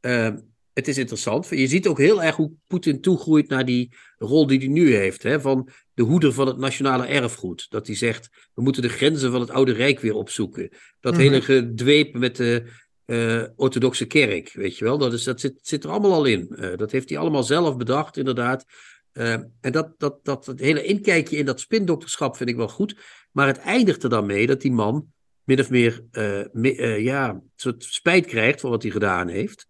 eh, 0.00 0.28
het 0.72 0.88
is 0.88 0.98
interessant. 0.98 1.48
Je 1.48 1.66
ziet 1.66 1.86
ook 1.86 1.98
heel 1.98 2.22
erg 2.22 2.36
hoe 2.36 2.52
Poetin 2.66 3.00
toegroeit 3.00 3.48
naar 3.48 3.64
die 3.64 3.94
rol 4.18 4.46
die 4.46 4.58
hij 4.58 4.68
nu 4.68 4.94
heeft. 4.94 5.22
Hè, 5.22 5.40
van 5.40 5.68
de 5.94 6.02
hoeder 6.02 6.32
van 6.32 6.46
het 6.46 6.58
nationale 6.58 7.06
erfgoed. 7.06 7.66
Dat 7.70 7.86
hij 7.86 7.96
zegt, 7.96 8.28
we 8.54 8.62
moeten 8.62 8.82
de 8.82 8.88
grenzen 8.88 9.30
van 9.30 9.40
het 9.40 9.50
oude 9.50 9.72
rijk 9.72 10.00
weer 10.00 10.14
opzoeken. 10.14 10.68
Dat 11.00 11.12
Mhm. 11.12 11.22
hele 11.22 11.40
gedweep 11.42 12.14
met 12.14 12.36
de 12.36 12.62
eh, 13.04 13.42
orthodoxe 13.56 14.04
kerk, 14.06 14.52
weet 14.52 14.78
je 14.78 14.84
wel. 14.84 14.98
Dat, 14.98 15.12
is, 15.12 15.24
dat 15.24 15.40
zit, 15.40 15.58
zit 15.62 15.84
er 15.84 15.90
allemaal 15.90 16.12
al 16.12 16.24
in. 16.24 16.48
Eh, 16.56 16.76
dat 16.76 16.90
heeft 16.92 17.08
hij 17.08 17.18
allemaal 17.18 17.42
zelf 17.42 17.76
bedacht, 17.76 18.16
inderdaad. 18.16 18.64
Eh, 19.12 19.32
en 19.32 19.72
dat, 19.72 19.94
dat, 19.98 20.24
dat, 20.24 20.44
dat 20.44 20.60
hele 20.60 20.84
inkijkje 20.84 21.36
in 21.36 21.46
dat 21.46 21.60
spindokterschap 21.60 22.36
vind 22.36 22.48
ik 22.48 22.56
wel 22.56 22.68
goed. 22.68 22.96
Maar 23.32 23.46
het 23.46 23.58
eindigt 23.58 24.02
er 24.02 24.10
dan 24.10 24.26
mee 24.26 24.46
dat 24.46 24.60
die 24.60 24.72
man 24.72 25.12
min 25.44 25.60
of 25.60 25.70
meer 25.70 26.04
eh, 26.10 26.54
eh, 26.54 27.04
ja, 27.04 27.28
een 27.28 27.50
soort 27.56 27.84
spijt 27.84 28.26
krijgt 28.26 28.60
van 28.60 28.70
wat 28.70 28.82
hij 28.82 28.90
gedaan 28.90 29.28
heeft. 29.28 29.66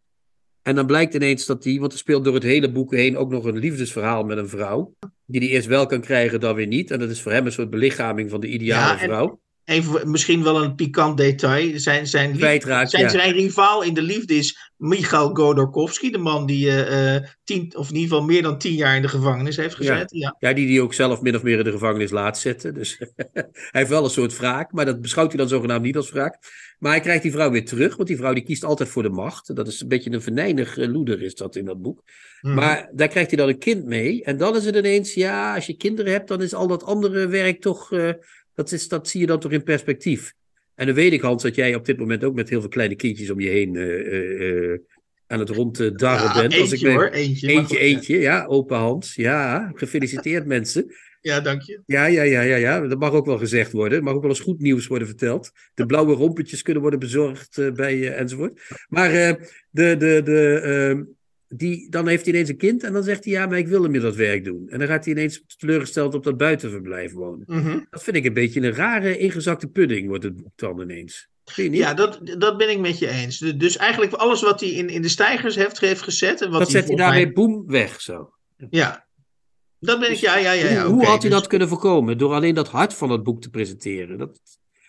En 0.63 0.75
dan 0.75 0.87
blijkt 0.87 1.15
ineens 1.15 1.47
dat 1.47 1.65
hij, 1.65 1.79
want 1.79 1.93
er 1.93 1.99
speelt 1.99 2.25
door 2.25 2.35
het 2.35 2.43
hele 2.43 2.73
boek 2.73 2.93
heen 2.93 3.17
ook 3.17 3.31
nog 3.31 3.45
een 3.45 3.59
liefdesverhaal 3.59 4.25
met 4.25 4.39
een 4.39 4.49
vrouw. 4.49 4.95
Die 5.25 5.41
hij 5.41 5.49
eerst 5.51 5.67
wel 5.67 5.87
kan 5.87 6.01
krijgen, 6.01 6.41
dan 6.41 6.55
weer 6.55 6.67
niet. 6.67 6.91
En 6.91 6.99
dat 6.99 7.11
is 7.11 7.23
voor 7.23 7.33
hem 7.33 7.47
een 7.47 7.53
soort 7.53 7.71
belichaming 7.71 8.31
van 8.31 8.41
de 8.41 8.49
ideale 8.49 8.95
Ja, 8.95 9.01
en- 9.01 9.09
vrouw. 9.09 9.41
Even 9.69 10.11
misschien 10.11 10.43
wel 10.43 10.63
een 10.63 10.75
pikant 10.75 11.17
detail. 11.17 11.79
Zijn, 11.79 12.07
zijn, 12.07 12.31
lief- 12.37 12.63
zijn, 12.63 12.89
ja. 12.89 13.09
zijn 13.09 13.33
rivaal 13.33 13.83
in 13.83 13.95
de 13.95 14.03
liefde 14.03 14.35
is 14.35 14.73
Michail 14.77 15.35
Godorkovsky, 15.35 16.11
de 16.11 16.19
man 16.19 16.47
die 16.47 16.85
eh, 16.85 17.29
tien, 17.45 17.77
of 17.77 17.89
in 17.89 17.95
ieder 17.95 18.09
geval 18.09 18.27
meer 18.27 18.43
dan 18.43 18.59
tien 18.59 18.75
jaar 18.75 18.97
in 18.97 19.03
de 19.03 19.09
gevangenis 19.09 19.57
heeft 19.57 19.75
gezeten. 19.75 20.19
Ja. 20.19 20.37
Ja, 20.39 20.53
die 20.53 20.67
die 20.67 20.83
ook 20.83 20.95
zelf 20.95 21.21
min 21.21 21.37
of 21.37 21.43
meer 21.43 21.59
in 21.59 21.65
de 21.65 21.71
gevangenis 21.71 22.11
laat 22.11 22.39
zetten. 22.39 22.75
Dus 22.75 22.99
hij 23.33 23.49
heeft 23.71 23.91
wel 23.91 24.05
een 24.05 24.11
soort 24.11 24.37
wraak, 24.37 24.73
maar 24.73 24.85
dat 24.85 25.01
beschouwt 25.01 25.29
hij 25.29 25.39
dan 25.39 25.49
zogenaamd 25.49 25.83
niet 25.83 25.97
als 25.97 26.11
wraak. 26.11 26.39
Maar 26.79 26.93
hij 26.93 27.01
krijgt 27.01 27.23
die 27.23 27.33
vrouw 27.33 27.51
weer 27.51 27.65
terug, 27.65 27.97
want 27.97 28.09
die 28.09 28.17
vrouw 28.17 28.33
die 28.33 28.45
kiest 28.45 28.65
altijd 28.65 28.89
voor 28.89 29.03
de 29.03 29.09
macht. 29.09 29.57
Dat 29.57 29.69
is 29.69 29.81
een 29.81 29.89
beetje 29.89 30.13
een 30.13 30.23
venijnig 30.23 30.79
eh, 30.79 30.89
loeder 30.89 31.23
is 31.23 31.35
dat 31.35 31.57
in 31.57 31.65
dat 31.65 31.83
boek. 31.83 32.03
Mhm. 32.41 32.55
Maar 32.55 32.91
daar 32.93 33.09
krijgt 33.09 33.31
hij 33.31 33.39
dan 33.39 33.49
een 33.49 33.59
kind 33.59 33.85
mee. 33.85 34.25
En 34.25 34.37
dan 34.37 34.57
is 34.57 34.65
het 34.65 34.77
ineens, 34.77 35.15
ja, 35.15 35.55
als 35.55 35.67
je 35.67 35.77
kinderen 35.77 36.13
hebt, 36.13 36.29
dan 36.29 36.43
is 36.43 36.55
al 36.55 36.67
dat 36.67 36.85
andere 36.85 37.27
werk 37.27 37.61
toch, 37.61 37.93
dat, 38.59 38.73
is, 38.73 38.89
dat 38.89 39.09
zie 39.09 39.21
je 39.21 39.27
dan 39.27 39.41
toch 39.41 39.53
in 39.53 39.63
perspectief. 39.63 40.33
En 40.75 40.87
dan 40.87 40.95
weet 40.95 41.13
ik, 41.13 41.21
Hans, 41.21 41.43
dat 41.43 41.55
jij 41.55 41.75
op 41.75 41.85
dit 41.85 41.99
moment 41.99 42.25
ook 42.25 42.35
met 42.35 42.49
heel 42.49 42.61
veel 42.61 42.69
kleine 42.69 42.95
kindjes 42.95 43.31
om 43.31 43.41
je 43.41 43.49
heen 43.49 43.77
eh, 43.77 43.83
eh, 44.07 44.73
eh, 44.73 44.79
aan 45.27 45.39
het 45.39 45.49
ronddarren 45.49 46.29
Ja, 46.29 46.33
bent. 46.35 46.53
eentje 46.53 46.61
Als 46.61 46.73
ik 46.73 46.83
ben- 46.83 46.93
hoor, 46.93 47.09
eentje. 47.09 47.49
Eentje, 47.49 47.67
goed, 47.67 47.77
eentje, 47.77 48.19
ja, 48.19 48.45
open 48.47 48.77
Hans. 48.77 49.15
Ja, 49.15 49.71
gefeliciteerd 49.75 50.47
mensen. 50.57 50.95
Ja, 51.21 51.41
dank 51.41 51.63
je. 51.63 51.83
Ja, 51.87 52.07
ja, 52.07 52.23
ja, 52.23 52.41
ja, 52.41 52.57
ja, 52.57 52.81
dat 52.81 52.99
mag 52.99 53.13
ook 53.13 53.27
wel 53.27 53.39
gezegd 53.39 53.73
worden. 53.73 53.99
Er 53.99 54.05
mag 54.05 54.15
ook 54.15 54.21
wel 54.21 54.31
eens 54.31 54.41
goed 54.41 54.61
nieuws 54.61 54.87
worden 54.87 55.09
verteld. 55.09 55.51
De 55.75 55.87
blauwe 55.87 56.15
rompetjes 56.15 56.63
kunnen 56.63 56.83
worden 56.83 57.01
bezorgd 57.01 57.59
eh, 57.59 57.73
bij 57.73 58.13
enzovoort. 58.15 58.61
Maar 58.89 59.11
de, 59.71 59.97
de, 59.97 60.21
de, 60.25 60.61
ehm, 60.61 61.03
die, 61.49 61.91
dan 61.91 62.09
heeft 62.09 62.25
hij 62.25 62.33
ineens 62.33 62.49
een 62.49 62.57
kind 62.57 62.83
en 62.83 62.93
dan 62.93 63.03
zegt 63.03 63.25
hij 63.25 63.33
ja, 63.33 63.47
maar 63.47 63.59
ik 63.59 63.69
wil 63.69 63.83
hem 63.83 63.91
meer 63.91 64.01
dat 64.01 64.17
werk 64.17 64.45
doen. 64.45 64.69
En 64.69 64.79
dan 64.79 64.89
gaat 64.89 65.05
hij 65.05 65.15
ineens 65.15 65.45
teleurgesteld 65.57 66.15
op 66.15 66.25
dat 66.25 66.37
buitenverblijf 66.37 67.13
wonen. 67.13 67.45
Mhm. 67.47 67.81
Dat 67.91 68.03
vind 68.03 68.17
ik 68.17 68.25
een 68.25 68.33
beetje 68.33 68.61
een 68.61 68.75
rare 68.75 69.19
ingezakte 69.19 69.67
pudding, 69.67 70.09
wordt 70.09 70.25
het 70.25 70.37
boek 70.37 70.53
dan 70.57 70.81
ineens. 70.81 71.29
Ja, 71.55 71.95
dat, 71.95 72.21
dat 72.39 72.57
ben 72.57 72.71
ik 72.71 72.79
met 72.79 72.99
je 72.99 73.09
eens. 73.09 73.39
Dus 73.39 73.77
eigenlijk 73.77 74.13
alles 74.13 74.43
wat 74.43 74.61
hij 74.61 74.69
in, 74.69 74.89
in 74.89 75.03
de 75.03 75.09
stijgers 75.09 75.55
heeft, 75.55 75.81
heeft 75.81 76.03
gezet. 76.03 76.41
En 76.41 76.51
wat 76.51 76.59
dat 76.59 76.73
hij 76.73 76.81
zet 76.81 76.89
hij 76.89 76.97
daarmee 76.97 77.33
boem 77.33 77.67
weg 77.67 78.01
zo. 78.01 78.33
Ja, 78.71 79.07
dat 79.81 80.01
ben 80.01 80.11
ik, 80.11 80.17
ja, 80.17 80.37
ja, 80.37 80.53
ja. 80.53 80.69
ja 80.69 80.85
hoe, 80.85 80.93
hoe 80.93 81.05
had 81.05 81.23
hij 81.23 81.31
dus... 81.31 81.39
dat 81.39 81.49
kunnen 81.49 81.69
voorkomen? 81.69 82.19
Door 82.19 82.33
alleen 82.33 82.55
dat 82.55 82.69
hart 82.69 82.95
van 82.95 83.11
het 83.11 83.23
boek 83.23 83.41
te 83.43 83.51
presenteren. 83.51 84.19
Dat... 84.19 84.41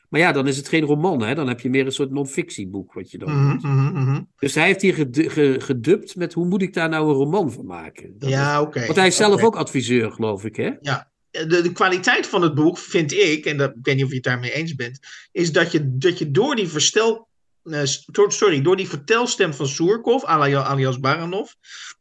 Maar 0.10 0.20
ja, 0.20 0.32
dan 0.32 0.48
is 0.48 0.58
het 0.58 0.68
geen 0.68 0.84
roman, 0.84 1.24
hè? 1.24 1.36
Dan 1.36 1.48
heb 1.48 1.60
je 1.60 1.70
meer 1.70 1.86
een 1.86 1.92
soort 1.92 2.12
non-fictieboek 2.12 2.94
wat 2.94 3.12
je 3.12 3.18
dan 3.18 3.32
mm 3.32 3.60
-hmm, 3.62 3.92
mm 3.92 4.06
-hmm. 4.06 4.30
Dus 4.40 4.56
hij 4.56 4.66
heeft 4.66 4.82
hier 4.82 4.94
ged 4.94 5.26
ge 5.28 5.56
gedubt 5.60 6.16
met 6.16 6.34
hoe 6.34 6.46
moet 6.46 6.62
ik 6.62 6.74
daar 6.74 6.90
nou 6.90 7.10
een 7.10 7.16
roman 7.16 7.52
van 7.52 7.66
maken? 7.66 8.16
Dat 8.18 8.30
ja, 8.30 8.62
oké. 8.62 8.68
Okay. 8.70 8.86
Want 8.86 8.98
hij 8.98 9.08
is 9.08 9.16
zelf 9.16 9.34
okay. 9.34 9.46
ook 9.46 9.56
adviseur, 9.56 10.12
geloof 10.12 10.46
ik, 10.46 10.56
hè? 10.56 10.72
Ja. 10.82 11.12
De, 11.32 11.62
de, 11.62 11.72
kwaliteit 11.72 12.28
van 12.28 12.42
het 12.42 12.56
boek, 12.56 12.78
vind 12.78 13.14
ik, 13.14 13.46
en 13.46 13.58
dat, 13.58 13.70
ik 13.70 13.76
weet 13.82 13.96
niet 13.96 14.04
of 14.04 14.10
je 14.10 14.16
het 14.16 14.24
daarmee 14.24 14.54
eens 14.54 14.76
bent, 14.76 15.00
is 15.32 15.52
dat 15.52 15.72
je, 15.72 15.98
dat 15.98 16.18
je 16.18 16.32
door 16.32 16.56
die 16.56 16.68
verstel 16.68 17.28
uh, 17.64 17.82
sorry, 18.28 18.62
door 18.62 18.76
die 18.76 18.88
vertelstem 18.88 19.54
van 19.54 19.68
Surkov, 19.68 20.24
alias 20.24 21.00
Baranov, 21.00 21.52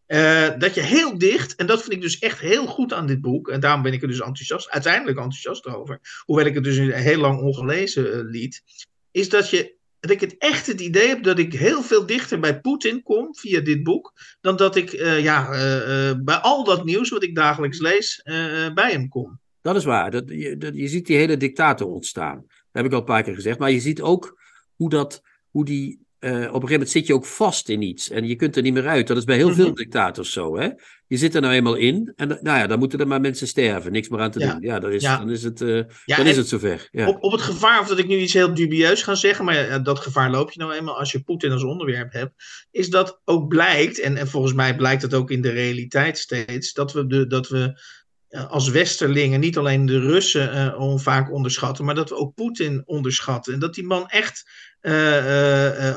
uh, 0.09 0.49
dat 0.59 0.75
je 0.75 0.81
heel 0.81 1.18
dicht, 1.18 1.55
en 1.55 1.66
dat 1.66 1.81
vind 1.81 1.92
ik 1.92 2.01
dus 2.01 2.18
echt 2.18 2.40
heel 2.40 2.66
goed 2.66 2.92
aan 2.92 3.07
dit 3.07 3.21
boek, 3.21 3.49
en 3.49 3.61
daarom 3.61 3.83
ben 3.83 3.92
ik 3.92 4.03
er 4.03 4.09
dus 4.09 4.21
enthousiast, 4.21 4.71
uiteindelijk 4.71 5.18
enthousiast 5.18 5.66
over, 5.66 6.23
hoewel 6.25 6.47
ik 6.47 6.55
het 6.55 6.64
dus 6.64 6.77
heel 6.79 7.21
lang 7.21 7.40
ongelezen 7.40 8.07
uh, 8.07 8.31
liet, 8.31 8.62
is 9.11 9.29
dat 9.29 9.51
je 9.51 9.77
dat 10.01 10.11
ik 10.11 10.21
het 10.21 10.37
echt 10.38 10.66
het 10.66 10.81
idee 10.81 11.09
heb 11.09 11.23
dat 11.23 11.38
ik 11.38 11.53
heel 11.53 11.83
veel 11.83 12.07
dichter 12.07 12.40
bij 12.40 12.61
Poetin 12.61 13.03
kom 13.03 13.35
via 13.35 13.61
dit 13.61 13.83
boek, 13.83 14.12
dan 14.40 14.57
dat 14.57 14.77
ik 14.77 14.92
uh, 14.92 15.23
ja, 15.23 15.49
bij 16.23 16.37
al 16.37 16.64
dat 16.64 16.85
nieuws 16.85 17.11
wat 17.11 17.23
ik 17.23 17.35
dagelijks 17.35 17.79
lees 17.79 18.21
bij 18.75 18.90
hem 18.90 19.09
kom. 19.09 19.40
Dat 19.61 19.77
is 19.77 19.85
waar. 19.85 20.11
Dat, 20.11 20.25
je, 20.27 20.57
dat, 20.57 20.77
je 20.77 20.88
ziet 20.88 21.07
die 21.07 21.16
hele 21.16 21.37
dictator 21.37 21.88
ontstaan. 21.88 22.44
Dat 22.47 22.55
heb 22.73 22.85
ik 22.85 22.92
al 22.92 22.99
een 22.99 23.05
paar 23.05 23.23
keer 23.23 23.35
gezegd. 23.35 23.59
Maar 23.59 23.71
je 23.71 23.81
ziet 23.81 24.01
ook 24.01 24.40
hoe 24.77 24.90
dat 24.90 25.23
hoe 25.51 25.64
die. 25.64 26.07
Uh, 26.21 26.31
op 26.31 26.37
een 26.37 26.45
gegeven 26.45 26.71
moment 26.71 26.91
zit 26.91 27.07
je 27.07 27.15
ook 27.15 27.27
vast 27.27 27.69
in 27.69 27.83
iets 27.83 28.11
en 28.11 28.27
je 28.27 28.37
kunt 28.37 28.57
er 28.57 28.63
niet 28.63 28.73
meer 28.73 28.89
uit. 28.89 29.07
Dat 29.07 29.17
is 29.17 29.25
bij 29.25 29.37
heel 29.37 29.55
veel 29.55 29.75
dictators 29.75 30.33
zo. 30.33 30.59
Hè? 30.59 30.69
Je 31.07 31.17
zit 31.17 31.35
er 31.35 31.41
nou 31.41 31.55
eenmaal 31.55 31.75
in 31.75 32.13
en 32.17 32.29
nou 32.29 32.59
ja, 32.59 32.67
dan 32.67 32.79
moeten 32.79 33.01
er 33.01 33.07
maar 33.07 33.21
mensen 33.21 33.47
sterven. 33.47 33.93
Niks 33.93 34.09
meer 34.09 34.21
aan 34.21 34.31
te 34.31 34.39
Ja. 34.39 34.53
doen. 34.53 34.63
Ja, 34.63 34.79
dan 34.79 34.93
is, 34.93 35.03
Ja. 35.03 35.19
dan 35.19 35.31
is, 35.31 35.43
het, 35.43 35.61
uh, 35.61 35.83
Ja, 36.05 36.17
dan 36.17 36.27
is 36.27 36.37
het 36.37 36.49
zover. 36.49 36.89
Ja. 36.91 37.09
Op, 37.09 37.23
op 37.23 37.33
het 37.33 37.41
gevaar, 37.41 37.81
of 37.81 37.89
dat 37.89 37.99
ik 37.99 38.07
nu 38.07 38.17
iets 38.17 38.33
heel 38.33 38.55
dubieus 38.55 39.03
ga 39.03 39.15
zeggen, 39.15 39.45
maar 39.45 39.55
ja, 39.55 39.79
dat 39.79 39.99
gevaar 39.99 40.31
loop 40.31 40.51
je 40.51 40.61
nou 40.61 40.73
eenmaal 40.73 40.99
als 40.99 41.13
je 41.13 41.23
Poetin 41.23 41.53
als 41.53 41.65
onderwerp 41.65 42.13
hebt, 42.13 42.33
is 42.71 42.91
dat 42.91 43.21
ook 43.25 43.49
blijkt, 43.49 44.01
en, 44.01 44.17
en 44.17 44.29
volgens 44.29 44.53
mij 44.55 44.77
blijkt 44.77 45.03
het 45.03 45.15
ook 45.15 45.31
in 45.31 45.43
de 45.43 45.51
realiteit 45.51 46.19
steeds, 46.19 46.73
dat 46.73 46.93
we, 46.93 47.07
de, 47.07 47.27
dat 47.27 47.49
we 47.49 47.81
eh, 48.29 48.51
als 48.51 48.69
Westerlingen 48.69 49.41
niet 49.41 49.57
alleen 49.59 49.87
de 49.87 50.01
Russen 50.01 50.53
eh, 50.53 50.97
vaak 50.97 51.33
onderschatten, 51.33 51.85
maar 51.85 51.95
dat 51.95 52.09
we 52.09 52.17
ook 52.17 52.35
Poetin 52.35 52.83
onderschatten. 52.87 53.53
En 53.53 53.59
dat 53.59 53.75
die 53.75 53.87
man 53.87 54.09
echt 54.09 54.43
eh, 54.43 54.49
eh, 54.49 54.55
eh, 54.55 54.68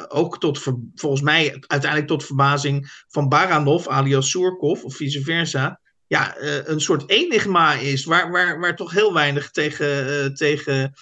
ook 0.07 0.39
tot, 0.39 0.59
volgens 0.95 1.21
mij 1.21 1.63
uiteindelijk 1.67 2.11
tot 2.11 2.25
verbazing 2.25 3.03
van 3.07 3.29
Baranov, 3.29 3.87
alias 3.87 4.29
Surkov, 4.29 4.83
of 4.83 4.95
vice 4.95 5.21
versa, 5.21 5.79
ja, 6.11 6.35
eh, 6.35 6.67
een 6.67 6.81
soort 6.81 7.09
enigma 7.09 7.73
is, 7.73 8.05
waar, 8.05 8.31
waar, 8.31 8.59
waar 8.59 8.75
toch 8.75 8.91
heel 8.91 9.13
weinig 9.13 9.51
tegen, 9.51 10.07
eh, 10.07 10.25
tegen 10.25 10.93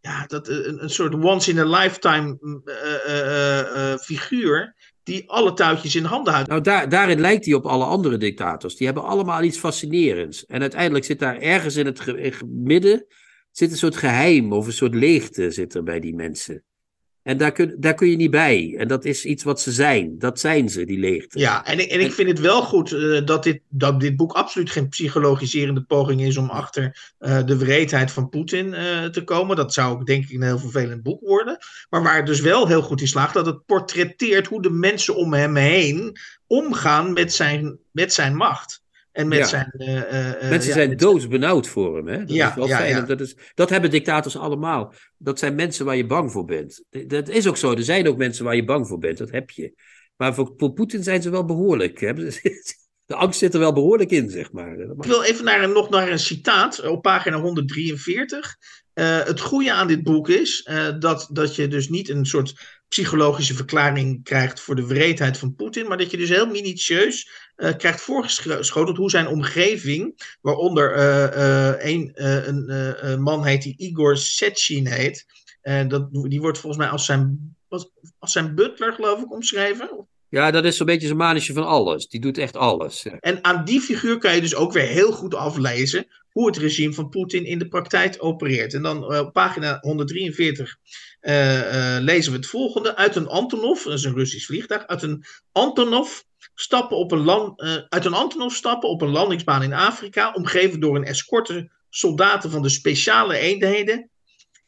ja, 0.00 0.26
dat, 0.26 0.48
eh, 0.48 0.56
een, 0.56 0.82
een 0.82 0.90
soort 0.90 1.14
once 1.14 1.50
in 1.50 1.58
a 1.58 1.64
lifetime 1.64 2.36
mm, 2.40 2.62
eh, 2.64 2.94
eh, 2.94 3.60
eh, 3.60 3.92
eh, 3.92 3.98
figuur, 3.98 4.74
die 5.02 5.30
alle 5.30 5.52
touwtjes 5.52 5.96
in 5.96 6.04
handen 6.04 6.32
houdt. 6.32 6.48
Nou, 6.48 6.60
daar, 6.60 6.88
daarin 6.88 7.20
lijkt 7.20 7.44
hij 7.44 7.54
op 7.54 7.66
alle 7.66 7.84
andere 7.84 8.16
dictators. 8.16 8.76
Die 8.76 8.86
hebben 8.86 9.04
allemaal 9.04 9.42
iets 9.42 9.58
fascinerends. 9.58 10.46
En 10.46 10.60
uiteindelijk 10.60 11.04
zit 11.04 11.18
daar 11.18 11.38
ergens 11.38 11.76
in 11.76 11.86
het 11.86 12.06
in 12.06 12.24
het 12.24 12.42
midden 12.46 13.06
zit 13.50 13.70
een 13.70 13.76
soort 13.76 13.96
geheim 13.96 14.52
of 14.52 14.66
een 14.66 14.72
soort 14.72 14.94
leegte 14.94 15.50
zit 15.50 15.74
er 15.74 15.82
bij 15.82 16.00
die 16.00 16.14
mensen. 16.14 16.64
En 17.22 17.36
daar 17.36 17.52
kun, 17.52 17.76
daar 17.78 17.94
kun 17.94 18.08
je 18.08 18.16
niet 18.16 18.30
bij. 18.30 18.74
En 18.78 18.88
dat 18.88 19.04
is 19.04 19.24
iets 19.24 19.42
wat 19.42 19.60
ze 19.60 19.72
zijn. 19.72 20.18
Dat 20.18 20.40
zijn 20.40 20.68
ze, 20.68 20.84
die 20.84 20.98
leegte. 20.98 21.38
Ja, 21.38 21.64
en 21.64 21.78
ik, 21.78 21.90
en 21.90 22.00
ik 22.00 22.12
vind 22.12 22.28
het 22.28 22.40
wel 22.40 22.62
goed 22.62 22.92
eh, 22.92 23.24
dat, 23.24 23.42
dit, 23.42 23.60
dat 23.68 24.00
dit 24.00 24.16
boek 24.16 24.32
absoluut 24.32 24.70
geen 24.70 24.88
psychologiserende 24.88 25.82
poging 25.82 26.22
is 26.22 26.36
om 26.36 26.50
achter 26.50 27.12
eh, 27.18 27.44
de 27.44 27.56
wreedheid 27.56 28.10
van 28.10 28.28
Poetin 28.28 28.74
eh, 28.74 29.04
te 29.04 29.24
komen. 29.24 29.56
Dat 29.56 29.72
zou 29.72 29.92
ook 29.92 30.06
denk 30.06 30.24
ik 30.24 30.30
een 30.30 30.42
heel 30.42 30.58
vervelend 30.58 31.02
boek 31.02 31.20
worden. 31.20 31.58
Maar 31.90 32.02
waar 32.02 32.16
het 32.16 32.26
dus 32.26 32.40
wel 32.40 32.66
heel 32.66 32.82
goed 32.82 33.00
in 33.00 33.08
slaagt, 33.08 33.34
dat 33.34 33.46
het 33.46 33.64
portretteert 33.66 34.46
hoe 34.46 34.62
de 34.62 34.70
mensen 34.70 35.16
om 35.16 35.32
hem 35.32 35.56
heen 35.56 36.16
omgaan 36.46 37.12
met 37.12 37.32
zijn, 37.32 37.78
met 37.90 38.12
zijn 38.12 38.36
macht. 38.36 38.81
En 39.12 39.28
met 39.28 39.38
Ja. 39.38 39.44
zijn. 39.44 39.70
eh, 39.76 39.98
eh, 39.98 40.28
eh, 40.42 40.50
Mensen 40.50 40.68
ja, 40.68 40.74
zijn 40.76 40.88
met- 40.88 40.98
doodsbenauwd 40.98 41.68
voor 41.68 41.96
hem. 41.96 42.06
Hè? 42.06 42.18
Dat, 42.18 42.30
Ja, 42.36 42.48
is 42.48 42.54
wel 42.54 42.66
fijn. 42.66 43.06
Dat, 43.06 43.20
is, 43.20 43.36
dat 43.54 43.70
hebben 43.70 43.90
dictators 43.90 44.36
allemaal. 44.36 44.94
Dat 45.18 45.38
zijn 45.38 45.54
mensen 45.54 45.84
waar 45.84 45.96
je 45.96 46.06
bang 46.06 46.32
voor 46.32 46.44
bent. 46.44 46.84
Dat 47.06 47.28
is 47.28 47.46
ook 47.48 47.56
zo. 47.56 47.72
Er 47.72 47.82
zijn 47.84 48.08
ook 48.08 48.16
mensen 48.16 48.44
waar 48.44 48.56
je 48.56 48.64
bang 48.64 48.88
voor 48.88 48.98
bent. 48.98 49.18
Dat 49.18 49.30
heb 49.30 49.50
je. 49.50 49.74
Maar 50.16 50.34
voor, 50.34 50.54
voor 50.56 50.72
Poetin 50.72 51.02
zijn 51.02 51.22
ze 51.22 51.30
wel 51.30 51.44
behoorlijk. 51.44 52.00
Hè? 52.00 52.12
De 53.06 53.14
angst 53.14 53.38
zit 53.38 53.54
er 53.54 53.60
wel 53.60 53.72
behoorlijk 53.72 54.10
in, 54.10 54.30
zeg 54.30 54.52
maar. 54.52 54.78
Ik 54.78 55.04
wil 55.04 55.22
even 55.22 55.44
naar 55.44 55.62
een, 55.62 55.72
nog 55.72 55.90
naar 55.90 56.10
een 56.10 56.18
citaat 56.18 56.86
op 56.88 57.02
pagina 57.02 57.40
143. 57.40 58.56
Eh, 58.94 59.24
het 59.24 59.40
goede 59.40 59.72
aan 59.72 59.86
dit 59.86 60.02
boek 60.02 60.28
is 60.28 60.62
eh, 60.62 60.88
dat, 60.98 61.28
dat 61.30 61.54
je 61.54 61.68
dus 61.68 61.88
niet 61.88 62.08
een 62.08 62.26
soort 62.26 62.54
psychologische 62.88 63.54
verklaring 63.54 64.24
krijgt 64.24 64.60
voor 64.60 64.76
de 64.76 64.86
wreedheid 64.86 65.38
van 65.38 65.54
Poetin, 65.54 65.88
maar 65.88 65.98
dat 65.98 66.10
je 66.10 66.16
dus 66.16 66.28
heel 66.28 66.46
minutieus 66.46 67.30
eh, 67.56 67.76
krijgt 67.76 68.00
voorgeschoteld 68.00 68.96
hoe 68.96 69.10
zijn 69.10 69.26
omgeving, 69.26 70.34
waaronder 70.40 70.98
een, 71.86 72.12
man 73.22 73.44
heet 73.44 73.62
die 73.62 73.74
Igor 73.76 74.16
Sechin 74.16 74.86
heet, 74.86 75.26
dat, 75.88 76.08
die 76.12 76.40
wordt 76.40 76.58
volgens 76.58 76.82
mij 76.82 76.90
als 76.90 77.04
zijn, 77.04 77.56
als 78.18 78.32
zijn 78.32 78.54
butler 78.54 78.92
geloof 78.92 79.22
ik 79.22 79.32
omschreven. 79.32 80.06
Ja, 80.28 80.50
dat 80.50 80.64
is 80.64 80.76
zo'n 80.76 80.86
beetje 80.86 81.06
zijn 81.06 81.18
manetje 81.18 81.52
van 81.52 81.66
alles. 81.66 82.08
Die 82.08 82.20
doet 82.20 82.38
echt 82.38 82.56
alles. 82.56 83.02
Ja. 83.02 83.16
En 83.20 83.44
aan 83.44 83.64
die 83.64 83.80
figuur 83.80 84.18
kan 84.18 84.34
je 84.34 84.40
dus 84.40 84.54
ook 84.54 84.72
weer 84.72 84.86
heel 84.86 85.12
goed 85.12 85.34
aflezen 85.34 86.06
hoe 86.32 86.46
het 86.46 86.56
regime 86.56 86.92
van 86.92 87.08
Poetin 87.08 87.44
in 87.44 87.58
de 87.58 87.68
praktijk 87.68 88.16
opereert. 88.18 88.74
En 88.74 88.82
dan 88.82 89.12
eh, 89.12 89.18
op 89.18 89.32
pagina 89.32 89.78
143 89.80 90.76
eh, 91.20 91.96
eh, 91.96 92.02
lezen 92.02 92.32
we 92.32 92.38
het 92.38 92.46
volgende. 92.46 92.96
Uit 92.96 93.16
een 93.16 93.28
Antonov, 93.28 93.82
dat 93.84 93.92
is 93.92 94.04
een 94.04 94.14
Russisch 94.14 94.46
vliegtuig, 94.46 94.86
uit 94.86 95.02
een 95.02 95.24
Antonov 95.52 96.20
stappen 96.54 96.96
op 96.96 97.12
een, 97.12 97.24
land, 97.24 97.60
uit 97.88 98.04
een 98.04 98.14
Antonov 98.14 98.54
stappen 98.54 98.88
op 98.88 99.02
een 99.02 99.10
landingsbaan 99.10 99.62
in 99.62 99.72
Afrika, 99.72 100.32
omgeven 100.32 100.80
door 100.80 100.96
een 100.96 101.04
escorte 101.04 101.70
soldaten 101.90 102.50
van 102.50 102.62
de 102.62 102.68
speciale 102.68 103.36
eenheden. 103.36 104.10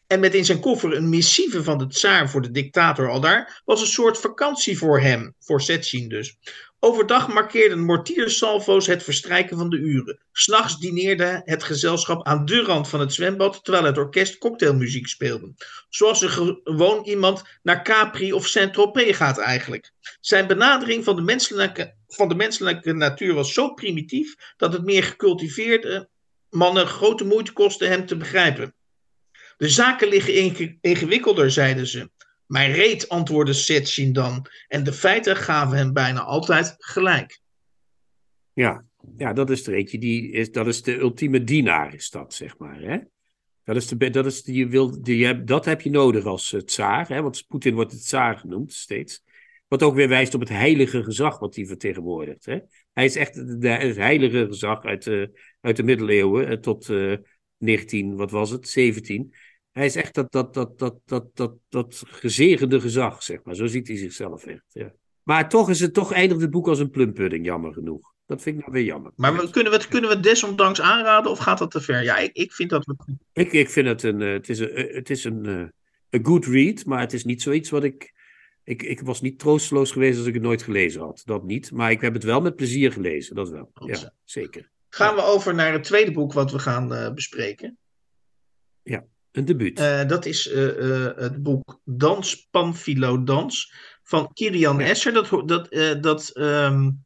En 0.07 0.21
met 0.21 0.35
in 0.35 0.45
zijn 0.45 0.61
koffer 0.61 0.97
een 0.97 1.09
missieve 1.09 1.63
van 1.63 1.79
de 1.79 1.87
tsaar 1.87 2.31
voor 2.31 2.43
de 2.43 2.51
dictator 2.51 3.11
al 3.11 3.21
daar, 3.21 3.63
was 3.65 3.81
een 3.81 3.87
soort 3.87 4.19
vakantie 4.19 4.79
voor 4.79 5.01
hem, 5.01 5.35
voor 5.39 5.61
Setsin 5.61 6.09
dus. 6.09 6.37
Overdag 6.85 7.29
markeerden 7.29 7.85
mortiersalvo's 7.85 8.87
het 8.87 9.03
verstrijken 9.03 9.57
van 9.57 9.69
de 9.69 9.77
uren. 9.77 10.19
S'nachts 10.33 10.79
dineerde 10.79 11.43
het 11.45 11.63
gezelschap 11.63 12.27
aan 12.27 12.45
de 12.45 12.63
rand 12.63 12.89
van 12.89 13.01
het 13.01 13.13
zwembad, 13.13 13.65
terwijl 13.65 13.85
het 13.85 13.99
orkest 13.99 14.39
cocktailmuziek 14.39 15.07
speelde. 15.07 15.55
Zoals 15.89 16.23
er 16.23 16.29
gewoon 16.65 17.05
iemand 17.05 17.43
naar 17.63 17.85
Capri 17.85 18.33
of 18.33 18.47
Saint-Tropez 18.47 19.17
gaat 19.17 19.39
eigenlijk. 19.39 19.93
Zijn 20.21 20.47
benadering 20.47 21.05
van 21.05 21.17
de, 21.17 21.23
menselijke, 21.23 21.95
van 22.09 22.29
de 22.29 22.35
menselijke 22.35 22.93
natuur 22.93 23.35
was 23.35 23.53
zo 23.53 23.75
primitief 23.75 24.35
dat 24.57 24.73
het 24.73 24.85
meer 24.85 25.03
gecultiveerde 25.05 26.09
mannen 26.51 26.87
grote 26.87 27.25
moeite 27.25 27.53
kostte 27.53 27.85
hem 27.85 28.07
te 28.07 28.17
begrijpen. 28.17 28.75
De 29.57 29.69
zaken 29.69 30.09
liggen 30.09 30.35
inge- 30.35 30.79
ingewikkelder, 30.81 31.51
zeiden 31.51 31.87
ze. 31.87 32.11
Mijn 32.47 32.73
reet, 32.73 33.09
antwoordde 33.09 33.53
Setsin 33.53 34.13
dan, 34.13 34.47
en 34.69 34.85
de 34.85 34.93
feiten 34.93 35.37
gaven 35.37 35.77
hem 35.77 35.93
bijna 35.93 36.21
altijd 36.21 36.75
gelijk. 36.79 37.41
Ja, 38.53 38.85
ja 39.17 39.33
dat 39.33 39.51
is 39.51 39.67
er 39.67 39.75
eentje. 39.75 39.99
Die 39.99 40.31
is, 40.31 40.51
dat 40.51 40.67
is 40.67 40.83
de 40.83 40.97
ultieme 40.99 41.45
dienaar, 41.45 41.95
is 41.95 42.11
dat, 42.11 42.35
zeg 42.35 42.59
maar. 42.59 42.81
Hè? 42.81 42.99
Dat, 43.65 43.77
is 43.77 43.87
de, 43.87 44.11
dat, 44.11 44.27
is 44.27 44.43
je 44.45 44.67
wil, 44.67 45.03
die, 45.03 45.45
dat 45.45 45.65
heb 45.65 45.81
je 45.81 45.91
nodig 45.91 46.25
als 46.25 46.53
eh, 46.53 46.61
tsaar. 46.61 47.09
Hè? 47.09 47.23
Want 47.23 47.45
Poetin 47.49 47.75
wordt 47.75 47.93
het 47.93 48.05
tsaar 48.05 48.39
genoemd, 48.39 48.73
steeds. 48.73 49.23
Wat 49.69 49.83
ook 49.83 49.95
weer 49.95 50.09
wijst 50.09 50.35
op 50.35 50.41
het 50.41 50.49
heilige 50.49 51.03
gezag 51.05 51.39
wat 51.39 51.55
hij 51.55 51.67
vertegenwoordigt. 51.67 52.45
Hè? 52.45 52.59
Hij 52.93 53.05
is 53.05 53.17
echt 53.17 53.35
de, 53.35 53.59
de- 53.59 53.69
het 53.69 53.97
heilige 53.97 54.47
gezag 54.47 54.85
uit 54.85 55.03
de, 55.05 55.41
uit 55.61 55.77
de 55.77 55.83
middeleeuwen 55.83 56.49
eh, 56.49 56.57
tot 56.57 56.89
eh 56.89 57.15
19, 57.59 58.17
wat 58.17 58.31
was 58.31 58.51
het, 58.51 58.69
17. 58.69 59.35
Hij 59.75 59.87
is 59.87 59.97
echt 59.97 60.15
dat, 60.15 60.33
dat, 60.33 60.55
dat, 60.55 60.79
dat, 60.79 60.95
dat, 61.05 61.25
dat, 61.35 61.53
dat 61.69 62.03
gezegende 62.07 62.81
gezag, 62.81 63.23
zeg 63.23 63.43
maar. 63.45 63.55
Zo 63.55 63.67
ziet 63.67 63.89
hij 63.89 63.97
zichzelf 63.97 64.47
echt, 64.47 64.65
ja. 64.69 64.93
Maar 65.23 65.49
toch 65.49 65.71
is 65.71 65.81
het 65.81 65.95
toch 65.95 66.13
eindigt 66.13 66.41
het 66.41 66.51
boek 66.51 66.69
als 66.69 66.79
een 66.79 66.91
plumpudding, 66.91 67.45
jammer 67.45 67.73
genoeg. 67.73 68.13
Dat 68.27 68.43
vind 68.43 68.57
ik 68.57 68.61
nou 68.61 68.73
weer 68.73 68.85
jammer. 68.85 69.13
Maar 69.17 69.37
we, 69.37 69.51
kunnen, 69.51 69.73
we 69.73 69.79
het, 69.79 69.89
kunnen 69.89 70.11
we 70.11 70.21
desondanks 70.21 70.81
aanraden 70.81 71.31
of 71.31 71.39
gaat 71.39 71.59
dat 71.59 71.71
te 71.71 71.81
ver? 71.81 72.03
Ja, 72.03 72.17
ik, 72.17 72.31
ik 72.33 72.53
vind 72.53 72.71
dat 72.71 72.85
we. 72.85 72.95
Ik, 73.33 73.53
ik 73.53 73.71
vind 73.71 73.87
het 73.89 74.03
een, 74.03 74.23
eh, 74.23 74.33
het 74.33 74.49
is 74.49 74.59
een, 74.59 74.71
eh, 74.71 74.95
het 74.95 75.11
is 75.11 75.25
een, 75.25 75.47
eh, 75.47 75.65
een 76.11 76.27
good 76.27 76.47
read, 76.47 76.85
maar 76.85 77.01
het 77.01 77.13
is 77.13 77.25
niet 77.25 77.43
zoiets 77.43 77.71
wat 77.71 77.85
ik, 77.85 78.15
ik, 78.65 78.83
ik 78.83 79.01
was 79.01 79.21
niet 79.21 79.39
troosteloos 79.39 79.93
geweest 79.93 80.19
als 80.19 80.27
ik 80.27 80.35
het 80.35 80.43
nooit 80.43 80.63
gelezen 80.63 81.01
had. 81.01 81.23
Dat 81.25 81.45
niet, 81.45 81.73
maar 81.73 81.91
ik 81.91 82.01
heb 82.01 82.15
het 82.15 82.25
wel 82.25 82.41
met 82.41 82.57
plezier 82.57 82.93
gelezen, 82.93 83.35
dat 83.35 83.51
wel. 83.51 83.71
Goed. 83.75 84.01
Ja, 84.01 84.13
zeker. 84.25 84.71
Gaan 84.89 85.15
we 85.15 85.23
over 85.23 85.55
naar 85.55 85.73
het 85.73 85.85
tweede 85.85 86.13
boek 86.13 86.33
wat 86.33 86.53
we 86.53 86.59
gaan 86.59 87.15
bespreken. 87.15 87.79
Een 89.35 89.45
debuut. 89.45 89.81
Uh, 89.81 90.07
dat 90.07 90.27
is 90.27 90.53
uh, 90.53 91.09
het 91.17 91.43
boek 91.43 91.81
Dans 91.85 92.49
Pamphilo 92.51 93.23
Dans 93.25 93.73
van 94.03 94.33
Kirian 94.33 94.79
ja. 94.79 94.87
Esser. 94.87 95.13
Dat, 95.13 95.29
dat, 95.49 95.69
dat 96.01 96.31
um, 96.37 97.05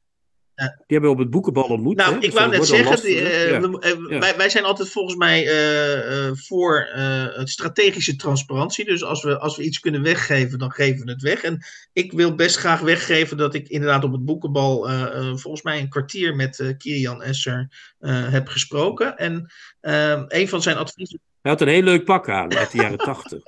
die 0.58 0.66
hebben 0.86 1.10
we 1.10 1.16
op 1.16 1.18
het 1.18 1.30
boekenbal 1.30 1.64
ontmoet. 1.64 1.96
Nou, 1.96 2.10
hè? 2.10 2.16
ik 2.16 2.22
Dus 2.22 2.34
wou 2.34 2.50
net 2.50 2.66
zeggen, 2.66 3.10
Ja. 3.10 4.18
wij, 4.18 4.36
wij 4.36 4.48
zijn 4.48 4.64
altijd 4.64 4.90
volgens 4.90 5.16
mij 5.16 5.46
eh, 5.46 6.26
eh, 6.26 6.34
voor 6.34 6.90
eh, 6.94 7.26
het 7.36 7.50
strategische 7.50 8.16
transparantie. 8.16 8.84
Dus 8.84 9.04
als 9.04 9.22
we, 9.22 9.38
als 9.38 9.56
we 9.56 9.62
iets 9.62 9.80
kunnen 9.80 10.02
weggeven, 10.02 10.58
dan 10.58 10.70
geven 10.72 11.04
we 11.04 11.10
het 11.10 11.22
weg. 11.22 11.42
En 11.42 11.64
ik 11.92 12.12
wil 12.12 12.34
best 12.34 12.56
graag 12.56 12.80
weggeven 12.80 13.36
dat 13.36 13.54
ik 13.54 13.68
inderdaad 13.68 14.04
op 14.04 14.12
het 14.12 14.24
boekenbal 14.24 14.88
eh, 14.88 15.02
eh, 15.02 15.36
volgens 15.36 15.62
mij 15.62 15.80
een 15.80 15.88
kwartier 15.88 16.36
met 16.36 16.60
eh 16.60 16.68
Kirian 16.76 17.22
Esser 17.22 17.68
eh, 17.98 18.28
heb 18.30 18.48
gesproken. 18.48 19.16
En 19.16 19.52
eh, 19.80 20.22
een 20.26 20.48
van 20.48 20.62
zijn 20.62 20.76
adviezen. 20.76 21.20
Hij 21.42 21.50
had 21.52 21.60
een 21.60 21.68
heel 21.68 21.82
leuk 21.82 22.04
pak 22.04 22.28
aan 22.28 22.56
uit 22.56 22.70
de 22.70 22.78
jaren 22.78 22.98
tachtig. 22.98 23.42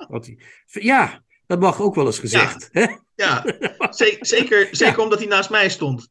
Ja, 0.65 1.23
dat 1.47 1.59
mag 1.59 1.81
ook 1.81 1.95
wel 1.95 2.05
eens 2.05 2.19
gezegd. 2.19 2.69
hè? 2.71 2.85
Ja, 3.15 3.43
ze- 3.91 4.17
zeker, 4.19 4.67
zeker 4.75 4.99
omdat 4.99 5.19
hij 5.19 5.27
naast 5.27 5.49
mij 5.49 5.69
stond. 5.69 6.09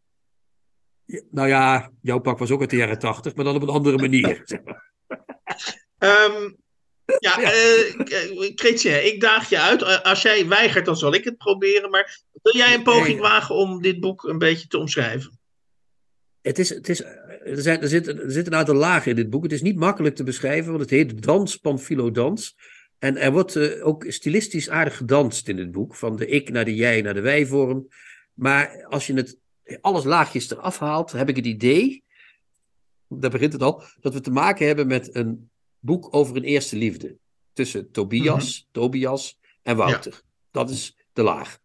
Nou 1.31 1.49
ja, 1.49 1.91
jouw 2.03 2.19
pak 2.19 2.39
was 2.39 2.51
ook 2.51 2.61
uit 2.61 2.71
de 2.71 2.77
jaren 2.77 2.99
tachtig, 2.99 3.35
maar 3.35 3.45
dan 3.45 3.55
op 3.55 3.63
een 3.63 3.69
andere 3.69 3.97
manier. 3.99 4.41
zeg 4.45 4.61
maar. 4.65 4.93
Ehm, 5.99 6.51
ja, 7.19 7.41
Ja. 7.41 7.53
eh, 7.53 8.53
Chrétien, 8.55 9.07
ik 9.07 9.21
daag 9.21 9.49
je 9.49 9.61
uit. 9.61 9.83
Eh, 9.83 10.01
Als 10.01 10.23
jij 10.23 10.47
weigert, 10.49 10.85
dan 10.85 10.97
zal 10.97 11.15
ik 11.15 11.25
het 11.25 11.37
proberen. 11.39 11.91
Maar 11.91 12.19
wil 12.43 12.57
jij 12.57 12.75
een 12.75 12.83
poging 12.83 13.21
wagen 13.21 13.55
om 13.55 13.83
dit 13.83 14.01
boek 14.01 14.23
een 14.25 14.39
beetje 14.39 14.67
te 14.67 14.79
omschrijven? 14.79 15.40
Het 16.43 16.59
is, 16.59 16.69
het 16.69 16.89
is, 16.89 17.03
er, 17.45 17.61
zijn, 17.61 17.81
er, 17.81 17.89
zit, 17.89 18.07
er 18.07 18.31
zit 18.31 18.47
een 18.47 18.55
aantal 18.55 18.75
lagen 18.75 19.11
in 19.11 19.17
dit 19.17 19.31
boek. 19.31 19.43
Het 19.43 19.53
is 19.53 19.63
niet 19.63 19.77
makkelijk 19.77 20.15
te 20.15 20.25
beschrijven, 20.25 20.69
want 20.69 20.81
het 20.81 20.91
heet 20.91 21.23
Dans, 21.23 21.57
Pamphilo 21.57 22.11
Dans. 22.11 22.57
En 22.99 23.17
er 23.17 23.33
wordt 23.33 23.57
eh, 23.57 23.87
ook 23.87 24.05
stilistisch 24.09 24.71
aardig 24.71 24.97
gedanst 24.97 25.49
in 25.49 25.57
dit 25.57 25.71
boek. 25.71 25.95
Van 25.95 26.17
de 26.17 26.27
ik 26.27 26.51
naar 26.51 26.65
de 26.65 26.75
jij 26.75 27.03
naar 27.03 27.15
de 27.15 27.21
wij 27.21 27.47
vorm. 27.47 27.89
Maar 28.33 28.85
als 28.85 29.07
je 29.07 29.15
het 29.15 29.39
alles 29.81 30.05
laagjes 30.05 30.51
eraf 30.51 30.79
haalt, 30.79 31.13
heb 31.13 31.29
ik 31.29 31.37
het 31.37 31.47
idee, 31.47 32.05
daar 33.09 33.31
begint 33.31 33.53
het 33.53 33.63
al, 33.63 33.83
dat 34.01 34.15
we 34.15 34.21
te 34.21 34.31
maken 34.31 34.67
hebben 34.67 34.87
met 34.87 35.15
een 35.15 35.51
boek 35.79 36.15
over 36.15 36.37
een 36.37 36.45
eerste 36.45 36.77
liefde. 36.77 37.17
Tussen 37.53 37.91
Tobias, 37.91 38.69
Tobias 38.71 39.39
en 39.63 39.77
Wouter. 39.77 40.23
Dat 40.51 40.71
is 40.71 40.97
de 41.13 41.23
laag. 41.23 41.59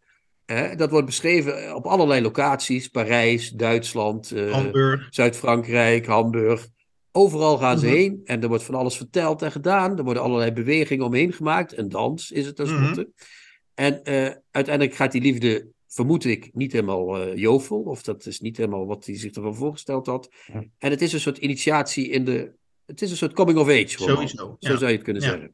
Hè, 0.45 0.75
dat 0.75 0.89
wordt 0.89 1.05
beschreven 1.05 1.75
op 1.75 1.85
allerlei 1.85 2.21
locaties. 2.21 2.87
Parijs, 2.87 3.49
Duitsland, 3.49 4.31
eh. 4.31 4.93
Zuid-Frankrijk, 5.09 6.05
Hamburg. 6.05 6.67
Overal 7.11 7.57
gaan 7.57 7.79
ze 7.79 7.85
Mhm. 7.85 7.95
heen 7.95 8.21
en 8.23 8.41
er 8.41 8.47
wordt 8.47 8.63
van 8.63 8.75
alles 8.75 8.97
verteld 8.97 9.41
en 9.41 9.51
gedaan. 9.51 9.97
Er 9.97 10.03
worden 10.03 10.23
allerlei 10.23 10.51
bewegingen 10.51 11.05
omheen 11.05 11.33
gemaakt. 11.33 11.77
Een 11.77 11.89
dans 11.89 12.31
is 12.31 12.45
het 12.45 12.55
tenslotte. 12.55 13.09
En 13.73 14.03
eh, 14.03 14.31
uiteindelijk 14.51 14.95
gaat 14.95 15.11
die 15.11 15.21
liefde, 15.21 15.67
vermoed 15.87 16.25
ik, 16.25 16.49
niet 16.53 16.71
helemaal 16.71 17.17
eh, 17.21 17.35
jovel. 17.37 17.81
Of 17.81 18.01
dat 18.03 18.25
is 18.25 18.39
niet 18.39 18.57
helemaal 18.57 18.85
wat 18.85 19.05
hij 19.05 19.17
zich 19.17 19.31
ervan 19.33 19.55
voorgesteld 19.55 20.05
had. 20.05 20.29
En 20.77 20.91
het 20.91 21.01
is 21.01 21.13
een 21.13 21.19
soort 21.19 21.37
initiatie 21.37 22.09
in 22.09 22.25
de... 22.25 22.51
Het 22.85 23.01
is 23.01 23.11
een 23.11 23.17
soort 23.17 23.33
coming 23.33 23.57
of 23.57 23.67
age. 23.67 23.87
Sowieso, 23.87 24.35
Zo 24.59 24.71
ja. 24.71 24.77
zou 24.77 24.85
je 24.89 24.95
het 24.95 25.03
kunnen 25.03 25.21
Ja. 25.23 25.29
zeggen. 25.29 25.51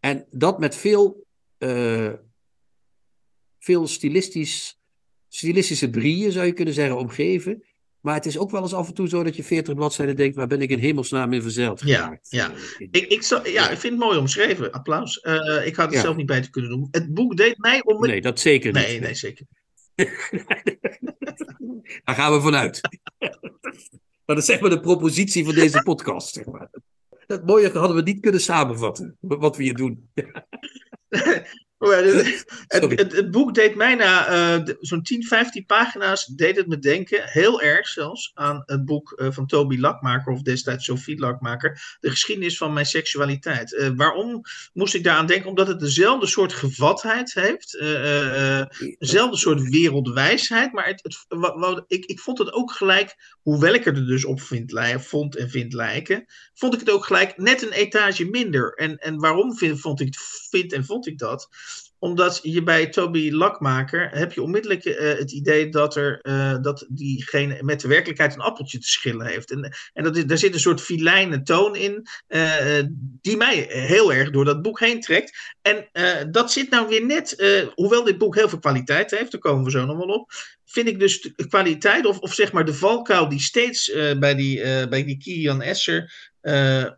En 0.00 0.26
dat 0.30 0.58
met 0.58 0.76
veel, 0.76 1.24
eh, 1.58 2.12
veel 3.68 3.86
stilistisch, 3.86 4.78
stilistische 5.28 5.90
brieën, 5.90 6.32
zou 6.32 6.46
je 6.46 6.52
kunnen 6.52 6.74
zeggen, 6.74 6.96
omgeven. 6.96 7.62
Maar 8.00 8.14
het 8.14 8.26
is 8.26 8.38
ook 8.38 8.50
wel 8.50 8.62
eens 8.62 8.74
af 8.74 8.88
en 8.88 8.94
toe 8.94 9.08
zo 9.08 9.22
dat 9.22 9.36
je 9.36 9.44
40 9.44 9.74
bladzijden 9.74 10.16
denkt, 10.16 10.36
waar 10.36 10.46
ben 10.46 10.60
ik 10.60 10.70
in 10.70 10.78
hemelsnaam 10.78 11.32
in 11.32 11.42
verzeild 11.42 11.80
Ja, 11.84 12.18
ja. 12.22 12.52
Ik, 12.78 13.06
ik, 13.06 13.22
ja, 13.44 13.70
ik 13.70 13.78
vind 13.78 13.92
het 13.92 14.02
mooi 14.02 14.18
omschreven. 14.18 14.72
Applaus. 14.72 15.20
Eh, 15.20 15.66
ik 15.66 15.76
had 15.76 15.86
het 15.86 15.94
Ja. 15.94 16.00
zelf 16.00 16.16
niet 16.16 16.26
bij 16.26 16.40
te 16.42 16.50
kunnen 16.50 16.70
doen. 16.70 16.88
Het 16.90 17.14
boek 17.14 17.36
deed 17.36 17.58
mij 17.58 17.82
om. 17.84 18.00
Nee, 18.00 18.20
dat 18.20 18.40
zeker 18.40 18.72
niet. 18.72 18.86
nee, 18.86 19.00
nee, 19.00 19.14
zeker. 19.14 19.46
Daar 22.04 22.14
gaan 22.14 22.32
we 22.32 22.40
vanuit. 22.40 22.80
maar 23.18 23.30
dat 24.26 24.38
is 24.38 24.44
zeg 24.44 24.60
maar 24.60 24.70
de 24.70 24.80
propositie 24.80 25.44
van 25.44 25.54
deze 25.54 25.82
podcast. 25.82 26.34
Zeg 26.34 26.44
maar. 26.44 26.70
Dat 27.26 27.46
mooie 27.46 27.70
hadden 27.70 27.96
we 27.96 28.02
niet 28.02 28.20
kunnen 28.20 28.40
samenvatten, 28.40 29.16
wat 29.20 29.56
we 29.56 29.62
hier 29.62 29.74
doen. 29.74 30.08
Het, 31.78 32.04
het, 32.68 32.82
Sorry. 32.82 32.96
het, 32.96 33.12
het 33.12 33.30
boek 33.30 33.54
deed 33.54 33.74
mij 33.74 33.94
na 33.94 34.26
eh, 34.26 34.74
zo'n 34.80 35.02
10, 35.02 35.24
15 35.24 35.66
pagina's, 35.66 36.24
deed 36.26 36.56
het 36.56 36.66
me 36.66 36.78
denken, 36.78 37.22
heel 37.24 37.62
erg 37.62 37.88
zelfs, 37.88 38.30
aan 38.34 38.62
het 38.66 38.84
boek 38.84 39.12
eh, 39.12 39.30
van 39.30 39.46
Toby 39.46 39.78
Lakmaker, 39.78 40.32
of 40.32 40.42
destijds 40.42 40.84
Sophie 40.84 41.18
Lakmaker, 41.18 41.96
De 42.00 42.10
geschiedenis 42.10 42.56
van 42.56 42.72
mijn 42.72 42.86
seksualiteit. 42.86 43.74
Eh, 43.74 43.90
waarom 43.96 44.40
moest 44.72 44.94
ik 44.94 45.04
daaraan 45.04 45.26
denken? 45.26 45.48
Omdat 45.48 45.66
het 45.66 45.80
dezelfde 45.80 46.26
soort 46.26 46.52
gevatheid 46.52 47.34
heeft, 47.34 47.76
eh, 47.76 47.94
eh, 47.94 48.60
eh, 48.60 48.66
dezelfde 48.98 49.36
soort 49.36 49.68
wereldwijsheid, 49.68 50.72
maar 50.72 50.86
het, 50.86 51.02
het, 51.02 51.84
ik, 51.86 52.04
ik 52.04 52.20
vond 52.20 52.38
het 52.38 52.52
ook 52.52 52.72
gelijk, 52.72 53.36
hoewel 53.42 53.74
ik 53.74 53.86
er 53.86 54.06
dus 54.06 54.24
op 54.24 54.40
vind, 54.40 54.72
vond 54.96 55.36
en 55.36 55.50
vind 55.50 55.72
lijken, 55.72 56.24
vond 56.54 56.74
ik 56.74 56.80
het 56.80 56.90
ook 56.90 57.04
gelijk 57.04 57.36
net 57.36 57.62
een 57.62 57.72
etage 57.72 58.24
minder. 58.24 58.74
En, 58.74 58.96
en 58.96 59.18
waarom 59.18 59.56
vind, 59.56 59.80
vond 59.80 60.00
ik, 60.00 60.14
vind 60.50 60.72
en 60.72 60.84
vond 60.84 61.06
ik 61.06 61.18
dat? 61.18 61.48
Omdat 62.00 62.40
je 62.42 62.62
bij 62.62 62.86
Toby 62.86 63.30
Lakmaker 63.30 64.10
heb 64.10 64.32
je 64.32 64.42
onmiddellijk 64.42 64.84
eh, 64.84 65.18
het 65.18 65.32
idee 65.32 65.68
dat, 65.68 65.96
er, 65.96 66.20
eh, 66.20 66.56
dat 66.60 66.86
diegene 66.88 67.62
met 67.62 67.80
de 67.80 67.88
werkelijkheid 67.88 68.34
een 68.34 68.40
appeltje 68.40 68.78
te 68.78 68.88
schillen 68.88 69.26
heeft. 69.26 69.50
En, 69.50 69.76
en 69.92 70.04
dat 70.04 70.16
is, 70.16 70.26
daar 70.26 70.38
zit 70.38 70.54
een 70.54 70.60
soort 70.60 70.80
filijne 70.80 71.42
toon 71.42 71.76
in, 71.76 72.06
eh, 72.26 72.82
die 73.20 73.36
mij 73.36 73.66
heel 73.68 74.12
erg 74.12 74.30
door 74.30 74.44
dat 74.44 74.62
boek 74.62 74.80
heen 74.80 75.00
trekt. 75.00 75.56
En 75.62 75.88
dat 76.30 76.52
zit 76.52 76.70
nou 76.70 76.88
weer 76.88 77.06
net, 77.06 77.36
hoewel 77.74 78.04
dit 78.04 78.18
boek 78.18 78.34
heel 78.34 78.48
veel 78.48 78.58
kwaliteit 78.58 79.10
heeft, 79.10 79.32
daar 79.32 79.40
komen 79.40 79.64
we 79.64 79.70
zo 79.70 79.84
nog 79.84 79.96
wel 79.96 80.06
op. 80.06 80.32
Vind 80.64 80.88
ik 80.88 80.98
dus 80.98 81.20
de 81.20 81.48
kwaliteit, 81.48 82.06
of, 82.06 82.18
of 82.18 82.34
zeg 82.34 82.52
maar 82.52 82.64
de 82.64 82.74
valkuil 82.74 83.28
die 83.28 83.40
steeds 83.40 83.92
bij, 84.18 84.34
die, 84.34 84.88
bij 84.88 85.04
die 85.04 85.18
Kirian 85.18 85.62
Esser 85.62 86.12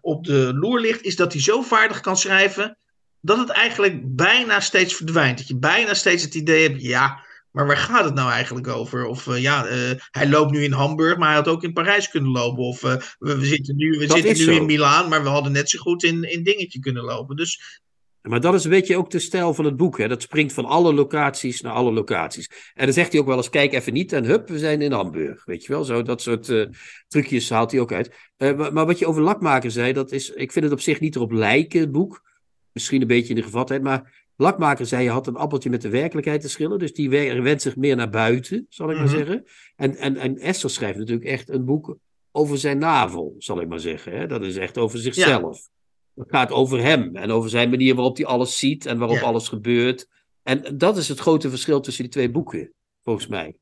op 0.00 0.24
de 0.24 0.54
loer 0.54 0.80
ligt, 0.80 1.02
is 1.02 1.16
dat 1.16 1.32
hij 1.32 1.42
zo 1.42 1.62
vaardig 1.62 2.00
kan 2.00 2.16
schrijven 2.16 2.79
dat 3.20 3.38
het 3.38 3.48
eigenlijk 3.48 4.16
bijna 4.16 4.60
steeds 4.60 4.94
verdwijnt. 4.94 5.38
Dat 5.38 5.48
je 5.48 5.58
bijna 5.58 5.94
steeds 5.94 6.22
het 6.22 6.34
idee 6.34 6.68
hebt, 6.68 6.82
ja, 6.82 7.20
maar 7.50 7.66
waar 7.66 7.76
gaat 7.76 8.04
het 8.04 8.14
nou 8.14 8.30
eigenlijk 8.30 8.68
over? 8.68 9.06
Of 9.06 9.26
eh, 9.26 9.42
ja, 9.42 9.66
eh, 9.66 9.90
hij 10.10 10.28
loopt 10.28 10.50
nu 10.50 10.62
in 10.62 10.72
Hamburg, 10.72 11.16
maar 11.16 11.28
hij 11.28 11.36
had 11.36 11.48
ook 11.48 11.62
in 11.62 11.72
Parijs 11.72 12.08
kunnen 12.08 12.30
lopen. 12.30 12.62
Of 12.62 12.82
eh, 12.82 12.96
we, 13.18 13.38
we 13.38 13.46
zitten 13.46 13.76
nu, 13.76 13.90
we 13.90 14.06
Dat 14.06 14.16
zitten 14.16 14.46
nu 14.46 14.52
zo. 14.52 14.60
in 14.60 14.66
Milaan, 14.66 15.08
maar 15.08 15.22
we 15.22 15.28
hadden 15.28 15.52
net 15.52 15.70
zo 15.70 15.78
goed 15.78 16.02
in, 16.02 16.22
in 16.30 16.42
Dingetje 16.42 16.78
kunnen 16.78 17.04
lopen. 17.04 17.36
Dus 17.36 17.80
Maar 18.22 18.40
dat 18.40 18.54
is 18.54 18.64
een 18.64 18.70
beetje 18.70 18.96
ook 18.96 19.10
de 19.10 19.18
stijl 19.18 19.54
van 19.54 19.64
het 19.64 19.76
boek. 19.76 19.98
Hè? 19.98 20.08
Dat 20.08 20.22
springt 20.22 20.52
van 20.52 20.64
alle 20.64 20.94
locaties 20.94 21.60
naar 21.60 21.72
alle 21.72 21.92
locaties. 21.92 22.50
En 22.74 22.84
dan 22.84 22.94
zegt 22.94 23.12
hij 23.12 23.20
ook 23.20 23.26
wel 23.26 23.36
eens, 23.36 23.50
kijk 23.50 23.72
even 23.72 23.92
niet 23.92 24.12
en 24.12 24.24
hup, 24.24 24.48
we 24.48 24.58
zijn 24.58 24.82
in 24.82 24.92
Hamburg. 24.92 25.44
Weet 25.44 25.64
je 25.64 25.72
wel, 25.72 25.84
zo, 25.84 26.02
dat 26.02 26.22
soort 26.22 26.68
trucjes 27.08 27.50
haalt 27.50 27.70
hij 27.70 27.80
ook 27.80 27.92
uit. 27.92 28.14
Maar, 28.36 28.72
maar 28.72 28.86
wat 28.86 28.98
je 28.98 29.06
over 29.06 29.22
Lakmaker 29.22 29.70
zei, 29.70 29.92
dat 29.92 30.12
is, 30.12 30.30
ik 30.30 30.52
vind 30.52 30.64
het 30.64 30.74
op 30.74 30.80
zich 30.80 31.00
niet 31.00 31.16
erop 31.16 31.32
lijken, 31.32 31.80
het 31.80 31.92
boek. 31.92 32.28
Misschien 32.72 33.00
een 33.00 33.06
beetje 33.06 33.28
in 33.28 33.34
de 33.34 33.42
gevatheid, 33.42 33.82
maar 33.82 34.28
Lakmaker 34.36 34.86
zei, 34.86 35.02
je 35.04 35.10
had 35.10 35.26
een 35.26 35.36
appeltje 35.36 35.70
met 35.70 35.82
de 35.82 35.88
werkelijkheid 35.88 36.40
te 36.40 36.48
schillen. 36.48 36.78
Dus 36.78 36.92
die 36.92 37.10
we- 37.10 37.40
wendt 37.42 37.62
zich 37.62 37.76
meer 37.76 37.96
naar 37.96 38.10
buiten, 38.10 38.66
zal 38.68 38.90
ik 38.90 38.96
maar 38.96 39.04
Mhm. 39.06 39.16
zeggen. 39.16 39.44
En, 39.76 39.96
en, 39.96 40.16
en 40.16 40.38
Esther 40.38 40.70
schrijft 40.70 40.98
natuurlijk 40.98 41.28
echt 41.28 41.48
een 41.48 41.64
boek 41.64 41.96
over 42.32 42.58
zijn 42.58 42.78
navel, 42.78 43.34
zal 43.38 43.60
ik 43.60 43.68
maar 43.68 43.80
zeggen. 43.80 44.12
Hè? 44.18 44.26
Dat 44.26 44.42
is 44.42 44.56
echt 44.56 44.78
over 44.78 44.98
zichzelf. 44.98 45.68
Het 46.14 46.28
gaat 46.30 46.50
over 46.52 46.82
hem 46.82 47.16
en 47.16 47.30
over 47.30 47.50
zijn 47.50 47.70
manier 47.70 47.94
waarop 47.94 48.16
hij 48.16 48.26
alles 48.26 48.58
ziet 48.58 48.86
en 48.86 48.98
waarop 48.98 49.16
Ja. 49.16 49.22
alles 49.22 49.48
gebeurt. 49.48 50.08
En 50.42 50.76
dat 50.78 50.96
is 50.96 51.08
het 51.08 51.18
grote 51.18 51.50
verschil 51.50 51.80
tussen 51.80 52.02
die 52.02 52.12
twee 52.12 52.30
boeken, 52.30 52.72
volgens 53.02 53.26
mij. 53.26 53.54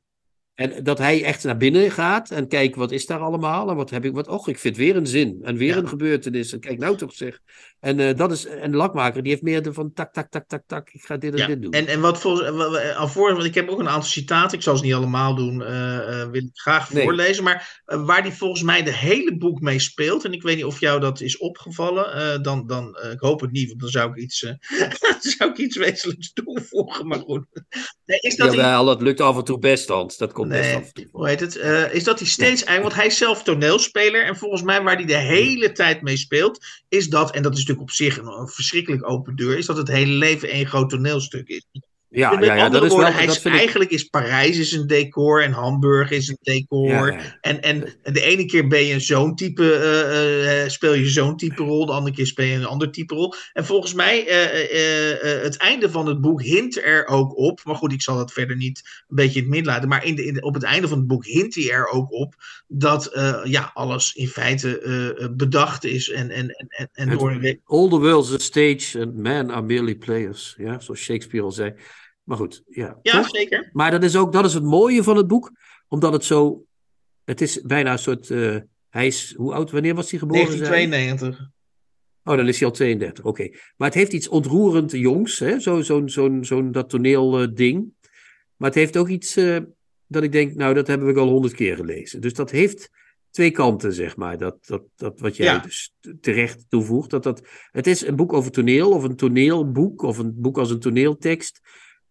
En 0.53 0.83
dat 0.83 0.97
hij 0.97 1.23
echt 1.23 1.43
naar 1.43 1.57
binnen 1.57 1.91
gaat 1.91 2.31
en 2.31 2.47
kijkt 2.47 2.75
wat 2.75 2.91
is 2.91 3.05
daar 3.05 3.19
allemaal 3.19 3.69
en 3.69 3.75
wat 3.75 3.89
heb 3.89 4.05
ik, 4.05 4.13
wat, 4.13 4.27
och, 4.27 4.47
ik 4.47 4.57
vind 4.59 4.77
weer 4.77 4.95
een 4.95 5.07
zin 5.07 5.39
en 5.41 5.55
weer 5.57 5.73
Ja. 5.75 5.77
een 5.77 5.87
gebeurtenis. 5.87 6.53
En 6.53 6.59
kijk 6.59 6.79
nou 6.79 6.97
toch 6.97 7.13
zeg. 7.13 7.39
En 7.79 7.99
eh, 7.99 8.15
dat 8.17 8.31
is, 8.31 8.45
en 8.45 8.71
de 8.71 8.77
lakmaker 8.77 9.21
die 9.23 9.31
heeft 9.31 9.43
meer 9.43 9.61
de 9.61 9.73
van 9.73 9.93
tak, 9.93 10.13
tak, 10.13 10.29
tak, 10.29 10.47
tak, 10.47 10.63
tak, 10.67 10.89
ik 10.91 11.01
ga 11.01 11.17
dit 11.17 11.31
en 11.33 11.37
ja. 11.39 11.47
dit 11.47 11.61
doen. 11.61 11.71
En, 11.71 11.87
en 11.87 12.01
wat 12.01 12.19
volgens 12.19 12.49
wa- 12.49 12.91
alvorens, 12.91 13.33
want 13.37 13.47
ik 13.49 13.55
heb 13.55 13.69
ook 13.69 13.79
een 13.79 13.89
aantal 13.89 14.09
citaten, 14.09 14.57
ik 14.57 14.63
zal 14.63 14.77
ze 14.77 14.83
niet 14.83 14.93
allemaal 14.93 15.35
doen, 15.35 15.63
eh, 15.63 16.21
eh, 16.21 16.29
wil 16.29 16.41
ik 16.41 16.49
graag 16.53 16.93
Nee. 16.93 17.03
voorlezen. 17.03 17.43
Maar 17.43 17.81
eh, 17.85 18.05
waar 18.05 18.23
die 18.23 18.31
volgens 18.31 18.61
mij 18.61 18.83
de 18.83 18.93
hele 18.93 19.37
boek 19.37 19.61
mee 19.61 19.79
speelt, 19.79 20.25
en 20.25 20.33
ik 20.33 20.41
weet 20.41 20.55
niet 20.55 20.65
of 20.65 20.79
jou 20.79 20.99
dat 20.99 21.21
is 21.21 21.37
opgevallen, 21.37 22.13
eh, 22.13 22.41
dan, 22.41 22.67
dan 22.67 22.95
eh, 22.97 23.11
ik 23.11 23.19
hoop 23.19 23.41
het 23.41 23.51
niet, 23.51 23.67
want 23.67 23.79
dan 23.79 23.89
zou 23.89 24.09
ik 24.11 24.17
iets, 24.17 24.43
eh, 24.43 24.51
dan 24.99 25.15
zou 25.19 25.49
ik 25.49 25.57
iets 25.57 25.77
wezenlijks 25.77 26.33
toevoegen. 26.33 27.07
Maar 27.07 27.19
goed. 27.19 27.45
Nee, 28.05 28.19
is 28.19 28.35
dat 28.35 28.53
Jawel, 28.53 28.85
dat 28.85 29.01
lukt 29.01 29.21
af 29.21 29.37
en 29.37 29.43
toe 29.43 29.59
best, 29.59 29.87
Hans. 29.87 30.17
Dat 30.17 30.31
komt 30.31 30.49
best 30.49 30.75
af 30.75 30.81
en 30.85 30.93
toe. 30.93 31.07
hoe 31.11 31.27
heet 31.27 31.39
het? 31.39 31.55
Eh, 31.55 31.93
is 31.93 32.03
dat 32.03 32.19
hij 32.19 32.27
steeds 32.27 32.63
eigenlijk, 32.63 32.81
want 32.81 32.93
hij 32.95 33.05
is 33.05 33.17
zelf 33.17 33.43
toneelspeler 33.43 34.25
en 34.25 34.35
volgens 34.37 34.61
mij 34.61 34.81
waar 34.81 34.95
hij 34.95 35.05
de 35.05 35.15
hele 35.17 35.71
tijd 35.71 36.01
mee 36.01 36.17
speelt, 36.17 36.65
is 36.89 37.07
dat, 37.07 37.31
en 37.31 37.41
dat 37.41 37.57
is 37.57 37.65
op 37.77 37.91
zich 37.91 38.17
een, 38.17 38.27
een 38.27 38.47
verschrikkelijk 38.47 39.09
open 39.09 39.35
deur, 39.35 39.57
is 39.57 39.65
dat 39.65 39.77
het 39.77 39.87
hele 39.87 40.13
leven 40.13 40.49
één 40.49 40.67
groot 40.67 40.89
toneelstuk 40.89 41.47
is. 41.47 41.65
Ja, 42.11 42.31
met 42.35 42.45
ja, 42.45 42.55
ja, 42.55 42.63
andere 42.63 42.81
dat 42.81 42.83
is 42.83 42.89
woorden, 42.89 43.07
wel. 43.09 43.17
hij 43.17 43.27
Dat 43.27 43.35
is, 43.35 43.45
ik, 43.45 43.53
eigenlijk 43.53 43.91
is 43.91 44.03
Parijs 44.03 44.57
is 44.57 44.71
een 44.71 44.87
decor 44.87 45.43
en 45.43 45.51
Hamburg 45.51 46.11
is 46.11 46.27
een 46.27 46.37
decor. 46.41 47.11
ja. 47.11 47.37
En, 47.41 47.61
en 47.61 47.97
de 48.03 48.21
ene 48.21 48.45
keer 48.45 48.67
ben 48.67 48.85
je 48.85 48.99
zo'n 48.99 49.35
type, 49.35 49.73
eh, 49.73 50.63
eh, 50.63 50.69
speel 50.69 50.93
je 50.93 51.09
zo'n 51.09 51.37
type 51.37 51.63
rol, 51.63 51.85
de 51.85 51.91
andere 51.91 52.15
keer 52.15 52.25
speel 52.27 52.45
je 52.45 52.55
een 52.55 52.65
ander 52.65 52.91
type 52.91 53.13
rol. 53.15 53.33
En 53.53 53.65
volgens 53.65 53.93
mij, 53.93 54.27
eh, 54.27 54.43
eh, 54.43 55.35
eh, 55.35 55.41
het 55.43 55.57
einde 55.57 55.89
van 55.89 56.07
het 56.07 56.21
boek 56.21 56.41
hint 56.43 56.83
er 56.83 57.07
ook 57.07 57.37
op, 57.37 57.59
maar 57.63 57.75
goed, 57.75 57.93
ik 57.93 58.01
zal 58.01 58.17
dat 58.17 58.31
verder 58.31 58.55
niet 58.55 58.81
een 59.07 59.15
beetje 59.15 59.37
in 59.39 59.45
het 59.45 59.53
midden 59.53 59.73
laten, 59.73 59.89
maar 59.89 60.05
in 60.05 60.15
de, 60.15 60.25
in 60.25 60.33
de- 60.33 60.41
op 60.41 60.53
het 60.53 60.63
einde 60.63 60.87
van 60.87 60.97
het 60.97 61.07
boek 61.07 61.25
hint 61.25 61.55
hij 61.55 61.71
er 61.71 61.87
ook 61.87 62.11
op 62.11 62.35
dat 62.67 63.05
eh, 63.05 63.39
ja, 63.43 63.71
alles 63.73 64.13
in 64.13 64.27
feite 64.27 64.79
eh, 64.79 65.23
eh, 65.23 65.29
bedacht 65.31 65.85
is 65.85 66.09
en, 66.09 66.29
en, 66.29 66.49
en, 66.49 66.89
en, 66.93 67.09
door 67.09 67.57
All 67.65 67.89
the 67.89 67.99
world's 67.99 68.33
a 68.33 68.37
stage 68.37 68.99
and 68.99 69.15
men 69.15 69.51
are 69.51 69.61
merely 69.61 69.95
players. 69.95 70.55
Ja, 70.57 70.79
zoals 70.79 70.99
Shakespeare 70.99 71.45
al 71.45 71.51
zei. 71.51 71.73
Maar 72.29 72.37
goed, 72.37 72.63
ja. 72.67 72.99
Ja, 73.01 73.11
toch? 73.11 73.29
zeker. 73.29 73.69
Maar 73.73 73.91
dat 73.91 74.03
is 74.03 74.15
ook 74.15 74.31
dat 74.31 74.45
is 74.45 74.53
het 74.53 74.63
mooie 74.63 75.03
van 75.03 75.17
het 75.17 75.27
boek, 75.27 75.51
omdat 75.87 76.13
het 76.13 76.23
zo. 76.23 76.63
Het 77.23 77.41
is 77.41 77.61
bijna 77.61 77.91
een 77.91 77.99
soort. 77.99 78.29
eh, 78.29 78.55
hij 78.89 79.07
is. 79.07 79.33
Hoe 79.37 79.53
oud? 79.53 79.71
Wanneer 79.71 79.95
was 79.95 80.09
hij 80.11 80.19
geboren? 80.19 80.45
zei 80.47 80.57
je? 80.57 80.63
1992. 80.87 81.49
Oh, 82.23 82.35
dan 82.37 82.47
is 82.47 82.59
hij 82.59 82.67
al 82.67 82.73
32. 82.73 83.25
Oké. 83.25 83.49
Maar 83.77 83.87
het 83.87 83.97
heeft 83.97 84.13
iets 84.13 84.27
ontroerend 84.27 84.91
jongs, 84.91 85.39
hè? 85.39 85.59
Zo'n 85.59 85.83
zo, 85.83 86.07
zo'n 86.07 86.43
zo'n 86.45 86.71
dat 86.71 86.89
toneel 86.89 87.53
ding. 87.53 87.93
Maar 88.55 88.69
het 88.69 88.77
heeft 88.77 88.97
ook 88.97 89.07
iets 89.09 89.35
eh, 89.35 89.57
dat 90.07 90.23
ik 90.23 90.31
denk, 90.31 90.55
nou, 90.55 90.73
dat 90.73 90.87
hebben 90.87 91.13
we 91.13 91.19
al 91.19 91.29
honderd 91.29 91.53
keer 91.53 91.75
gelezen. 91.75 92.21
Dus 92.21 92.33
dat 92.33 92.51
heeft 92.51 92.89
twee 93.29 93.51
kanten, 93.51 93.93
zeg 93.93 94.15
maar. 94.17 94.37
Dat, 94.37 94.65
dat, 94.65 94.83
dat 94.95 95.19
wat 95.19 95.37
jij 95.37 95.45
Ja. 95.45 95.57
dus 95.59 95.93
terecht 96.21 96.65
toevoegt. 96.69 97.09
Dat 97.09 97.23
dat, 97.23 97.41
het 97.71 97.87
is 97.87 98.05
een 98.07 98.15
boek 98.15 98.33
over 98.33 98.51
toneel, 98.51 98.91
of 98.91 99.03
een 99.03 99.15
toneelboek, 99.15 100.01
of 100.01 100.17
een 100.17 100.33
boek 100.35 100.57
als 100.57 100.69
een 100.71 100.79
toneeltekst. 100.79 101.59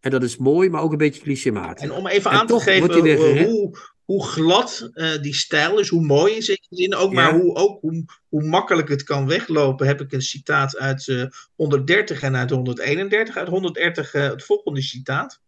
En 0.01 0.11
dat 0.11 0.23
is 0.23 0.37
mooi, 0.37 0.69
maar 0.71 0.83
ook 0.83 0.93
een 0.93 0.99
beetje 0.99 1.23
clichématig. 1.23 1.85
En 1.85 1.93
om 1.93 2.07
even 2.07 2.31
En 2.31 2.37
aan 2.39 2.47
te 2.47 2.61
geven 2.61 3.03
weer 3.03 3.37
eh, 3.37 3.45
hoe, 3.45 3.79
hoe 4.05 4.27
glad 4.27 4.91
eh, 4.93 5.21
die 5.23 5.35
stijl 5.35 5.79
is, 5.79 5.89
hoe 5.89 6.07
mooi 6.07 6.35
in 6.35 6.43
zekere 6.43 6.77
zin, 6.77 6.95
ook, 6.95 7.13
Ja. 7.13 7.21
maar 7.21 7.41
hoe, 7.41 7.55
ook 7.55 7.81
hoe, 7.81 8.05
hoe 8.29 8.43
makkelijk 8.43 8.89
het 8.89 9.03
kan 9.03 9.27
weglopen, 9.27 9.87
heb 9.87 10.01
ik 10.01 10.13
een 10.13 10.23
citaat 10.23 10.77
uit 10.79 11.09
eh, 11.09 11.25
130 11.55 12.23
en 12.23 12.37
uit 12.37 12.51
131. 12.51 13.37
Uit 13.37 13.49
130 13.49 14.15
eh, 14.15 14.23
het 14.29 14.45
volgende 14.45 14.83
citaat. 14.83 15.41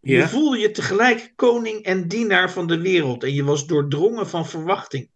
Je 0.00 0.28
voelde 0.28 0.58
je 0.58 0.70
tegelijk 0.70 1.32
koning 1.36 1.82
en 1.82 2.08
dienaar 2.08 2.50
van 2.50 2.66
de 2.66 2.80
wereld 2.80 3.24
en 3.24 3.34
je 3.34 3.44
was 3.44 3.66
doordrongen 3.66 4.28
van 4.28 4.46
verwachting. 4.46 5.10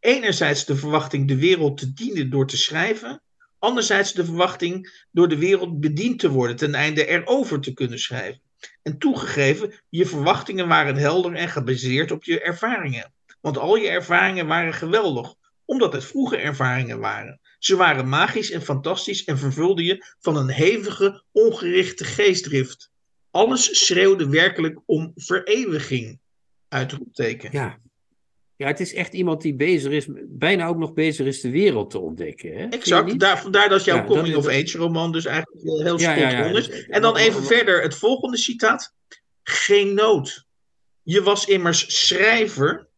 Enerzijds 0.00 0.64
de 0.64 0.76
verwachting 0.76 1.28
de 1.28 1.36
wereld 1.38 1.78
te 1.78 1.92
dienen 1.92 2.30
door 2.30 2.46
te 2.46 2.56
schrijven, 2.56 3.22
anderzijds 3.62 4.12
de 4.12 4.24
verwachting 4.24 5.04
door 5.10 5.28
de 5.28 5.38
wereld 5.38 5.80
bediend 5.80 6.18
te 6.18 6.30
worden 6.30 6.56
ten 6.56 6.74
einde 6.74 7.06
erover 7.06 7.60
te 7.60 7.72
kunnen 7.72 7.98
schrijven. 7.98 8.40
En 8.82 8.98
toegegeven, 8.98 9.82
je 9.88 10.06
verwachtingen 10.06 10.68
waren 10.68 10.96
helder 10.96 11.34
en 11.34 11.48
gebaseerd 11.48 12.10
op 12.10 12.24
je 12.24 12.40
ervaringen. 12.40 13.12
Want 13.40 13.58
al 13.58 13.76
je 13.76 13.88
ervaringen 13.88 14.46
waren 14.46 14.74
geweldig, 14.74 15.34
omdat 15.64 15.92
het 15.92 16.04
vroege 16.04 16.36
ervaringen 16.36 16.98
waren. 17.00 17.40
Ze 17.58 17.76
waren 17.76 18.08
magisch 18.08 18.50
en 18.50 18.62
fantastisch 18.62 19.24
en 19.24 19.38
vervulden 19.38 19.84
je 19.84 20.14
van 20.20 20.36
een 20.36 20.50
hevige, 20.50 21.24
ongerichte 21.32 22.04
geestdrift. 22.04 22.90
Alles 23.30 23.86
schreeuwde 23.86 24.28
werkelijk 24.28 24.80
om 24.86 25.12
vereeuwiging. 25.14 26.20
Uitroepteken. 26.68 27.48
Ja. 27.52 27.78
Ja, 28.62 28.68
het 28.68 28.80
is 28.80 28.94
echt 28.94 29.12
iemand 29.12 29.42
die 29.42 29.54
bezig 29.54 29.92
is, 29.92 30.06
bijna 30.28 30.66
ook 30.66 30.76
nog 30.76 30.92
bezig 30.92 31.26
is 31.26 31.40
de 31.40 31.50
wereld 31.50 31.90
te 31.90 31.98
ontdekken. 31.98 32.56
Hè? 32.56 32.66
Exact, 32.66 33.18
daar, 33.18 33.40
vandaar 33.40 33.68
dat 33.68 33.84
jouw 33.84 33.96
Ja, 33.96 34.02
dat 34.02 34.10
is- 34.10 34.16
coming-of-age 34.16 34.78
roman 34.78 35.12
dus 35.12 35.24
eigenlijk 35.24 35.62
heel 35.62 35.98
Ja, 35.98 36.40
spot 36.42 36.56
is. 36.56 36.66
Dus- 36.66 36.86
En 36.86 37.02
dan 37.02 37.16
even 37.16 37.38
maar- 37.38 37.48
verder 37.48 37.82
het 37.82 37.94
volgende 37.94 38.36
citaat. 38.36 38.94
Geen 39.42 39.94
nood. 39.94 40.46
Je 41.02 41.22
was 41.22 41.44
immers 41.44 42.06
schrijver. 42.06 42.88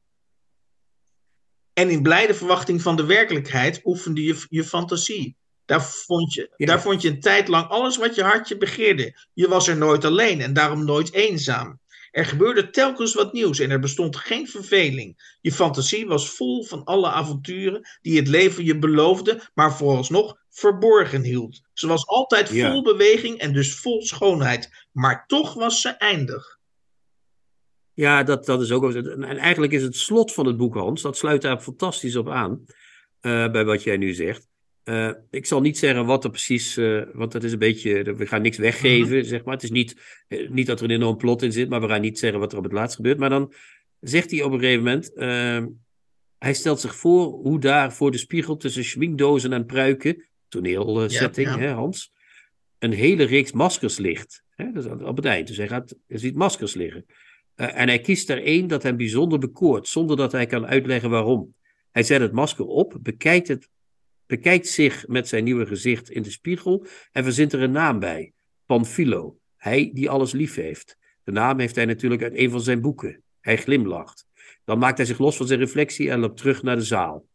En 1.72 1.90
in 1.90 2.02
blijde 2.02 2.34
verwachting 2.34 2.82
van 2.82 2.96
de 2.96 3.04
werkelijkheid 3.04 3.80
oefende 3.84 4.22
je 4.24 4.46
je 4.48 4.64
fantasie. 4.64 5.36
Daar 5.64 5.84
vond, 5.84 6.32
je, 6.32 6.50
daar 6.56 6.82
vond 6.82 7.02
je 7.02 7.08
een 7.08 7.20
tijd 7.20 7.48
lang 7.48 7.68
alles 7.68 7.96
wat 7.96 8.14
je 8.14 8.22
hartje 8.22 8.56
begeerde. 8.56 9.16
Je 9.32 9.48
was 9.48 9.68
er 9.68 9.76
nooit 9.76 10.04
alleen 10.04 10.40
en 10.40 10.52
daarom 10.52 10.84
nooit 10.84 11.12
eenzaam. 11.12 11.80
Er 12.14 12.24
gebeurde 12.26 12.70
telkens 12.70 13.14
wat 13.14 13.32
nieuws 13.32 13.58
en 13.58 13.70
er 13.70 13.78
bestond 13.80 14.16
geen 14.16 14.48
verveling. 14.48 15.36
Je 15.40 15.52
fantasie 15.52 16.06
was 16.06 16.30
vol 16.30 16.64
van 16.64 16.84
alle 16.84 17.08
avonturen 17.08 17.88
die 18.02 18.16
het 18.16 18.28
leven 18.28 18.64
je 18.64 18.78
beloofde, 18.78 19.50
maar 19.54 19.76
vooralsnog 19.76 20.36
verborgen 20.50 21.22
hield. 21.22 21.60
Ze 21.72 21.86
was 21.86 22.06
altijd 22.06 22.48
Ja. 22.48 22.70
vol 22.70 22.82
beweging 22.82 23.38
en 23.38 23.52
dus 23.52 23.74
vol 23.74 24.02
schoonheid, 24.02 24.86
maar 24.92 25.26
toch 25.26 25.54
was 25.54 25.80
ze 25.80 25.88
eindig. 25.88 26.58
Ja, 27.92 28.22
dat, 28.22 28.44
dat 28.46 28.60
is 28.60 28.70
ook. 28.70 28.94
En 28.94 29.22
eigenlijk 29.24 29.72
is 29.72 29.82
het 29.82 29.96
slot 29.96 30.32
van 30.32 30.46
het 30.46 30.56
boek, 30.56 30.74
Hans, 30.74 31.02
dat 31.02 31.16
sluit 31.16 31.42
daar 31.42 31.60
fantastisch 31.60 32.16
op 32.16 32.28
aan. 32.28 32.64
eh, 33.20 33.50
bij 33.50 33.64
wat 33.64 33.82
jij 33.82 33.96
nu 33.96 34.12
zegt. 34.12 34.48
Eh, 34.84 35.10
ik 35.30 35.46
zal 35.46 35.60
niet 35.60 35.78
zeggen 35.78 36.06
wat 36.06 36.24
er 36.24 36.30
precies. 36.30 36.76
eh, 36.76 37.02
want 37.12 37.32
dat 37.32 37.44
is 37.44 37.52
een 37.52 37.58
beetje. 37.58 38.14
We 38.14 38.26
gaan 38.26 38.42
niks 38.42 38.58
weggeven, 38.58 39.24
zeg 39.24 39.44
maar. 39.44 39.54
Het 39.54 39.62
is 39.62 39.70
niet, 39.70 39.96
eh, 40.28 40.48
niet 40.50 40.66
dat 40.66 40.78
er 40.78 40.84
een 40.84 40.90
enorm 40.90 41.16
plot 41.16 41.42
in 41.42 41.52
zit, 41.52 41.68
maar 41.68 41.80
we 41.80 41.88
gaan 41.88 42.00
niet 42.00 42.18
zeggen 42.18 42.40
wat 42.40 42.52
er 42.52 42.58
op 42.58 42.64
het 42.64 42.72
laatst 42.72 42.96
gebeurt. 42.96 43.18
Maar 43.18 43.30
dan 43.30 43.52
zegt 44.00 44.30
hij 44.30 44.42
op 44.42 44.52
een 44.52 44.58
gegeven 44.60 44.82
moment. 44.84 45.12
eh, 45.14 45.64
hij 46.38 46.54
stelt 46.54 46.80
zich 46.80 46.96
voor 46.96 47.24
hoe 47.26 47.60
daar 47.60 47.92
voor 47.92 48.10
de 48.10 48.18
spiegel 48.18 48.56
tussen 48.56 48.84
schminkdozen 48.84 49.52
en 49.52 49.66
pruiken. 49.66 50.28
Toneelsetting, 50.48 51.48
Ja, 51.48 51.54
ja. 51.54 51.60
hè, 51.60 51.70
Hans. 51.72 52.12
Een 52.78 52.92
hele 52.92 53.24
reeks 53.24 53.52
maskers 53.52 53.98
ligt. 53.98 54.44
Hè, 54.50 54.72
dat 54.72 54.84
is 54.84 54.90
op 54.90 55.16
het 55.16 55.24
eind. 55.24 55.46
Dus 55.46 55.56
hij, 55.56 55.68
gaat, 55.68 55.94
hij 56.06 56.18
ziet 56.18 56.34
maskers 56.34 56.74
liggen. 56.74 57.06
En 57.54 57.88
hij 57.88 58.00
kiest 58.00 58.30
er 58.30 58.42
één 58.42 58.66
dat 58.66 58.82
hem 58.82 58.96
bijzonder 58.96 59.38
bekoort, 59.38 59.88
zonder 59.88 60.16
dat 60.16 60.32
hij 60.32 60.46
kan 60.46 60.66
uitleggen 60.66 61.10
waarom. 61.10 61.54
Hij 61.90 62.02
zet 62.02 62.20
het 62.20 62.32
masker 62.32 62.64
op, 62.66 62.96
bekijkt, 63.00 63.48
het, 63.48 63.68
bekijkt 64.26 64.66
zich 64.66 65.06
met 65.06 65.28
zijn 65.28 65.44
nieuwe 65.44 65.66
gezicht 65.66 66.10
in 66.10 66.22
de 66.22 66.30
spiegel 66.30 66.86
en 67.12 67.24
verzint 67.24 67.52
er 67.52 67.62
een 67.62 67.72
naam 67.72 67.98
bij. 67.98 68.32
Panfilo, 68.66 69.38
hij 69.56 69.90
die 69.94 70.10
alles 70.10 70.32
lief 70.32 70.54
heeft. 70.54 70.96
De 71.24 71.32
naam 71.32 71.58
heeft 71.58 71.74
hij 71.76 71.84
natuurlijk 71.84 72.22
uit 72.22 72.36
een 72.36 72.50
van 72.50 72.60
zijn 72.60 72.80
boeken. 72.80 73.22
Hij 73.40 73.56
glimlacht. 73.56 74.26
Dan 74.64 74.78
maakt 74.78 74.96
hij 74.96 75.06
zich 75.06 75.18
los 75.18 75.36
van 75.36 75.46
zijn 75.46 75.58
reflectie 75.58 76.10
en 76.10 76.20
loopt 76.20 76.36
terug 76.36 76.62
naar 76.62 76.76
de 76.76 76.82
zaal. 76.82 77.26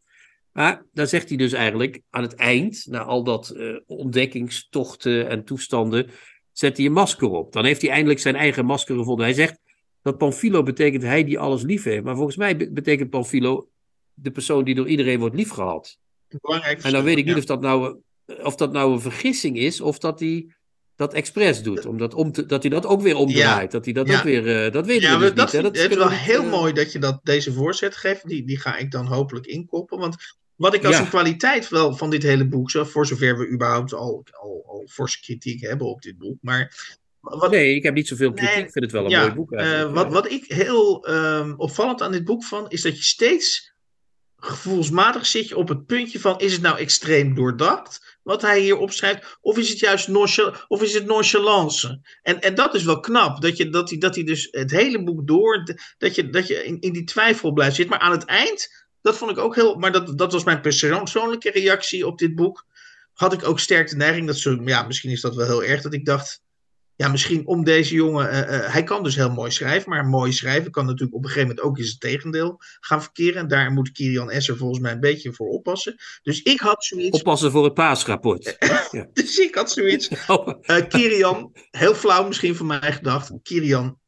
Maar 0.52 0.86
dan 0.92 1.06
zegt 1.06 1.28
hij 1.28 1.38
dus 1.38 1.52
eigenlijk 1.52 2.00
aan 2.10 2.22
het 2.22 2.34
eind, 2.34 2.86
na 2.86 3.02
al 3.02 3.24
dat 3.24 3.50
eh, 3.50 3.76
ontdekkingstochten 3.86 5.28
en 5.28 5.44
toestanden, 5.44 6.10
zet 6.52 6.76
hij 6.76 6.86
een 6.86 6.92
masker 6.92 7.28
op. 7.28 7.52
Dan 7.52 7.64
heeft 7.64 7.82
hij 7.82 7.90
eindelijk 7.90 8.20
zijn 8.20 8.36
eigen 8.36 8.64
masker 8.64 8.96
gevonden. 8.96 9.24
Hij 9.24 9.34
zegt 9.34 9.58
dat 10.02 10.18
Panfilo 10.18 10.62
betekent 10.62 11.02
hij 11.02 11.24
die 11.24 11.38
alles 11.38 11.62
lief 11.62 11.84
heeft. 11.84 12.04
Maar 12.04 12.16
volgens 12.16 12.36
mij 12.36 12.56
be- 12.56 12.72
betekent 12.72 13.10
Panfilo 13.10 13.68
de 14.14 14.30
persoon 14.30 14.64
die 14.64 14.74
door 14.74 14.88
iedereen 14.88 15.18
wordt 15.18 15.34
liefgehad. 15.34 15.98
Belangrijk 16.40 16.82
En 16.82 16.92
dan 16.92 17.04
weet 17.04 17.18
ik 17.18 17.24
niet 17.24 17.36
of 17.36 17.44
dat 17.44 17.60
nou, 17.60 18.00
of 18.42 18.54
dat 18.56 18.72
nou 18.72 18.92
een 18.92 19.00
vergissing 19.00 19.58
is 19.58 19.80
of 19.80 19.98
dat 19.98 20.20
hij 20.20 20.54
dat 20.96 21.14
expres 21.14 21.62
doet. 21.62 21.86
Omdat 21.86 22.14
om 22.14 22.32
te- 22.32 22.46
dat 22.46 22.62
hij 22.62 22.70
dat 22.70 22.86
ook 22.86 23.02
weer 23.02 23.16
omdraait. 23.16 23.70
Dat 23.70 23.84
hij 23.84 23.94
dat 23.94 24.08
Ja. 24.08 24.16
ook 24.18 24.22
weer. 24.24 24.64
eh, 24.64 24.72
dat 24.72 24.86
weten 24.86 25.08
Ja, 25.10 25.14
we 25.18 25.24
dus 25.32 25.34
dat 25.34 25.52
niet. 25.52 25.62
Dat 25.62 25.76
is 25.76 25.96
wel 25.96 26.08
we 26.08 26.14
heel 26.14 26.42
eh, 26.42 26.50
mooi 26.50 26.72
dat 26.72 26.92
je 26.92 26.98
dat, 26.98 27.20
deze 27.22 27.52
voorzet 27.52 27.96
geeft. 27.96 28.28
Die, 28.28 28.46
die 28.46 28.58
ga 28.58 28.76
ik 28.76 28.90
dan 28.90 29.06
hopelijk 29.06 29.46
inkoppen. 29.46 29.98
Want 29.98 30.16
wat 30.54 30.74
ik 30.74 30.84
als 30.84 30.98
een 30.98 31.08
kwaliteit 31.08 31.68
wel 31.68 31.96
van 31.96 32.10
dit 32.10 32.22
hele 32.22 32.48
boek 32.48 32.70
zo, 32.70 32.84
voor 32.84 33.06
zover 33.06 33.38
we 33.38 33.48
überhaupt 33.50 33.92
al, 33.94 34.24
al, 34.30 34.64
al 34.66 34.86
forse 34.90 35.20
kritiek 35.20 35.60
hebben 35.60 35.86
op 35.86 36.02
dit 36.02 36.18
boek. 36.18 36.36
Maar 36.40 36.88
wat, 37.20 37.50
Nee, 37.50 37.74
ik 37.74 37.82
heb 37.82 37.94
niet 37.94 38.08
zoveel 38.08 38.32
kritiek. 38.32 38.54
Nee, 38.54 38.64
ik 38.64 38.72
vind 38.72 38.84
het 38.84 38.94
wel 38.94 39.04
een 39.12 39.18
mooi 39.20 39.32
boek. 39.32 39.52
eh, 39.52 39.92
wat, 39.92 40.12
wat 40.12 40.30
ik 40.30 40.44
heel 40.48 41.06
ehm, 41.06 41.54
opvallend 41.56 42.02
aan 42.02 42.12
dit 42.12 42.24
boek 42.24 42.44
vond, 42.44 42.72
is 42.72 42.82
dat 42.82 42.96
je 42.96 43.02
steeds 43.04 43.69
gevoelsmatig 44.40 45.26
zit 45.26 45.48
je 45.48 45.56
op 45.56 45.68
het 45.68 45.86
puntje 45.86 46.20
van: 46.20 46.38
is 46.38 46.52
het 46.52 46.62
nou 46.62 46.78
extreem 46.78 47.34
doordacht 47.34 48.18
wat 48.22 48.42
hij 48.42 48.60
hier 48.60 48.76
opschrijft, 48.76 49.38
of 49.40 49.58
is 49.58 49.68
het 49.68 49.78
juist 49.78 50.08
nonchal, 50.08 50.54
of 50.68 50.82
is 50.82 50.94
het 50.94 51.06
nonchalance? 51.06 52.00
En, 52.22 52.40
en 52.40 52.54
dat 52.54 52.74
is 52.74 52.84
wel 52.84 53.00
knap, 53.00 53.40
dat, 53.40 53.56
je, 53.56 53.68
dat, 53.68 53.90
hij, 53.90 53.98
dat 53.98 54.14
hij 54.14 54.24
dus 54.24 54.48
het 54.50 54.70
hele 54.70 55.04
boek 55.04 55.26
door, 55.26 55.76
dat 55.98 56.14
je, 56.14 56.30
dat 56.30 56.46
je 56.46 56.64
in, 56.64 56.80
in 56.80 56.92
die 56.92 57.04
twijfel 57.04 57.52
blijft 57.52 57.76
zitten. 57.76 57.96
Maar 57.96 58.06
aan 58.06 58.12
het 58.12 58.24
eind, 58.24 58.84
dat 59.02 59.16
vond 59.16 59.30
ik 59.30 59.38
ook 59.38 59.54
heel, 59.54 59.74
maar 59.74 59.92
dat, 59.92 60.18
dat 60.18 60.32
was 60.32 60.44
mijn 60.44 60.60
persoonlijke 60.60 61.50
reactie 61.50 62.06
op 62.06 62.18
dit 62.18 62.34
boek. 62.34 62.66
Had 63.12 63.32
ik 63.32 63.48
ook 63.48 63.60
sterk 63.60 63.88
de 63.88 63.96
neiging 63.96 64.26
dat 64.26 64.36
zo, 64.36 64.58
ja, 64.64 64.82
misschien 64.82 65.10
is 65.10 65.20
dat 65.20 65.34
wel 65.34 65.46
heel 65.46 65.64
erg, 65.64 65.82
dat 65.82 65.94
ik 65.94 66.04
dacht 66.04 66.42
ja, 67.00 67.08
misschien 67.08 67.46
om 67.46 67.64
deze 67.64 67.94
jongen. 67.94 68.30
eh, 68.30 68.56
eh, 68.56 68.72
hij 68.72 68.82
kan 68.82 69.02
dus 69.02 69.14
heel 69.14 69.30
mooi 69.30 69.50
schrijven, 69.50 69.90
maar 69.90 70.04
mooi 70.04 70.32
schrijven 70.32 70.70
kan 70.70 70.84
natuurlijk 70.84 71.14
op 71.14 71.22
een 71.22 71.28
gegeven 71.28 71.48
moment 71.48 71.66
ook 71.66 71.78
eens 71.78 71.90
het 71.90 72.00
tegendeel 72.00 72.60
gaan 72.80 73.02
verkeren. 73.02 73.40
En 73.40 73.48
daar 73.48 73.70
moet 73.70 73.92
Kirian 73.92 74.30
Esser 74.30 74.56
volgens 74.56 74.80
mij 74.80 74.92
een 74.92 75.00
beetje 75.00 75.32
voor 75.32 75.48
oppassen. 75.48 75.96
Dus 76.22 76.42
ik 76.42 76.60
had 76.60 76.84
zoiets. 76.84 77.18
Oppassen 77.18 77.50
voor 77.50 77.64
het 77.64 77.74
paasrapport. 77.74 78.56
Ja. 78.90 79.06
Dus 79.12 79.38
ik 79.38 79.54
had 79.54 79.70
zoiets. 79.70 80.08
Eh 80.60 80.86
Kirian, 80.88 81.52
heel 81.70 81.94
flauw 81.94 82.26
misschien 82.26 82.56
van 82.56 82.66
mij 82.66 82.92
gedacht. 82.92 83.32
Kirian, 83.42 83.98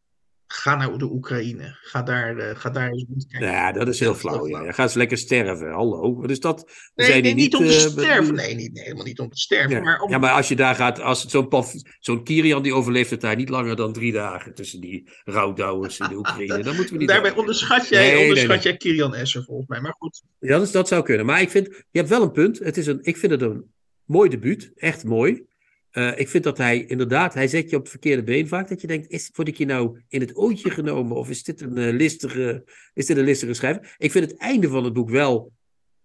ga 0.52 0.76
naar 0.76 0.98
de 0.98 1.12
Oekraïne. 1.12 1.76
Ga 1.80 2.02
daar, 2.02 2.36
uh, 2.36 2.56
ga 2.56 2.70
daar 2.70 2.90
eens 2.90 3.26
kijken. 3.28 3.48
Ja, 3.48 3.72
dat 3.72 3.88
is 3.88 4.00
heel 4.00 4.14
flauw. 4.14 4.46
Ja. 4.46 4.72
Ga 4.72 4.82
eens 4.82 4.94
lekker 4.94 5.18
sterven. 5.18 5.70
Hallo. 5.70 6.20
Wat 6.20 6.30
is 6.30 6.40
dat? 6.40 6.70
Nee, 6.94 7.08
nee 7.08 7.20
niet, 7.22 7.34
niet, 7.34 7.54
om 7.54 7.66
te 7.66 7.72
uh, 7.72 7.78
sterven. 7.78 8.34
Nee, 8.34 8.54
niet, 8.54 8.72
nee, 8.72 8.82
helemaal 8.82 9.04
niet 9.04 9.18
om 9.18 9.28
te 9.28 9.38
sterven. 9.38 9.70
Ja, 9.70 9.80
maar, 9.80 10.00
om... 10.00 10.10
ja, 10.10 10.18
maar 10.18 10.32
als 10.32 10.48
je 10.48 10.56
daar 10.56 10.74
gaat, 10.74 11.00
als 11.00 11.26
zo'n 11.26 11.64
zo'n 12.00 12.24
Kirian 12.24 12.62
die 12.62 12.74
overleeft 12.74 13.10
het 13.10 13.20
daar 13.20 13.36
niet 13.36 13.48
langer 13.48 13.76
dan 13.76 13.92
drie 13.92 14.12
dagen 14.12 14.54
tussen 14.54 14.80
die 14.80 15.10
rouwdouwers 15.24 15.98
in 15.98 16.08
de 16.08 16.16
Oekraïne. 16.16 16.62
Dan 16.62 16.76
moeten 16.76 16.92
we 16.92 16.98
niet. 16.98 17.08
Daarbij 17.08 17.34
onderschat 17.34 17.88
jij, 17.88 18.12
nee, 18.12 18.22
onderschat 18.22 18.48
nee, 18.48 18.62
jij 18.62 18.76
Kirian 18.76 19.14
Esser 19.14 19.44
volgens 19.44 19.68
mij. 19.68 19.80
Maar 19.80 19.94
goed. 19.98 20.22
Ja, 20.38 20.58
dat, 20.58 20.72
dat 20.72 20.88
zou 20.88 21.02
kunnen. 21.02 21.26
Maar 21.26 21.40
ik 21.40 21.50
vind, 21.50 21.66
je 21.66 21.98
hebt 21.98 22.08
wel 22.08 22.22
een 22.22 22.32
punt. 22.32 22.58
Het 22.58 22.76
is 22.76 22.86
een, 22.86 22.98
ik 23.02 23.16
vind 23.16 23.32
het 23.32 23.42
een 23.42 23.70
mooi 24.04 24.30
debuut. 24.30 24.72
Echt 24.74 25.04
mooi. 25.04 25.50
Uh, 25.92 26.18
ik 26.18 26.28
vind 26.28 26.44
dat 26.44 26.58
hij 26.58 26.84
inderdaad, 26.84 27.34
hij 27.34 27.48
zet 27.48 27.70
je 27.70 27.76
op 27.76 27.82
het 27.82 27.90
verkeerde 27.90 28.22
been 28.22 28.48
vaak. 28.48 28.68
Dat 28.68 28.80
je 28.80 28.86
denkt, 28.86 29.10
is, 29.10 29.30
word 29.34 29.48
ik 29.48 29.56
hier 29.56 29.66
nou 29.66 30.00
in 30.08 30.20
het 30.20 30.36
ootje 30.36 30.70
genomen? 30.70 31.16
Of 31.16 31.30
is 31.30 31.42
dit 31.42 31.60
een, 31.60 31.78
uh, 31.78 31.92
listige, 31.92 32.64
is 32.94 33.06
dit 33.06 33.16
een 33.16 33.24
listige 33.24 33.54
schrijver? 33.54 33.94
Ik 33.98 34.10
vind 34.10 34.30
het 34.30 34.40
einde 34.40 34.68
van 34.68 34.84
het 34.84 34.92
boek 34.92 35.10
wel, 35.10 35.52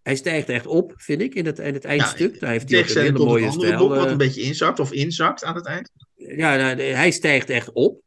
hij 0.02 0.16
stijgt 0.16 0.50
echt 0.50 0.68
op, 0.68 0.94
vind 0.96 1.22
ik, 1.22 1.36
in 1.36 1.46
het, 1.46 1.60
in 1.60 1.74
het 1.74 1.86
eindstuk. 1.86 2.34
Ja, 2.34 2.40
Daar 2.40 2.50
heeft 2.50 2.70
hij 2.70 2.80
ook 2.80 2.90
een 2.90 3.02
hele 3.02 3.26
mooie 3.26 3.52
stijl. 3.52 3.78
boek 3.78 3.90
wat 3.90 4.06
een 4.06 4.12
eh. 4.12 4.18
beetje 4.18 4.42
inzakt 4.42 4.80
of 4.80 4.92
inzakt 4.92 5.44
aan 5.44 5.56
het 5.56 5.66
eind. 5.66 5.92
Ja, 6.16 6.56
nou, 6.56 6.82
hij 6.82 7.12
stijgt 7.12 7.50
echt 7.50 7.72
op. 7.72 8.02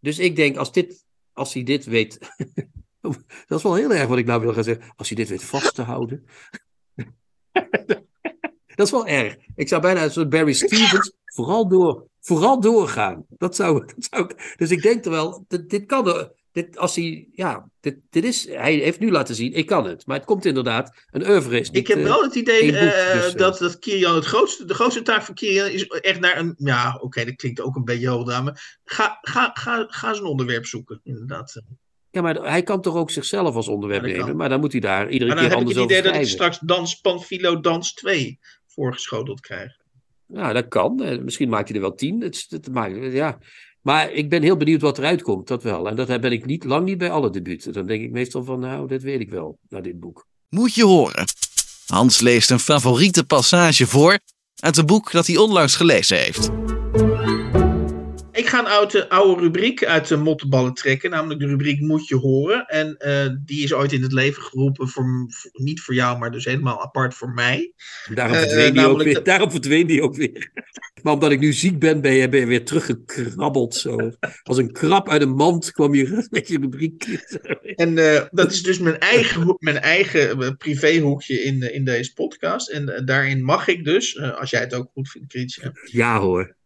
Dus 0.00 0.18
ik 0.18 0.36
denk, 0.36 0.56
als, 0.56 0.72
dit, 0.72 1.04
als 1.32 1.54
hij 1.54 1.62
dit 1.62 1.84
weet... 1.84 2.18
dat 3.46 3.58
is 3.58 3.62
wel 3.62 3.74
heel 3.74 3.94
erg 3.94 4.08
wat 4.08 4.18
ik 4.18 4.26
nou 4.26 4.40
wil 4.40 4.52
gaan 4.52 4.64
zeggen. 4.64 4.92
Als 4.96 5.08
hij 5.08 5.16
dit 5.16 5.28
weet 5.28 5.44
vast 5.44 5.74
te 5.74 5.82
houden... 5.82 6.24
Dat 8.76 8.86
is 8.86 8.92
wel 8.92 9.06
erg. 9.06 9.36
Ik 9.54 9.68
zou 9.68 9.82
bijna 9.82 10.02
een 10.02 10.10
soort 10.10 10.28
Barry 10.28 10.52
Stevens 10.52 11.12
vooral, 11.24 11.68
door, 11.68 12.06
vooral 12.20 12.60
doorgaan. 12.60 13.24
Dat 13.28 13.56
zou, 13.56 13.86
dat 13.86 14.08
zou. 14.10 14.30
Dus 14.56 14.70
ik 14.70 14.82
denk 14.82 15.04
er 15.04 15.10
wel, 15.10 15.44
dit, 15.48 15.70
dit 15.70 15.86
kan 15.86 16.30
Dit, 16.52 16.78
als 16.78 16.94
hij, 16.96 17.28
ja, 17.32 17.68
dit, 17.80 17.96
dit 18.10 18.24
is, 18.24 18.48
hij 18.48 18.74
heeft 18.74 18.98
nu 18.98 19.10
laten 19.10 19.34
zien, 19.34 19.52
ik 19.52 19.66
kan 19.66 19.86
het. 19.86 20.06
Maar 20.06 20.16
het 20.16 20.26
komt 20.26 20.44
inderdaad, 20.44 20.96
een 21.10 21.28
oeuvre 21.28 21.60
is 21.60 21.70
Ik 21.70 21.86
heb 21.86 22.02
wel 22.02 22.22
het 22.22 22.34
idee 22.34 22.72
uh, 22.72 23.12
dus, 23.12 23.34
dat, 23.34 23.58
dat 23.58 23.78
Kirian 23.78 24.14
het 24.14 24.24
grootste, 24.24 24.64
de 24.64 24.74
grootste 24.74 25.02
taak 25.02 25.22
van 25.22 25.34
Kirian 25.34 25.68
is 25.68 25.86
echt 25.86 26.20
naar 26.20 26.38
een, 26.38 26.54
ja, 26.58 26.94
oké, 26.94 27.04
okay, 27.04 27.24
dat 27.24 27.36
klinkt 27.36 27.60
ook 27.60 27.76
een 27.76 27.84
beetje 27.84 28.24
maar 28.42 28.78
ga, 28.84 29.18
ga, 29.20 29.50
ga, 29.54 29.86
ga 29.88 30.14
zijn 30.14 30.26
onderwerp 30.26 30.66
zoeken, 30.66 31.00
inderdaad. 31.02 31.62
Ja, 32.10 32.22
maar 32.22 32.34
hij 32.34 32.62
kan 32.62 32.80
toch 32.80 32.94
ook 32.94 33.10
zichzelf 33.10 33.54
als 33.54 33.68
onderwerp 33.68 34.02
nemen, 34.02 34.36
maar 34.36 34.48
dan 34.48 34.60
moet 34.60 34.72
hij 34.72 34.80
daar 34.80 35.08
iedere 35.10 35.34
keer 35.34 35.54
anders 35.54 35.76
over 35.76 35.94
Maar 35.94 36.02
dan 36.02 36.12
heb 36.12 36.12
ik 36.12 36.12
het 36.12 36.12
idee 36.12 36.12
dat 36.12 36.20
ik 36.20 36.34
straks 36.34 36.58
Dans 36.58 37.00
Panfilo 37.00 37.60
Dans 37.60 37.94
2 37.94 38.38
voorgeschoteld 38.76 39.40
krijgen. 39.40 39.84
Ja, 40.26 40.52
dat 40.52 40.68
kan. 40.68 41.02
Eh, 41.02 41.18
misschien 41.18 41.48
maakt 41.48 41.68
hij 41.68 41.76
er 41.76 41.82
wel 41.82 41.94
tien. 41.94 42.20
Het, 42.20 42.46
het 42.48 42.72
maakt, 42.72 43.12
ja. 43.12 43.38
Maar 43.82 44.12
ik 44.12 44.28
ben 44.28 44.42
heel 44.42 44.56
benieuwd 44.56 44.80
wat 44.80 44.98
eruit 44.98 45.22
komt, 45.22 45.48
dat 45.48 45.62
wel. 45.62 45.88
En 45.88 45.96
dat 45.96 46.20
ben 46.20 46.32
ik 46.32 46.46
niet, 46.46 46.64
lang 46.64 46.84
niet 46.84 46.98
bij 46.98 47.10
alle 47.10 47.30
debuten. 47.30 47.72
Dan 47.72 47.86
denk 47.86 48.02
ik 48.02 48.10
meestal 48.10 48.44
van, 48.44 48.60
nou, 48.60 48.88
dit 48.88 49.02
weet 49.02 49.20
ik 49.20 49.30
wel, 49.30 49.58
naar 49.68 49.82
dit 49.82 50.00
boek. 50.00 50.26
Moet 50.48 50.74
je 50.74 50.84
horen. 50.84 51.24
Hans 51.86 52.20
leest 52.20 52.50
een 52.50 52.58
favoriete 52.58 53.24
passage 53.24 53.86
voor 53.86 54.18
uit 54.56 54.76
een 54.76 54.86
boek 54.86 55.10
dat 55.10 55.26
hij 55.26 55.36
onlangs 55.36 55.76
gelezen 55.76 56.18
heeft. 56.18 56.50
Ik 58.36 58.46
ga 58.46 58.58
een 58.58 58.66
oude, 58.66 59.08
oude 59.08 59.42
rubriek 59.42 59.84
uit 59.84 60.08
de 60.08 60.16
mottenballen 60.16 60.74
trekken, 60.74 61.10
namelijk 61.10 61.40
de 61.40 61.46
rubriek 61.46 61.80
Moet 61.80 62.08
je 62.08 62.16
horen. 62.16 62.66
En 62.66 62.96
uh, 62.98 63.28
die 63.44 63.62
is 63.62 63.72
ooit 63.72 63.92
in 63.92 64.02
het 64.02 64.12
leven 64.12 64.42
geroepen, 64.42 64.88
voor, 64.88 65.04
voor, 65.28 65.50
niet 65.52 65.80
voor 65.80 65.94
jou, 65.94 66.18
maar 66.18 66.30
dus 66.30 66.44
helemaal 66.44 66.82
apart 66.82 67.14
voor 67.14 67.30
mij. 67.30 67.72
Daarom 68.14 68.36
uh, 68.36 68.40
verdween, 68.40 68.72
die, 68.72 68.86
ook 68.86 69.02
weer, 69.02 69.14
de... 69.14 69.22
daarom 69.22 69.50
verdween 69.50 69.86
die 69.86 70.02
ook 70.02 70.16
weer. 70.16 70.50
Maar 71.02 71.12
omdat 71.12 71.30
ik 71.30 71.40
nu 71.40 71.52
ziek 71.52 71.78
ben, 71.78 72.00
ben 72.00 72.12
je, 72.12 72.28
ben 72.28 72.40
je 72.40 72.46
weer 72.46 72.64
teruggekrabbeld. 72.64 73.74
Zo. 73.74 74.10
Als 74.42 74.56
een 74.56 74.72
krab 74.72 75.08
uit 75.08 75.22
een 75.22 75.34
mand 75.34 75.72
kwam 75.72 75.94
je 75.94 76.26
met 76.30 76.48
je 76.48 76.58
rubriek. 76.58 77.04
En 77.74 77.96
uh, 77.96 78.22
dat 78.30 78.52
is 78.52 78.62
dus 78.62 78.78
mijn 78.78 78.98
eigen, 78.98 79.56
mijn 79.58 79.78
eigen 79.80 80.56
privéhoekje 80.56 81.42
in, 81.42 81.74
in 81.74 81.84
deze 81.84 82.12
podcast. 82.12 82.70
En 82.70 83.02
daarin 83.04 83.44
mag 83.44 83.68
ik 83.68 83.84
dus, 83.84 84.20
als 84.20 84.50
jij 84.50 84.60
het 84.60 84.74
ook 84.74 84.90
goed 84.92 85.08
vindt, 85.08 85.32
Christian. 85.32 85.72
Ja 85.84 86.18
hoor 86.18 86.56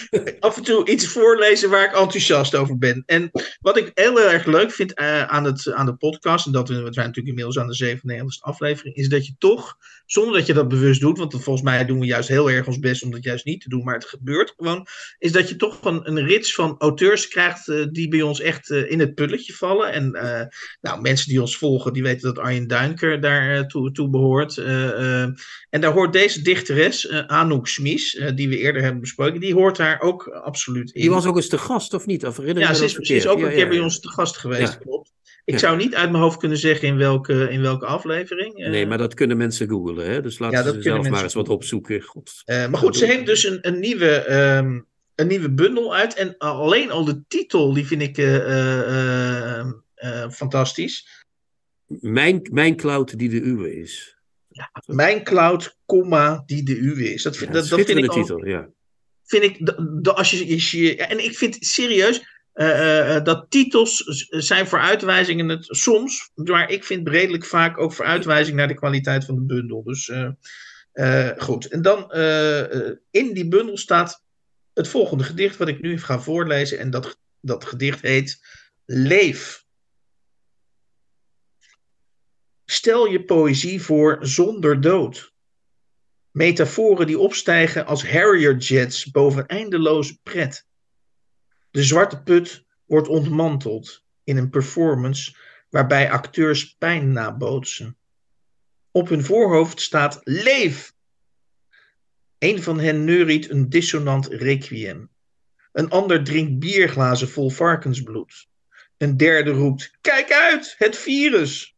af 0.40 0.56
en 0.56 0.62
toe 0.62 0.88
iets 0.90 1.06
voorlezen 1.06 1.70
waar 1.70 1.84
ik 1.84 1.96
enthousiast 1.96 2.54
over 2.54 2.78
ben. 2.78 3.02
En 3.06 3.30
wat 3.60 3.76
ik 3.76 3.90
heel 3.94 4.20
erg 4.20 4.44
leuk 4.44 4.72
vind 4.72 5.00
uh, 5.00 5.22
aan, 5.22 5.44
het, 5.44 5.72
aan 5.72 5.86
de 5.86 5.94
podcast, 5.94 6.46
en 6.46 6.52
dat 6.52 6.68
we, 6.68 6.74
zijn 6.74 6.84
natuurlijk 6.84 7.26
inmiddels 7.26 7.58
aan 7.58 7.68
de 7.68 7.98
97e 7.98 8.40
aflevering, 8.40 8.94
is 8.96 9.08
dat 9.08 9.26
je 9.26 9.34
toch, 9.38 9.76
zonder 10.06 10.34
dat 10.34 10.46
je 10.46 10.52
dat 10.52 10.68
bewust 10.68 11.00
doet, 11.00 11.18
want 11.18 11.32
volgens 11.32 11.62
mij 11.62 11.84
doen 11.84 12.00
we 12.00 12.06
juist 12.06 12.28
heel 12.28 12.50
erg 12.50 12.66
ons 12.66 12.78
best 12.78 13.02
om 13.02 13.10
dat 13.10 13.24
juist 13.24 13.44
niet 13.44 13.60
te 13.60 13.68
doen, 13.68 13.84
maar 13.84 13.94
het 13.94 14.04
gebeurt 14.04 14.54
gewoon, 14.56 14.86
is 15.18 15.32
dat 15.32 15.48
je 15.48 15.56
toch 15.56 15.84
een, 15.84 16.08
een 16.08 16.26
rits 16.26 16.54
van 16.54 16.74
auteurs 16.78 17.28
krijgt 17.28 17.68
uh, 17.68 17.86
die 17.90 18.08
bij 18.08 18.22
ons 18.22 18.40
echt 18.40 18.70
uh, 18.70 18.90
in 18.90 19.00
het 19.00 19.14
pulletje 19.14 19.52
vallen. 19.52 19.92
En 19.92 20.10
nou, 20.80 21.00
mensen 21.00 21.28
die 21.28 21.40
ons 21.40 21.56
volgen, 21.56 21.92
die 21.92 22.02
weten 22.02 22.34
dat 22.34 22.44
Arjen 22.44 22.66
Duinker 22.66 23.20
daar 23.20 23.68
toe, 23.68 23.92
toe, 23.92 24.10
behoort. 24.10 24.56
en 24.58 25.80
daar 25.80 25.92
hoort 25.92 26.12
deze 26.12 26.42
dichteres, 26.42 27.10
Anouk 27.10 27.68
Smies, 27.68 28.20
die 28.34 28.48
we 28.48 28.58
eerder 28.58 28.82
hebben 28.82 29.00
besproken, 29.00 29.40
die 29.40 29.54
hoort 29.54 29.78
daar 29.82 30.00
ook 30.00 30.28
absoluut 30.28 30.90
in. 30.90 31.00
Die 31.00 31.10
was 31.10 31.26
ook 31.26 31.36
eens 31.36 31.48
te 31.48 31.58
gast, 31.58 31.94
of 31.94 32.06
niet? 32.06 32.26
Of 32.26 32.46
ja, 32.46 32.74
ze 32.74 32.84
is, 32.84 32.92
ze 32.92 33.14
is 33.14 33.26
ook 33.26 33.40
een 33.40 33.50
keer 33.50 33.68
bij 33.68 33.80
ons 33.80 34.00
te 34.00 34.08
gast 34.08 34.36
geweest, 34.36 34.78
klopt. 34.78 35.12
Ik 35.44 35.58
zou 35.58 35.76
niet 35.76 35.94
uit 35.94 36.10
mijn 36.10 36.22
hoofd 36.22 36.38
kunnen 36.38 36.58
zeggen 36.58 36.88
in 36.88 36.96
welke, 36.96 37.50
in 37.50 37.60
welke 37.60 37.86
aflevering. 37.86 38.54
Nee, 38.54 38.86
maar 38.86 38.98
dat 38.98 39.14
kunnen 39.14 39.36
mensen 39.36 39.68
googlen. 39.68 40.10
Hè? 40.10 40.20
Dus 40.20 40.38
laten 40.38 40.74
ze 40.74 40.82
zelf 40.82 41.08
maar 41.08 41.22
eens 41.22 41.34
wat 41.34 41.48
opzoeken. 41.48 42.02
God. 42.02 42.42
Uh, 42.46 42.68
maar 42.68 42.80
goed, 42.80 42.96
ze 42.96 43.06
heeft 43.06 43.26
dus 43.26 43.44
een, 43.44 43.58
een, 43.60 43.80
nieuwe, 43.80 44.32
um, 44.56 44.86
een 45.14 45.26
nieuwe 45.26 45.50
bundel 45.50 45.94
uit. 45.94 46.14
En 46.14 46.38
alleen 46.38 46.90
al 46.90 47.04
de 47.04 47.22
titel, 47.28 47.72
die 47.72 47.86
vind 47.86 48.02
ik 48.02 48.18
uh, 48.18 49.58
uh, 49.96 50.30
fantastisch. 50.30 51.24
Mijn, 51.86 52.48
mijn 52.52 52.76
cloud 52.76 53.18
die 53.18 53.28
de 53.28 53.40
uwe 53.40 53.76
is. 53.76 54.16
Ja, 54.48 54.70
mijn 54.86 55.24
cloud, 55.24 55.76
comma, 55.86 56.42
die 56.46 56.62
de 56.62 56.78
uwe 56.78 57.12
is. 57.12 57.22
Dat, 57.22 57.36
ja, 57.36 57.46
dat, 57.46 57.68
dat 57.68 57.80
vind 57.80 57.98
ik 57.98 58.10
titel, 58.10 58.36
al, 58.36 58.46
ja 58.46 58.68
vind 59.32 59.44
ik, 59.44 59.68
als 60.08 60.30
je, 60.30 60.78
je, 60.80 60.96
en 60.96 61.24
ik 61.24 61.36
vind 61.36 61.56
serieus, 61.60 62.20
uh, 62.54 62.66
uh, 62.66 63.24
dat 63.24 63.46
titels 63.48 64.04
zijn 64.28 64.66
voor 64.66 64.78
uitwijzingen 64.78 65.48
het 65.48 65.64
soms, 65.68 66.30
maar 66.34 66.70
ik 66.70 66.84
vind 66.84 67.08
redelijk 67.08 67.44
vaak 67.44 67.78
ook 67.78 67.92
voor 67.92 68.04
uitwijzing 68.04 68.56
naar 68.56 68.68
de 68.68 68.74
kwaliteit 68.74 69.24
van 69.24 69.34
de 69.34 69.40
bundel. 69.42 69.82
Dus 69.82 70.12
goed. 71.36 71.66
En 71.66 71.82
dan 71.82 72.12
in 73.10 73.32
die 73.32 73.48
bundel 73.48 73.76
staat 73.76 74.22
het 74.74 74.88
volgende 74.88 75.24
gedicht 75.24 75.56
wat 75.56 75.68
ik 75.68 75.80
nu 75.80 75.98
ga 75.98 76.20
voorlezen. 76.20 76.78
En 76.78 76.90
dat, 76.90 77.18
dat 77.40 77.64
gedicht 77.64 78.00
heet 78.00 78.40
Leef. 78.84 79.64
Stel 82.64 83.06
je 83.06 83.24
poëzie 83.24 83.82
voor 83.82 84.18
zonder 84.20 84.80
dood. 84.80 85.31
Metaforen 86.32 87.06
die 87.06 87.18
opstijgen 87.18 87.86
als 87.86 88.10
Harrier-jets 88.10 89.10
boven 89.10 89.46
eindeloze 89.46 90.18
pret. 90.22 90.66
De 91.70 91.82
zwarte 91.82 92.22
put 92.22 92.64
wordt 92.84 93.08
ontmanteld 93.08 94.04
in 94.24 94.36
een 94.36 94.50
performance 94.50 95.36
waarbij 95.70 96.10
acteurs 96.10 96.74
pijn 96.74 97.12
nabootsen. 97.12 97.96
Op 98.90 99.08
hun 99.08 99.24
voorhoofd 99.24 99.80
staat 99.80 100.20
Leef! 100.24 100.94
Een 102.38 102.62
van 102.62 102.80
hen 102.80 103.04
neuriet 103.04 103.50
een 103.50 103.68
dissonant 103.68 104.26
requiem. 104.26 105.10
Een 105.72 105.90
ander 105.90 106.24
drinkt 106.24 106.58
bierglazen 106.58 107.28
vol 107.28 107.50
varkensbloed. 107.50 108.48
Een 108.96 109.16
derde 109.16 109.50
roept: 109.50 109.96
Kijk 110.00 110.32
uit, 110.32 110.74
het 110.78 110.96
virus! 110.96 111.76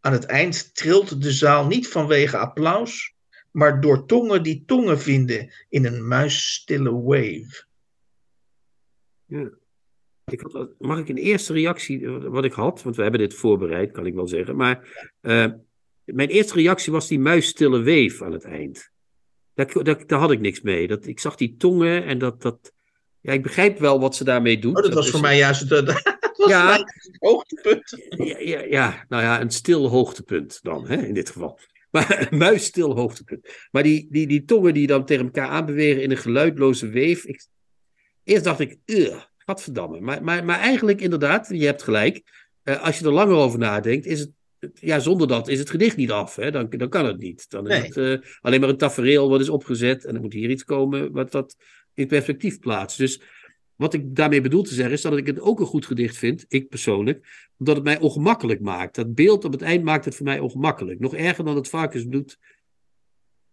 Aan 0.00 0.12
het 0.12 0.24
eind 0.24 0.74
trilt 0.74 1.22
de 1.22 1.32
zaal 1.32 1.66
niet 1.66 1.88
vanwege 1.88 2.36
applaus, 2.36 3.11
maar 3.52 3.80
door 3.80 4.06
tongen 4.06 4.42
die 4.42 4.62
tongen 4.66 5.00
vinden 5.00 5.52
in 5.68 5.86
een 5.86 6.08
muisstille 6.08 7.02
wave. 7.02 7.64
Ja. 9.26 9.50
Ik 10.24 10.40
had, 10.40 10.68
mag 10.78 10.98
ik 10.98 11.08
een 11.08 11.16
eerste 11.16 11.52
reactie, 11.52 12.08
wat 12.08 12.44
ik 12.44 12.52
had, 12.52 12.82
want 12.82 12.96
we 12.96 13.02
hebben 13.02 13.20
dit 13.20 13.34
voorbereid, 13.34 13.92
kan 13.92 14.06
ik 14.06 14.14
wel 14.14 14.28
zeggen. 14.28 14.56
Maar 14.56 15.08
uh, 15.20 15.46
mijn 16.04 16.28
eerste 16.28 16.54
reactie 16.54 16.92
was 16.92 17.08
die 17.08 17.18
muisstille 17.18 17.78
wave 17.78 18.24
aan 18.24 18.32
het 18.32 18.44
eind. 18.44 18.90
Daar, 19.54 19.82
daar, 19.82 20.06
daar, 20.06 20.18
had 20.18 20.30
ik 20.30 20.40
niks 20.40 20.60
mee. 20.60 20.88
Dat, 20.88 21.06
ik 21.06 21.20
zag 21.20 21.36
die 21.36 21.56
tongen 21.56 22.04
en 22.04 22.18
dat, 22.18 22.42
dat. 22.42 22.72
Ja, 23.20 23.32
ik 23.32 23.42
begrijp 23.42 23.78
wel 23.78 24.00
wat 24.00 24.16
ze 24.16 24.24
daarmee 24.24 24.58
doen. 24.58 24.76
Oh, 24.76 24.82
dat, 24.82 24.94
was 24.94 25.10
voor 25.10 25.20
mij 25.20 25.36
juist 25.36 25.70
het, 25.70 26.02
ja, 26.48 26.84
hoogtepunt. 27.18 27.96
Ja, 28.08 28.38
ja, 28.38 28.60
ja, 28.60 29.04
nou 29.08 29.22
ja, 29.22 29.40
een 29.40 29.50
stil 29.50 29.88
hoogtepunt 29.88 30.58
dan, 30.62 30.86
hè, 30.86 30.96
in 30.96 31.14
dit 31.14 31.30
geval. 31.30 31.58
Maar 31.92 32.26
een 32.30 32.38
muis 32.38 32.64
stil 32.64 32.94
hoogtepunt. 32.94 33.48
Maar 33.70 33.82
die, 33.82 34.08
die, 34.10 34.26
die 34.26 34.44
tongen 34.44 34.74
die 34.74 34.86
dan 34.86 35.04
tegen 35.04 35.24
elkaar 35.24 35.48
aanbewegen 35.48 36.02
in 36.02 36.10
een 36.10 36.16
geluidloze 36.16 36.88
weef. 36.88 37.24
Ik, 37.24 37.46
eerst 38.24 38.44
dacht 38.44 38.60
ik, 38.60 38.78
wat 39.44 39.62
verdamme. 39.62 40.00
Maar, 40.00 40.24
maar, 40.24 40.44
maar 40.44 40.58
eigenlijk 40.58 41.00
inderdaad, 41.00 41.48
je 41.48 41.64
hebt 41.64 41.82
gelijk. 41.82 42.22
Uh, 42.64 42.82
als 42.82 42.98
je 42.98 43.04
er 43.04 43.12
langer 43.12 43.36
over 43.36 43.58
nadenkt, 43.58 44.06
is 44.06 44.20
het 44.20 44.30
ja, 44.74 44.98
zonder 44.98 45.28
dat 45.28 45.48
is 45.48 45.58
het 45.58 45.70
gedicht 45.70 45.96
niet 45.96 46.10
af. 46.10 46.36
Hè? 46.36 46.50
Dan, 46.50 46.70
dan 46.70 46.88
kan 46.88 47.06
het 47.06 47.18
niet. 47.18 47.50
Dan 47.50 47.70
is 47.70 47.82
het 47.82 47.96
uh, 47.96 48.18
alleen 48.40 48.60
maar 48.60 48.68
een 48.68 48.76
tafereel 48.76 49.28
wat 49.28 49.40
is 49.40 49.48
opgezet. 49.48 50.04
En 50.04 50.12
dan 50.12 50.22
moet 50.22 50.32
hier 50.32 50.50
iets 50.50 50.64
komen 50.64 51.12
wat 51.12 51.30
dat 51.30 51.56
in 51.94 52.06
perspectief 52.06 52.58
plaatst. 52.58 52.98
Dus 52.98 53.20
wat 53.76 53.94
ik 53.94 54.16
daarmee 54.16 54.40
bedoel 54.40 54.62
te 54.62 54.74
zeggen 54.74 54.94
is 54.94 55.02
dat 55.02 55.16
ik 55.16 55.26
het 55.26 55.40
ook 55.40 55.60
een 55.60 55.66
goed 55.66 55.86
gedicht 55.86 56.16
vind, 56.16 56.44
ik 56.48 56.68
persoonlijk, 56.68 57.48
omdat 57.58 57.74
het 57.76 57.84
mij 57.84 57.98
ongemakkelijk 57.98 58.60
maakt. 58.60 58.94
Dat 58.94 59.14
beeld 59.14 59.44
op 59.44 59.52
het 59.52 59.62
eind 59.62 59.84
maakt 59.84 60.04
het 60.04 60.14
voor 60.14 60.26
mij 60.26 60.38
ongemakkelijk. 60.38 61.00
Nog 61.00 61.14
erger 61.14 61.44
dan 61.44 61.56
het 61.56 61.68
varkensbloed 61.68 62.38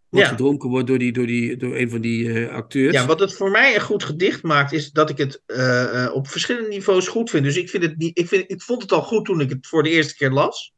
wat 0.09 0.21
Ja. 0.21 0.27
gedronken 0.27 0.69
wordt 0.69 0.87
door, 0.87 0.97
die, 0.97 1.11
door, 1.11 1.25
die, 1.25 1.57
door 1.57 1.75
een 1.75 1.89
van 1.89 2.01
die 2.01 2.33
eh, 2.33 2.55
acteurs. 2.55 2.93
Ja, 2.93 3.05
wat 3.05 3.19
het 3.19 3.33
voor 3.33 3.51
mij 3.51 3.75
een 3.75 3.81
goed 3.81 4.03
gedicht 4.03 4.43
maakt, 4.43 4.71
is 4.71 4.91
dat 4.91 5.09
ik 5.09 5.17
het 5.17 5.41
eh, 5.45 6.03
eh, 6.05 6.13
op 6.13 6.27
verschillende 6.27 6.67
niveaus 6.69 7.07
goed 7.07 7.29
vind. 7.29 7.43
Dus 7.43 7.57
ik, 7.57 7.69
vind 7.69 7.83
het 7.83 7.97
niet, 7.97 8.17
ik, 8.17 8.27
vind, 8.27 8.51
ik 8.51 8.61
vond 8.61 8.81
het 8.81 8.91
al 8.91 9.01
goed 9.01 9.25
toen 9.25 9.41
ik 9.41 9.49
het 9.49 9.67
voor 9.67 9.83
de 9.83 9.89
eerste 9.89 10.15
keer 10.15 10.31
las. 10.31 10.73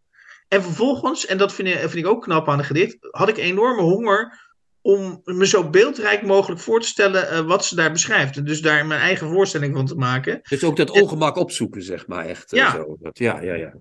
En 0.48 0.64
vervolgens, 0.64 1.26
en 1.26 1.38
dat 1.38 1.54
vind 1.54 1.68
ik, 1.68 1.78
vind 1.78 1.96
ik 1.96 2.08
ook 2.08 2.24
knap 2.24 2.50
aan 2.50 2.60
een 2.60 2.66
gedicht, 2.66 2.98
had 3.12 3.30
ik 3.30 3.38
enorme 3.38 3.82
honger 3.82 4.51
om 4.82 5.22
me 5.24 5.48
zo 5.48 5.70
beeldrijk 5.70 6.22
mogelijk 6.22 6.62
voor 6.62 6.82
te 6.82 6.88
stellen 6.88 7.30
eh, 7.30 7.40
wat 7.40 7.66
ze 7.66 7.76
daar 7.76 7.92
beschrijft. 7.92 8.38
En 8.38 8.44
dus 8.46 8.62
daar 8.62 8.86
mijn 8.86 9.02
eigen 9.02 9.28
voorstelling 9.30 9.76
van 9.76 9.86
te 9.86 9.96
maken. 9.96 10.40
Dus 10.50 10.64
ook 10.64 10.78
dat 10.78 10.90
ongemak 10.90 11.36
opzoeken, 11.38 11.84
zeg 11.84 12.08
maar, 12.08 12.26
echt. 12.26 12.54
eh, 12.54 12.60
Ja. 12.60 12.72
Zo. 12.72 12.98
Dat, 13.00 13.18
ja, 13.18 13.42
ja, 13.42 13.54
ja. 13.54 13.74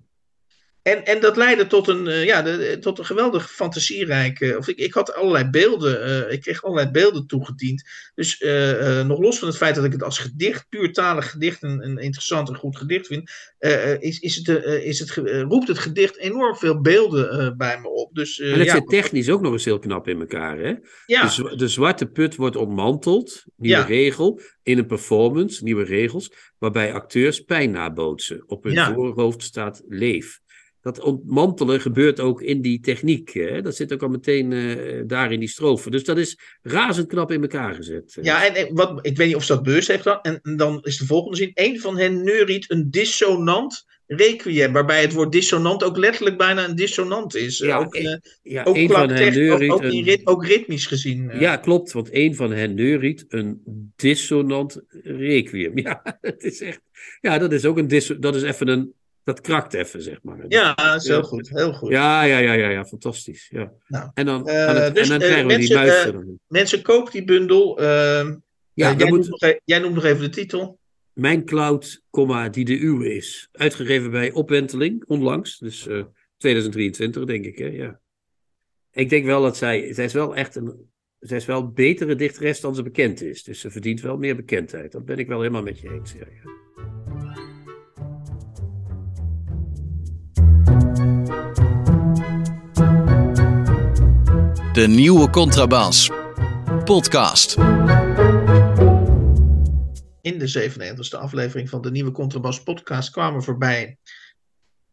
En, 0.83 1.05
en 1.05 1.19
dat 1.19 1.37
leidde 1.37 1.67
tot 1.67 1.87
een, 1.87 2.07
eh, 2.07 2.25
ja, 2.25 2.41
de, 2.41 2.77
tot 2.79 2.99
een 2.99 3.05
geweldig 3.05 3.51
fantasierijke. 3.51 4.55
Of 4.57 4.67
ik, 4.67 4.77
ik 4.77 4.93
had 4.93 5.13
allerlei 5.13 5.49
beelden. 5.49 6.03
eh, 6.27 6.33
ik 6.33 6.41
kreeg 6.41 6.63
allerlei 6.63 6.91
beelden 6.91 7.27
toegediend. 7.27 7.83
Dus 8.15 8.37
eh, 8.37 8.99
eh, 8.99 9.07
nog 9.07 9.19
los 9.19 9.39
van 9.39 9.47
het 9.47 9.57
feit 9.57 9.75
dat 9.75 9.83
ik 9.83 9.91
het 9.91 10.03
als 10.03 10.17
gedicht, 10.19 10.65
puurtalig 10.69 11.29
gedicht, 11.31 11.63
een, 11.63 11.83
een 11.83 11.97
interessant 11.97 12.49
en 12.49 12.55
goed 12.55 12.77
gedicht 12.77 13.07
vind. 13.07 13.31
eh, 13.57 13.91
eh, 13.91 14.01
is, 14.01 14.19
is 14.19 14.35
het, 14.35 14.63
eh, 14.63 14.85
is 14.85 14.99
het, 14.99 15.17
eh, 15.17 15.41
roept 15.41 15.67
het 15.67 15.79
gedicht 15.79 16.17
enorm 16.17 16.55
veel 16.55 16.81
beelden 16.81 17.29
eh, 17.39 17.51
bij 17.57 17.79
me 17.81 17.87
op. 17.89 18.15
Dus, 18.15 18.39
eh, 18.39 18.51
En 18.53 18.57
het 18.59 18.67
ja, 18.67 18.73
zit 18.75 18.87
technisch 18.89 19.29
ook 19.29 19.41
nog 19.41 19.51
eens 19.51 19.65
heel 19.65 19.79
knap 19.79 20.07
in 20.07 20.19
elkaar, 20.19 20.57
hè? 20.57 20.73
ja, 21.05 21.21
De, 21.23 21.29
zwa- 21.29 21.55
de 21.55 21.67
zwarte 21.67 22.05
put 22.05 22.35
wordt 22.35 22.55
ontmanteld, 22.55 23.43
nieuwe 23.57 23.77
Ja. 23.77 23.85
regel, 23.85 24.39
in 24.63 24.77
een 24.77 24.85
performance, 24.87 25.63
nieuwe 25.63 25.83
regels, 25.83 26.31
waarbij 26.57 26.93
acteurs 26.93 27.39
pijn 27.39 27.71
nabootsen. 27.71 28.43
Op 28.47 28.63
hun 28.63 28.73
Ja. 28.73 28.93
voorhoofd 28.93 29.43
staat 29.43 29.81
leef. 29.87 30.39
Dat 30.81 30.99
ontmantelen 30.99 31.81
gebeurt 31.81 32.19
ook 32.19 32.41
in 32.41 32.61
die 32.61 32.79
techniek. 32.79 33.33
Hè? 33.33 33.61
Dat 33.61 33.75
zit 33.75 33.93
ook 33.93 34.01
al 34.03 34.09
meteen 34.09 34.51
eh, 34.53 35.01
daar 35.07 35.31
in 35.31 35.39
die 35.39 35.49
strofe. 35.49 35.89
Dus 35.89 36.03
dat 36.03 36.17
is 36.17 36.37
razend 36.61 37.07
knap 37.07 37.31
in 37.31 37.41
elkaar 37.41 37.73
gezet. 37.73 38.15
eh. 38.17 38.23
ja 38.23 38.47
en, 38.47 38.55
en 38.67 38.75
wat, 38.75 38.99
ik 39.05 39.17
weet 39.17 39.27
niet 39.27 39.35
of 39.35 39.43
ze 39.43 39.53
dat 39.53 39.63
bewust 39.63 39.87
heeft 39.87 40.01
gedaan. 40.01 40.21
En, 40.21 40.39
en 40.43 40.57
dan 40.57 40.79
is 40.83 40.97
de 40.97 41.05
volgende 41.05 41.37
zin. 41.37 41.51
Een 41.53 41.79
van 41.79 41.97
hen 41.97 42.23
neuriet 42.23 42.71
een 42.71 42.87
dissonant 42.91 43.85
requiem. 44.07 44.73
Waarbij 44.73 45.01
het 45.01 45.13
woord 45.13 45.31
dissonant 45.31 45.83
ook 45.83 45.97
letterlijk 45.97 46.37
bijna 46.37 46.67
een 46.69 46.75
dissonant 46.75 47.35
is. 47.35 47.57
Ja, 47.57 47.77
ook, 47.77 47.95
eh, 47.95 48.15
ja, 48.41 48.63
ook 48.63 48.77
van 48.91 49.09
hen 49.09 49.27
ook, 49.27 49.33
neuriet 49.33 49.71
ook, 49.71 49.83
in 49.83 49.89
een- 49.97 50.03
rit- 50.03 50.27
ook 50.27 50.45
ritmisch 50.45 50.85
gezien. 50.85 51.31
Ja, 51.39 51.57
klopt, 51.57 51.91
want 51.91 52.09
een 52.11 52.35
van 52.35 52.51
hen 52.51 52.73
neuriet 52.75 53.25
een 53.27 53.61
dissonant 53.95 54.81
requiem. 55.03 55.77
Ja, 55.83 56.17
het 56.21 56.43
is 56.43 56.61
echt. 56.61 56.81
Ja, 57.21 57.37
dat 57.37 57.51
is 57.53 57.65
ook 57.65 57.77
een 57.77 57.87
dat 58.19 58.35
is 58.35 58.41
even 58.43 58.67
een. 58.67 58.93
Dat 59.23 59.41
krakt 59.41 59.73
even, 59.73 60.01
zeg 60.01 60.23
maar. 60.23 60.45
Ja, 60.47 60.73
dat 60.73 61.01
is 61.01 61.07
heel 61.07 61.17
Ja. 61.17 61.23
goed. 61.23 61.49
Heel 61.49 61.73
goed. 61.73 61.91
Ja, 61.91 62.23
ja, 62.23 62.37
ja, 62.37 62.53
ja, 62.53 62.69
ja, 62.69 62.85
fantastisch. 62.85 63.47
Ja. 63.49 63.71
Nou, 63.87 64.11
en 64.13 64.25
dan, 64.25 64.47
eh, 64.47 64.65
het- 64.83 64.95
dus, 64.95 65.03
en 65.09 65.19
dan 65.19 65.21
eh, 65.21 65.27
krijgen 65.27 65.47
we 65.47 65.57
die 65.57 65.73
muis. 65.73 66.05
eh, 66.05 66.17
Mensen, 66.47 66.81
koop 66.81 67.11
die 67.11 67.23
bundel. 67.23 67.81
ja, 67.81 68.39
jij, 68.73 68.95
moet 68.95 69.09
noemt 69.09 69.29
nog, 69.29 69.41
e- 69.41 69.59
jij 69.65 69.79
noemt 69.79 69.93
nog 69.95 70.03
even 70.03 70.21
de 70.21 70.29
titel. 70.29 70.79
Mijn 71.13 71.45
Cloud, 71.45 72.01
comma, 72.09 72.49
die 72.49 72.65
de 72.65 72.79
uwe 72.79 73.15
is. 73.15 73.49
Uitgegeven 73.51 74.11
bij 74.11 74.31
Opwenteling, 74.31 75.03
onlangs. 75.07 75.57
Dus 75.57 75.87
eh 75.87 76.03
2023, 76.37 77.25
denk 77.25 77.45
ik. 77.45 77.57
Hè? 77.57 77.65
Ja. 77.65 77.99
Ik 78.91 79.09
denk 79.09 79.25
wel 79.25 79.41
dat 79.41 79.57
zij. 79.57 79.93
Zij 79.93 80.05
is 80.05 80.13
wel 80.13 80.35
echt 80.35 80.55
een. 80.55 80.89
Zij 81.19 81.37
is 81.37 81.45
wel 81.45 81.61
een 81.61 81.73
betere 81.73 82.15
dichteres 82.15 82.59
dan 82.61 82.75
ze 82.75 82.83
bekend 82.83 83.21
is. 83.21 83.43
Dus 83.43 83.59
ze 83.59 83.71
verdient 83.71 84.01
wel 84.01 84.17
meer 84.17 84.35
bekendheid. 84.35 84.91
Dat 84.91 85.05
ben 85.05 85.17
ik 85.19 85.27
wel 85.27 85.39
helemaal 85.39 85.61
met 85.63 85.79
je 85.79 85.89
eens. 85.91 86.11
Ja, 86.13 86.25
ja. 86.43 86.51
De 94.73 94.87
nieuwe 94.87 95.29
Contrabas. 95.29 96.09
Podcast. 96.83 97.57
In 100.21 100.39
de 100.39 100.71
97e 100.71 101.17
aflevering 101.19 101.69
van 101.69 101.81
de 101.81 101.91
nieuwe 101.91 102.11
Contrabas 102.11 102.63
podcast 102.63 103.09
kwamen 103.09 103.43
voorbij 103.43 103.97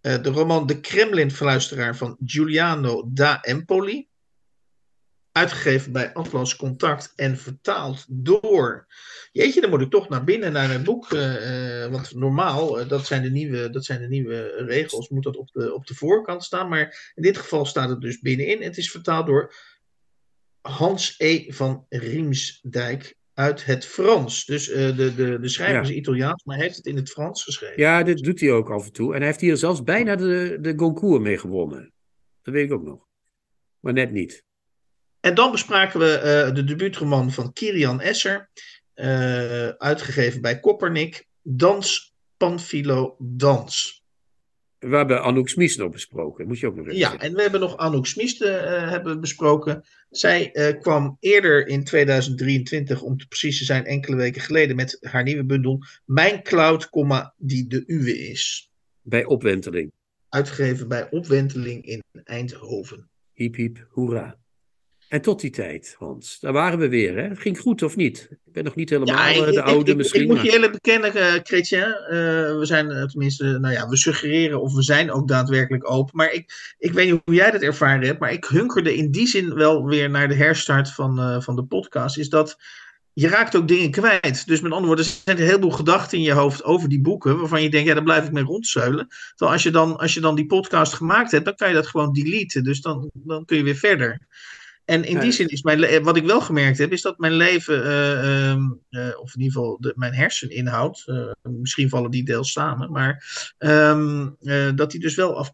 eh, 0.01 0.23
de 0.23 0.31
roman 0.31 0.67
De 0.67 0.81
Kremlin-fluisteraar 0.81 1.97
van 1.97 2.17
Giuliano 2.25 3.11
da 3.13 3.43
Empoli. 3.43 4.09
Uitgegeven 5.33 5.93
bij 5.93 6.13
Atlas 6.13 6.57
Contact 6.57 7.13
en 7.17 7.39
vertaald 7.39 8.05
door. 8.09 8.87
Jeetje, 9.33 9.61
dan 9.61 9.71
moet 9.71 9.81
ik 9.81 9.91
toch 9.91 10.09
naar 10.09 10.25
binnen 10.25 10.53
naar 10.53 10.69
mijn 10.69 10.85
boek. 10.85 11.13
eh, 11.13 11.85
eh, 11.85 11.91
want 11.91 12.15
normaal, 12.15 12.89
dat, 12.89 13.07
zijn 13.07 13.23
de 13.23 13.31
nieuwe, 13.31 13.71
dat 13.71 13.85
zijn 13.85 14.01
de 14.01 14.09
nieuwe 14.09 14.65
regels, 14.67 15.09
moet 15.09 15.25
dat 15.25 15.37
op 15.37 15.51
de, 15.53 15.75
op 15.75 15.87
de 15.87 15.95
voorkant 15.95 16.45
staan. 16.45 16.69
Maar 16.69 17.13
in 17.15 17.23
dit 17.23 17.37
geval 17.37 17.65
staat 17.65 17.89
het 17.89 18.01
dus 18.01 18.21
binnenin. 18.21 18.63
Het 18.63 18.77
is 18.77 18.91
vertaald 18.91 19.27
door 19.27 19.55
Hans 20.61 21.15
E. 21.19 21.53
van 21.53 21.87
Riemsdijk 21.89 23.17
uit 23.35 23.65
het 23.65 23.87
Frans. 23.87 24.45
Dus 24.45 24.69
eh, 24.69 24.97
de, 24.97 25.15
de, 25.15 25.39
de 25.41 25.49
schrijver 25.49 25.77
Ja. 25.77 25.83
is 25.83 25.91
Italiaans, 25.91 26.45
maar 26.45 26.57
hij 26.57 26.65
heeft 26.65 26.77
het 26.77 26.87
in 26.87 26.97
het 26.97 27.11
Frans 27.11 27.43
geschreven. 27.45 27.81
ja, 27.83 28.03
dit 28.03 28.19
doet 28.19 28.41
hij 28.41 28.53
ook 28.53 28.71
af 28.71 28.85
en 28.87 28.93
toe. 28.93 29.13
En 29.13 29.19
hij 29.19 29.27
heeft 29.27 29.41
hier 29.41 29.57
zelfs 29.57 29.83
bijna 29.83 30.17
de, 30.17 30.59
de 30.61 30.73
Goncourt 30.77 31.23
mee 31.23 31.39
gewonnen. 31.39 31.93
Dat 32.43 32.55
weet 32.55 32.65
ik 32.65 32.73
ook 32.73 32.83
nog. 32.85 33.07
Maar 33.81 33.93
net 33.93 34.13
niet. 34.13 34.45
En 35.21 35.35
dan 35.35 35.51
bespraken 35.51 36.01
we 36.01 36.13
eh, 36.19 36.55
de 36.55 36.65
debuutroman 36.65 37.33
van 37.33 37.53
Kirian 37.53 38.01
Esser, 38.01 38.51
eh, 38.95 39.69
uitgegeven 39.69 40.41
bij 40.41 40.61
Koppernik, 40.61 41.27
Dans, 41.43 42.15
Panfilo, 42.37 43.17
Dans. 43.19 43.98
We 44.79 44.97
hebben 44.97 45.23
Anouk 45.23 45.49
Smies 45.49 45.77
nog 45.77 45.91
besproken. 45.91 46.47
Moet 46.47 46.59
je 46.59 46.67
ook 46.67 46.77
nog 46.77 46.87
even 46.87 46.99
Ja, 46.99 47.19
en 47.19 47.35
we 47.35 47.43
hebben 47.43 47.61
nog 47.61 47.77
Anouk 47.77 48.07
Smiste 48.07 48.51
eh, 48.51 48.91
hebben 48.91 49.21
besproken. 49.21 49.85
Zij 50.11 50.53
eh, 50.53 50.81
kwam 50.81 51.17
eerder 51.21 51.67
in 51.67 51.85
2023, 51.85 53.03
om 53.03 53.17
te 53.17 53.27
precies 53.27 53.59
te 53.59 53.65
zijn, 53.65 53.85
enkele 53.85 54.17
weken 54.17 54.43
geleden, 54.43 54.77
met 54.77 54.99
haar 55.01 55.23
nieuwe 55.23 55.45
bundel 55.45 55.79
Mijn 56.05 56.43
Cloud, 56.43 56.89
die 57.37 57.67
de 57.67 57.83
uwe 57.87 58.19
is. 58.19 58.71
Bij 59.03 59.25
Opwenteling. 59.25 59.93
Uitgegeven 60.29 60.89
bij 60.89 61.11
Opwenteling 61.11 61.85
in 61.85 62.03
Eindhoven. 62.25 63.09
Hiep, 63.33 63.55
hiep, 63.55 63.87
hoera. 63.91 64.39
En 65.09 65.21
tot 65.21 65.41
die 65.41 65.51
tijd, 65.51 65.95
Hans. 65.99 66.41
Daar 66.41 66.53
waren 66.53 66.79
we 66.79 66.89
weer, 66.89 67.17
hè? 67.17 67.23
Het 67.23 67.39
ging 67.39 67.59
goed 67.59 67.83
of 67.83 67.97
niet? 67.97 68.29
Ik 68.31 68.53
ben 68.53 68.65
nog 68.65 68.75
niet 68.75 68.91
helemaal 68.91 69.47
ik- 69.47 69.55
de 69.55 69.63
oude 69.63 69.91
ik, 69.91 69.97
misschien. 69.97 70.21
Ik 70.21 70.27
moet 70.27 70.37
maar- 70.37 70.45
je 70.45 70.53
eerlijk 70.53 70.73
bekennen, 70.73 71.11
Chrétien. 71.43 71.83
eh, 71.83 72.17
we 72.59 72.61
zijn 72.63 72.91
eh, 72.91 73.05
tenminste, 73.05 73.45
nou 73.45 73.75
ja, 73.75 73.89
we 73.89 73.97
suggereren 73.97 74.61
of 74.61 74.75
we 74.75 74.83
zijn 74.83 75.11
ook 75.13 75.29
daadwerkelijk 75.29 75.91
open. 75.91 76.17
Maar 76.17 76.33
ik, 76.33 76.75
ik 76.79 76.93
weet 76.93 77.11
niet 77.11 77.21
hoe 77.25 77.35
jij 77.35 77.51
dat 77.51 77.61
ervaren 77.63 78.07
hebt. 78.07 78.21
Maar 78.21 78.33
ik 78.33 78.45
hunkerde 78.45 78.95
in 78.97 79.11
die 79.11 79.27
zin 79.27 79.55
wel 79.55 79.87
weer 79.87 80.11
naar 80.11 80.29
de 80.29 80.35
herstart 80.35 80.93
van, 80.93 81.43
van 81.43 81.57
de 81.57 81.65
podcast. 81.65 82.19
Is 82.19 82.29
dat 82.29 82.59
je 83.13 83.29
raakt 83.29 83.57
ook 83.57 83.69
dingen 83.69 83.91
kwijt. 83.91 84.47
Dus 84.47 84.61
met 84.61 84.73
andere 84.73 84.87
woorden, 84.87 85.05
er 85.05 85.11
zijn 85.25 85.39
een 85.39 85.45
heleboel 85.47 85.71
gedachten 85.71 86.19
in 86.19 86.25
je 86.25 86.33
hoofd 86.33 86.65
over 86.65 86.89
die 86.89 87.01
boeken. 87.01 87.39
Waarvan 87.39 87.63
je 87.63 87.71
denkt, 87.71 87.89
ja, 87.89 87.95
daar 87.95 88.03
blijf 88.03 88.25
ik 88.27 88.33
mee 88.33 88.45
rondzeulen. 88.45 89.09
Terwijl 89.29 89.53
als 89.53 89.63
je 89.63 89.71
dan, 89.71 89.97
als 89.99 90.15
je 90.15 90.21
dan 90.21 90.35
die 90.35 90.47
podcast 90.47 90.93
gemaakt 90.93 91.31
hebt, 91.31 91.45
dan 91.45 91.55
kan 91.55 91.69
je 91.69 91.75
dat 91.75 91.87
gewoon 91.87 92.13
deleten. 92.13 92.65
Dus 92.65 92.81
dan, 92.81 93.11
dan 93.13 93.45
kun 93.45 93.57
je 93.57 93.63
weer 93.63 93.75
verder. 93.77 94.27
En 94.89 95.05
in 95.05 95.19
die 95.21 95.33
zin 95.33 95.49
is 95.49 95.63
mijn 95.63 96.03
wat 96.03 96.17
ik 96.17 96.25
wel 96.25 96.41
gemerkt 96.41 96.79
heb, 96.79 96.93
is 96.93 97.03
dat 97.03 97.19
mijn 97.19 97.33
leven, 97.33 97.85
eh, 97.85 98.51
ehm, 98.51 98.63
eh, 98.91 99.21
of 99.21 99.35
in 99.35 99.41
ieder 99.41 99.53
geval 99.61 99.77
de, 99.81 99.93
mijn 99.97 100.15
herseninhoud, 100.15 101.03
eh, 101.07 101.31
misschien 101.43 101.89
vallen 101.89 102.11
die 102.11 102.25
deels 102.25 102.53
samen, 102.53 102.93
maar 102.93 103.25
ehm, 103.59 104.29
eh, 104.41 104.71
dat 104.75 104.91
die 104.91 105.01
dus 105.01 105.15
wel 105.15 105.37
af, 105.37 105.53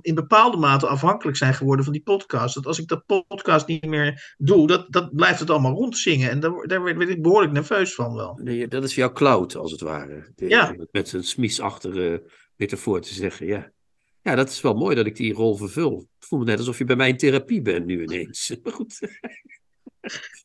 in 0.00 0.14
bepaalde 0.14 0.56
mate 0.56 0.86
afhankelijk 0.86 1.36
zijn 1.36 1.54
geworden 1.54 1.84
van 1.84 1.92
die 1.92 2.02
podcast. 2.02 2.54
Dat 2.54 2.66
als 2.66 2.78
ik 2.78 2.88
dat 2.88 3.06
podcast 3.26 3.66
niet 3.66 3.86
meer 3.86 4.34
doe, 4.38 4.66
dat, 4.66 4.86
dat 4.92 5.14
blijft 5.14 5.40
het 5.40 5.50
allemaal 5.50 5.74
rondzingen. 5.74 6.30
En 6.30 6.40
daar, 6.40 6.66
daar 6.66 6.82
werd 6.82 6.96
werd 6.96 7.10
ik 7.10 7.22
behoorlijk 7.22 7.52
nerveus 7.52 7.94
van 7.94 8.14
wel. 8.14 8.40
Dat 8.68 8.84
is 8.84 8.94
jouw 8.94 9.12
cloud, 9.12 9.56
als 9.56 9.72
het 9.72 9.80
ware. 9.80 10.32
De- 10.34 10.48
Ja. 10.48 10.74
Met 10.90 11.08
zijn 11.08 11.24
smiesachtige 11.24 12.22
metafoor 12.56 13.00
te 13.00 13.14
zeggen, 13.14 13.46
ja. 13.46 13.70
Ja, 14.22 14.34
dat 14.34 14.50
is 14.50 14.60
wel 14.60 14.74
mooi 14.74 14.96
dat 14.96 15.06
ik 15.06 15.16
die 15.16 15.32
rol 15.32 15.56
vervul. 15.56 15.96
Het 16.18 16.28
voelt 16.28 16.44
me 16.44 16.50
net 16.50 16.58
alsof 16.58 16.78
je 16.78 16.84
bij 16.84 16.96
mij 16.96 17.08
in 17.08 17.16
therapie 17.16 17.62
bent 17.62 17.86
nu 17.86 18.02
ineens. 18.02 18.54
Maar 18.62 18.72
goed. 18.72 18.98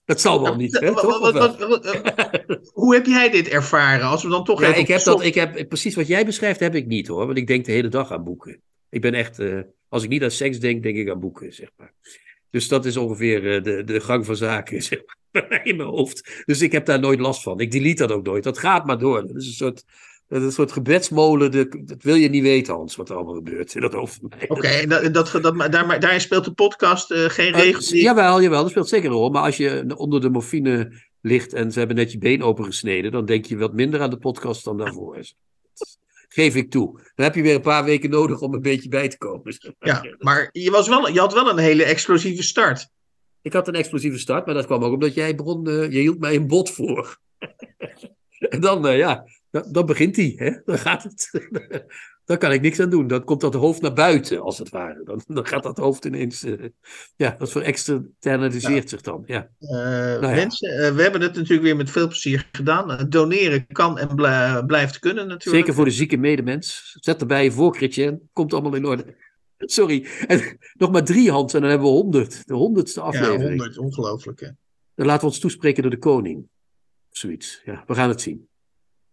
Dat 0.05 0.21
zal 0.21 0.41
wel 0.41 0.55
niet, 0.55 0.79
hè? 0.79 0.87
Toch? 0.87 1.19
wat- 1.19 1.33
wat- 1.33 1.57
wat- 1.67 2.69
hoe 2.73 2.93
heb 2.93 3.05
jij 3.05 3.29
dit 3.29 3.47
ervaren? 3.47 4.05
Als 4.07 4.23
we 4.23 4.29
dan 4.29 4.43
toch 4.43 4.61
Ja, 4.61 4.67
even 4.67 4.79
ik 4.81 4.87
heb 4.87 5.01
dat, 5.03 5.23
ik 5.23 5.35
heb, 5.35 5.67
precies 5.67 5.95
wat 5.95 6.07
jij 6.07 6.25
beschrijft 6.25 6.59
heb 6.59 6.75
ik 6.75 6.85
niet 6.85 7.07
hoor. 7.07 7.25
Want 7.25 7.37
ik 7.37 7.47
denk 7.47 7.65
de 7.65 7.71
hele 7.71 7.87
dag 7.87 8.11
aan 8.11 8.23
boeken. 8.23 8.61
Ik 8.89 9.01
ben 9.01 9.13
echt, 9.13 9.39
eh, 9.39 9.59
als 9.89 10.03
ik 10.03 10.09
niet 10.09 10.23
aan 10.23 10.31
seks 10.31 10.59
denk, 10.59 10.83
denk 10.83 10.97
ik 10.97 11.09
aan 11.09 11.19
boeken, 11.19 11.53
zeg 11.53 11.69
maar. 11.77 11.93
Dus 12.49 12.67
dat 12.67 12.85
is 12.85 12.97
ongeveer 12.97 13.55
eh, 13.55 13.63
de, 13.63 13.83
de 13.83 13.99
gang 13.99 14.25
van 14.25 14.35
zaken, 14.35 14.81
zeg 14.91 14.99
maar, 15.31 15.61
in 15.65 15.75
mijn 15.75 15.89
hoofd. 15.89 16.43
Dus 16.45 16.61
ik 16.61 16.71
heb 16.71 16.85
daar 16.85 16.99
nooit 16.99 17.19
last 17.19 17.41
van. 17.43 17.59
Ik 17.59 17.71
delete 17.71 18.07
dat 18.07 18.17
ook 18.17 18.25
nooit. 18.25 18.43
Dat 18.43 18.57
gaat 18.57 18.85
maar 18.85 18.99
door. 18.99 19.27
Dat 19.27 19.35
is 19.35 19.47
een 19.47 19.53
soort, 19.53 19.83
een 20.27 20.51
soort 20.51 20.71
gebedsmolen. 20.71 21.51
De, 21.51 21.81
dat 21.85 22.03
wil 22.03 22.15
je 22.15 22.29
niet 22.29 22.41
weten, 22.41 22.73
Hans, 22.73 22.95
wat 22.95 23.09
er 23.09 23.15
allemaal 23.15 23.33
gebeurt 23.33 23.75
in 23.75 23.81
dat 23.81 23.93
hoofd. 23.93 24.19
Oké, 24.47 24.67
en 24.67 24.89
dat, 24.89 25.13
dat, 25.13 25.39
dat, 25.41 25.71
daar, 25.71 25.99
daarin 25.99 26.21
speelt 26.21 26.45
de 26.45 26.53
podcast 26.53 27.11
eh, 27.11 27.25
geen 27.29 27.53
Eh, 27.53 27.59
regel. 27.61 27.79
die- 27.79 28.01
jawel, 28.03 28.41
jawel, 28.41 28.61
dat 28.61 28.69
speelt 28.71 28.89
zeker 28.89 29.09
een 29.09 29.15
rol. 29.15 29.29
Maar 29.29 29.43
als 29.43 29.57
je 29.57 29.93
onder 29.97 30.21
de 30.21 30.29
morfine 30.29 30.91
ligt 31.21 31.53
en 31.53 31.71
ze 31.71 31.79
hebben 31.79 31.97
net 31.97 32.11
je 32.11 32.17
been 32.17 32.43
opengesneden, 32.43 33.11
dan 33.11 33.25
denk 33.25 33.45
je 33.45 33.57
wat 33.57 33.73
minder 33.73 34.01
aan 34.01 34.09
de 34.09 34.17
podcast 34.17 34.63
dan 34.63 34.77
daarvoor. 34.77 35.17
Geef 36.27 36.55
ik 36.55 36.71
toe. 36.71 36.91
Dan 37.15 37.25
heb 37.25 37.35
je 37.35 37.41
weer 37.41 37.55
een 37.55 37.61
paar 37.61 37.83
weken 37.83 38.09
nodig 38.09 38.41
om 38.41 38.53
een 38.53 38.61
beetje 38.61 38.89
bij 38.89 39.07
te 39.07 39.17
komen. 39.17 39.57
Ja, 39.79 40.03
maar 40.17 40.49
je, 40.51 40.71
was 40.71 40.87
wel, 40.87 41.09
je 41.09 41.19
had 41.19 41.33
wel 41.33 41.49
een 41.49 41.57
hele 41.57 41.83
explosieve 41.83 42.43
start. 42.43 42.87
Ik 43.41 43.53
had 43.53 43.67
een 43.67 43.73
explosieve 43.75 44.17
start, 44.19 44.45
maar 44.45 44.55
dat 44.55 44.65
kwam 44.65 44.83
ook 44.83 44.93
omdat 44.93 45.13
jij 45.13 45.35
begon, 45.35 45.69
uh, 45.69 45.91
je 45.91 45.99
hield 45.99 46.19
mij 46.19 46.35
een 46.35 46.47
bot 46.47 46.69
voor. 46.71 47.17
en 48.49 48.59
dan, 48.61 48.97
ja, 48.97 49.25
dan, 49.55 49.71
dan 49.71 49.85
begint 49.85 50.15
hij. 50.15 50.33
Hè? 50.35 50.51
Dan 50.65 50.77
gaat 50.77 51.03
het. 51.03 51.31
dan 52.25 52.37
kan 52.37 52.51
ik 52.51 52.61
niks 52.61 52.79
aan 52.79 52.89
doen. 52.89 53.07
Dan 53.07 53.23
komt 53.23 53.41
dat 53.41 53.53
hoofd 53.53 53.81
naar 53.81 53.93
buiten, 53.93 54.41
als 54.41 54.57
het 54.57 54.69
ware. 54.69 55.01
Dan, 55.03 55.21
dan 55.27 55.47
gaat 55.47 55.63
dat 55.63 55.77
hoofd 55.77 56.05
ineens. 56.05 56.43
Uh, 56.43 56.69
ja, 57.15 57.35
dat 57.37 57.51
verexternaliseert 57.51 58.83
ja. 58.83 58.87
zich 58.87 59.01
dan. 59.01 59.23
Ja. 59.25 59.49
Uh, 59.59 59.69
nou 59.69 60.27
ja. 60.27 60.33
Mensen, 60.33 60.95
we 60.95 61.01
hebben 61.01 61.21
het 61.21 61.35
natuurlijk 61.35 61.61
weer 61.61 61.75
met 61.75 61.91
veel 61.91 62.07
plezier 62.07 62.49
gedaan. 62.51 63.09
doneren 63.09 63.67
kan 63.67 63.97
en 63.97 64.15
blijft 64.65 64.99
kunnen, 64.99 65.27
natuurlijk. 65.27 65.57
Zeker 65.57 65.73
voor 65.73 65.85
de 65.85 65.91
zieke 65.91 66.17
medemens. 66.17 66.97
Zet 66.99 67.21
erbij 67.21 67.51
voor 67.51 67.75
Chrétien. 67.75 68.29
Komt 68.33 68.53
allemaal 68.53 68.75
in 68.75 68.85
orde. 68.85 69.15
Sorry. 69.57 70.07
En 70.27 70.57
nog 70.73 70.91
maar 70.91 71.03
drie 71.03 71.31
handen 71.31 71.55
en 71.55 71.61
dan 71.61 71.69
hebben 71.69 71.87
we 71.87 71.93
honderd. 71.93 72.47
De 72.47 72.53
honderdste 72.53 73.01
aflevering. 73.01 73.41
Ja, 73.41 73.47
honderd. 73.47 73.77
Ongelooflijk, 73.77 74.39
hè? 74.39 74.49
Dan 74.95 75.05
laten 75.05 75.21
we 75.21 75.27
ons 75.27 75.39
toespreken 75.39 75.81
door 75.81 75.91
de 75.91 75.97
koning. 75.97 76.47
Zoiets. 77.09 77.61
Ja, 77.65 77.83
we 77.87 77.95
gaan 77.95 78.09
het 78.09 78.21
zien. 78.21 78.47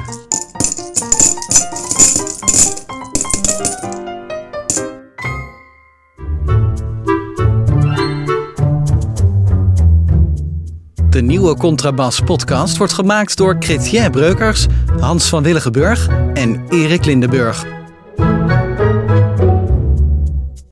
De 11.09 11.21
nieuwe 11.21 11.55
Contrabas 11.55 12.19
podcast 12.19 12.77
wordt 12.77 12.93
gemaakt 12.93 13.37
door 13.37 13.55
Chrétien 13.59 14.11
Breukers, 14.11 14.65
Hans 14.99 15.29
van 15.29 15.43
Willigenburg 15.43 16.07
en 16.33 16.65
Erik 16.69 17.05
Lindenburg. 17.05 17.78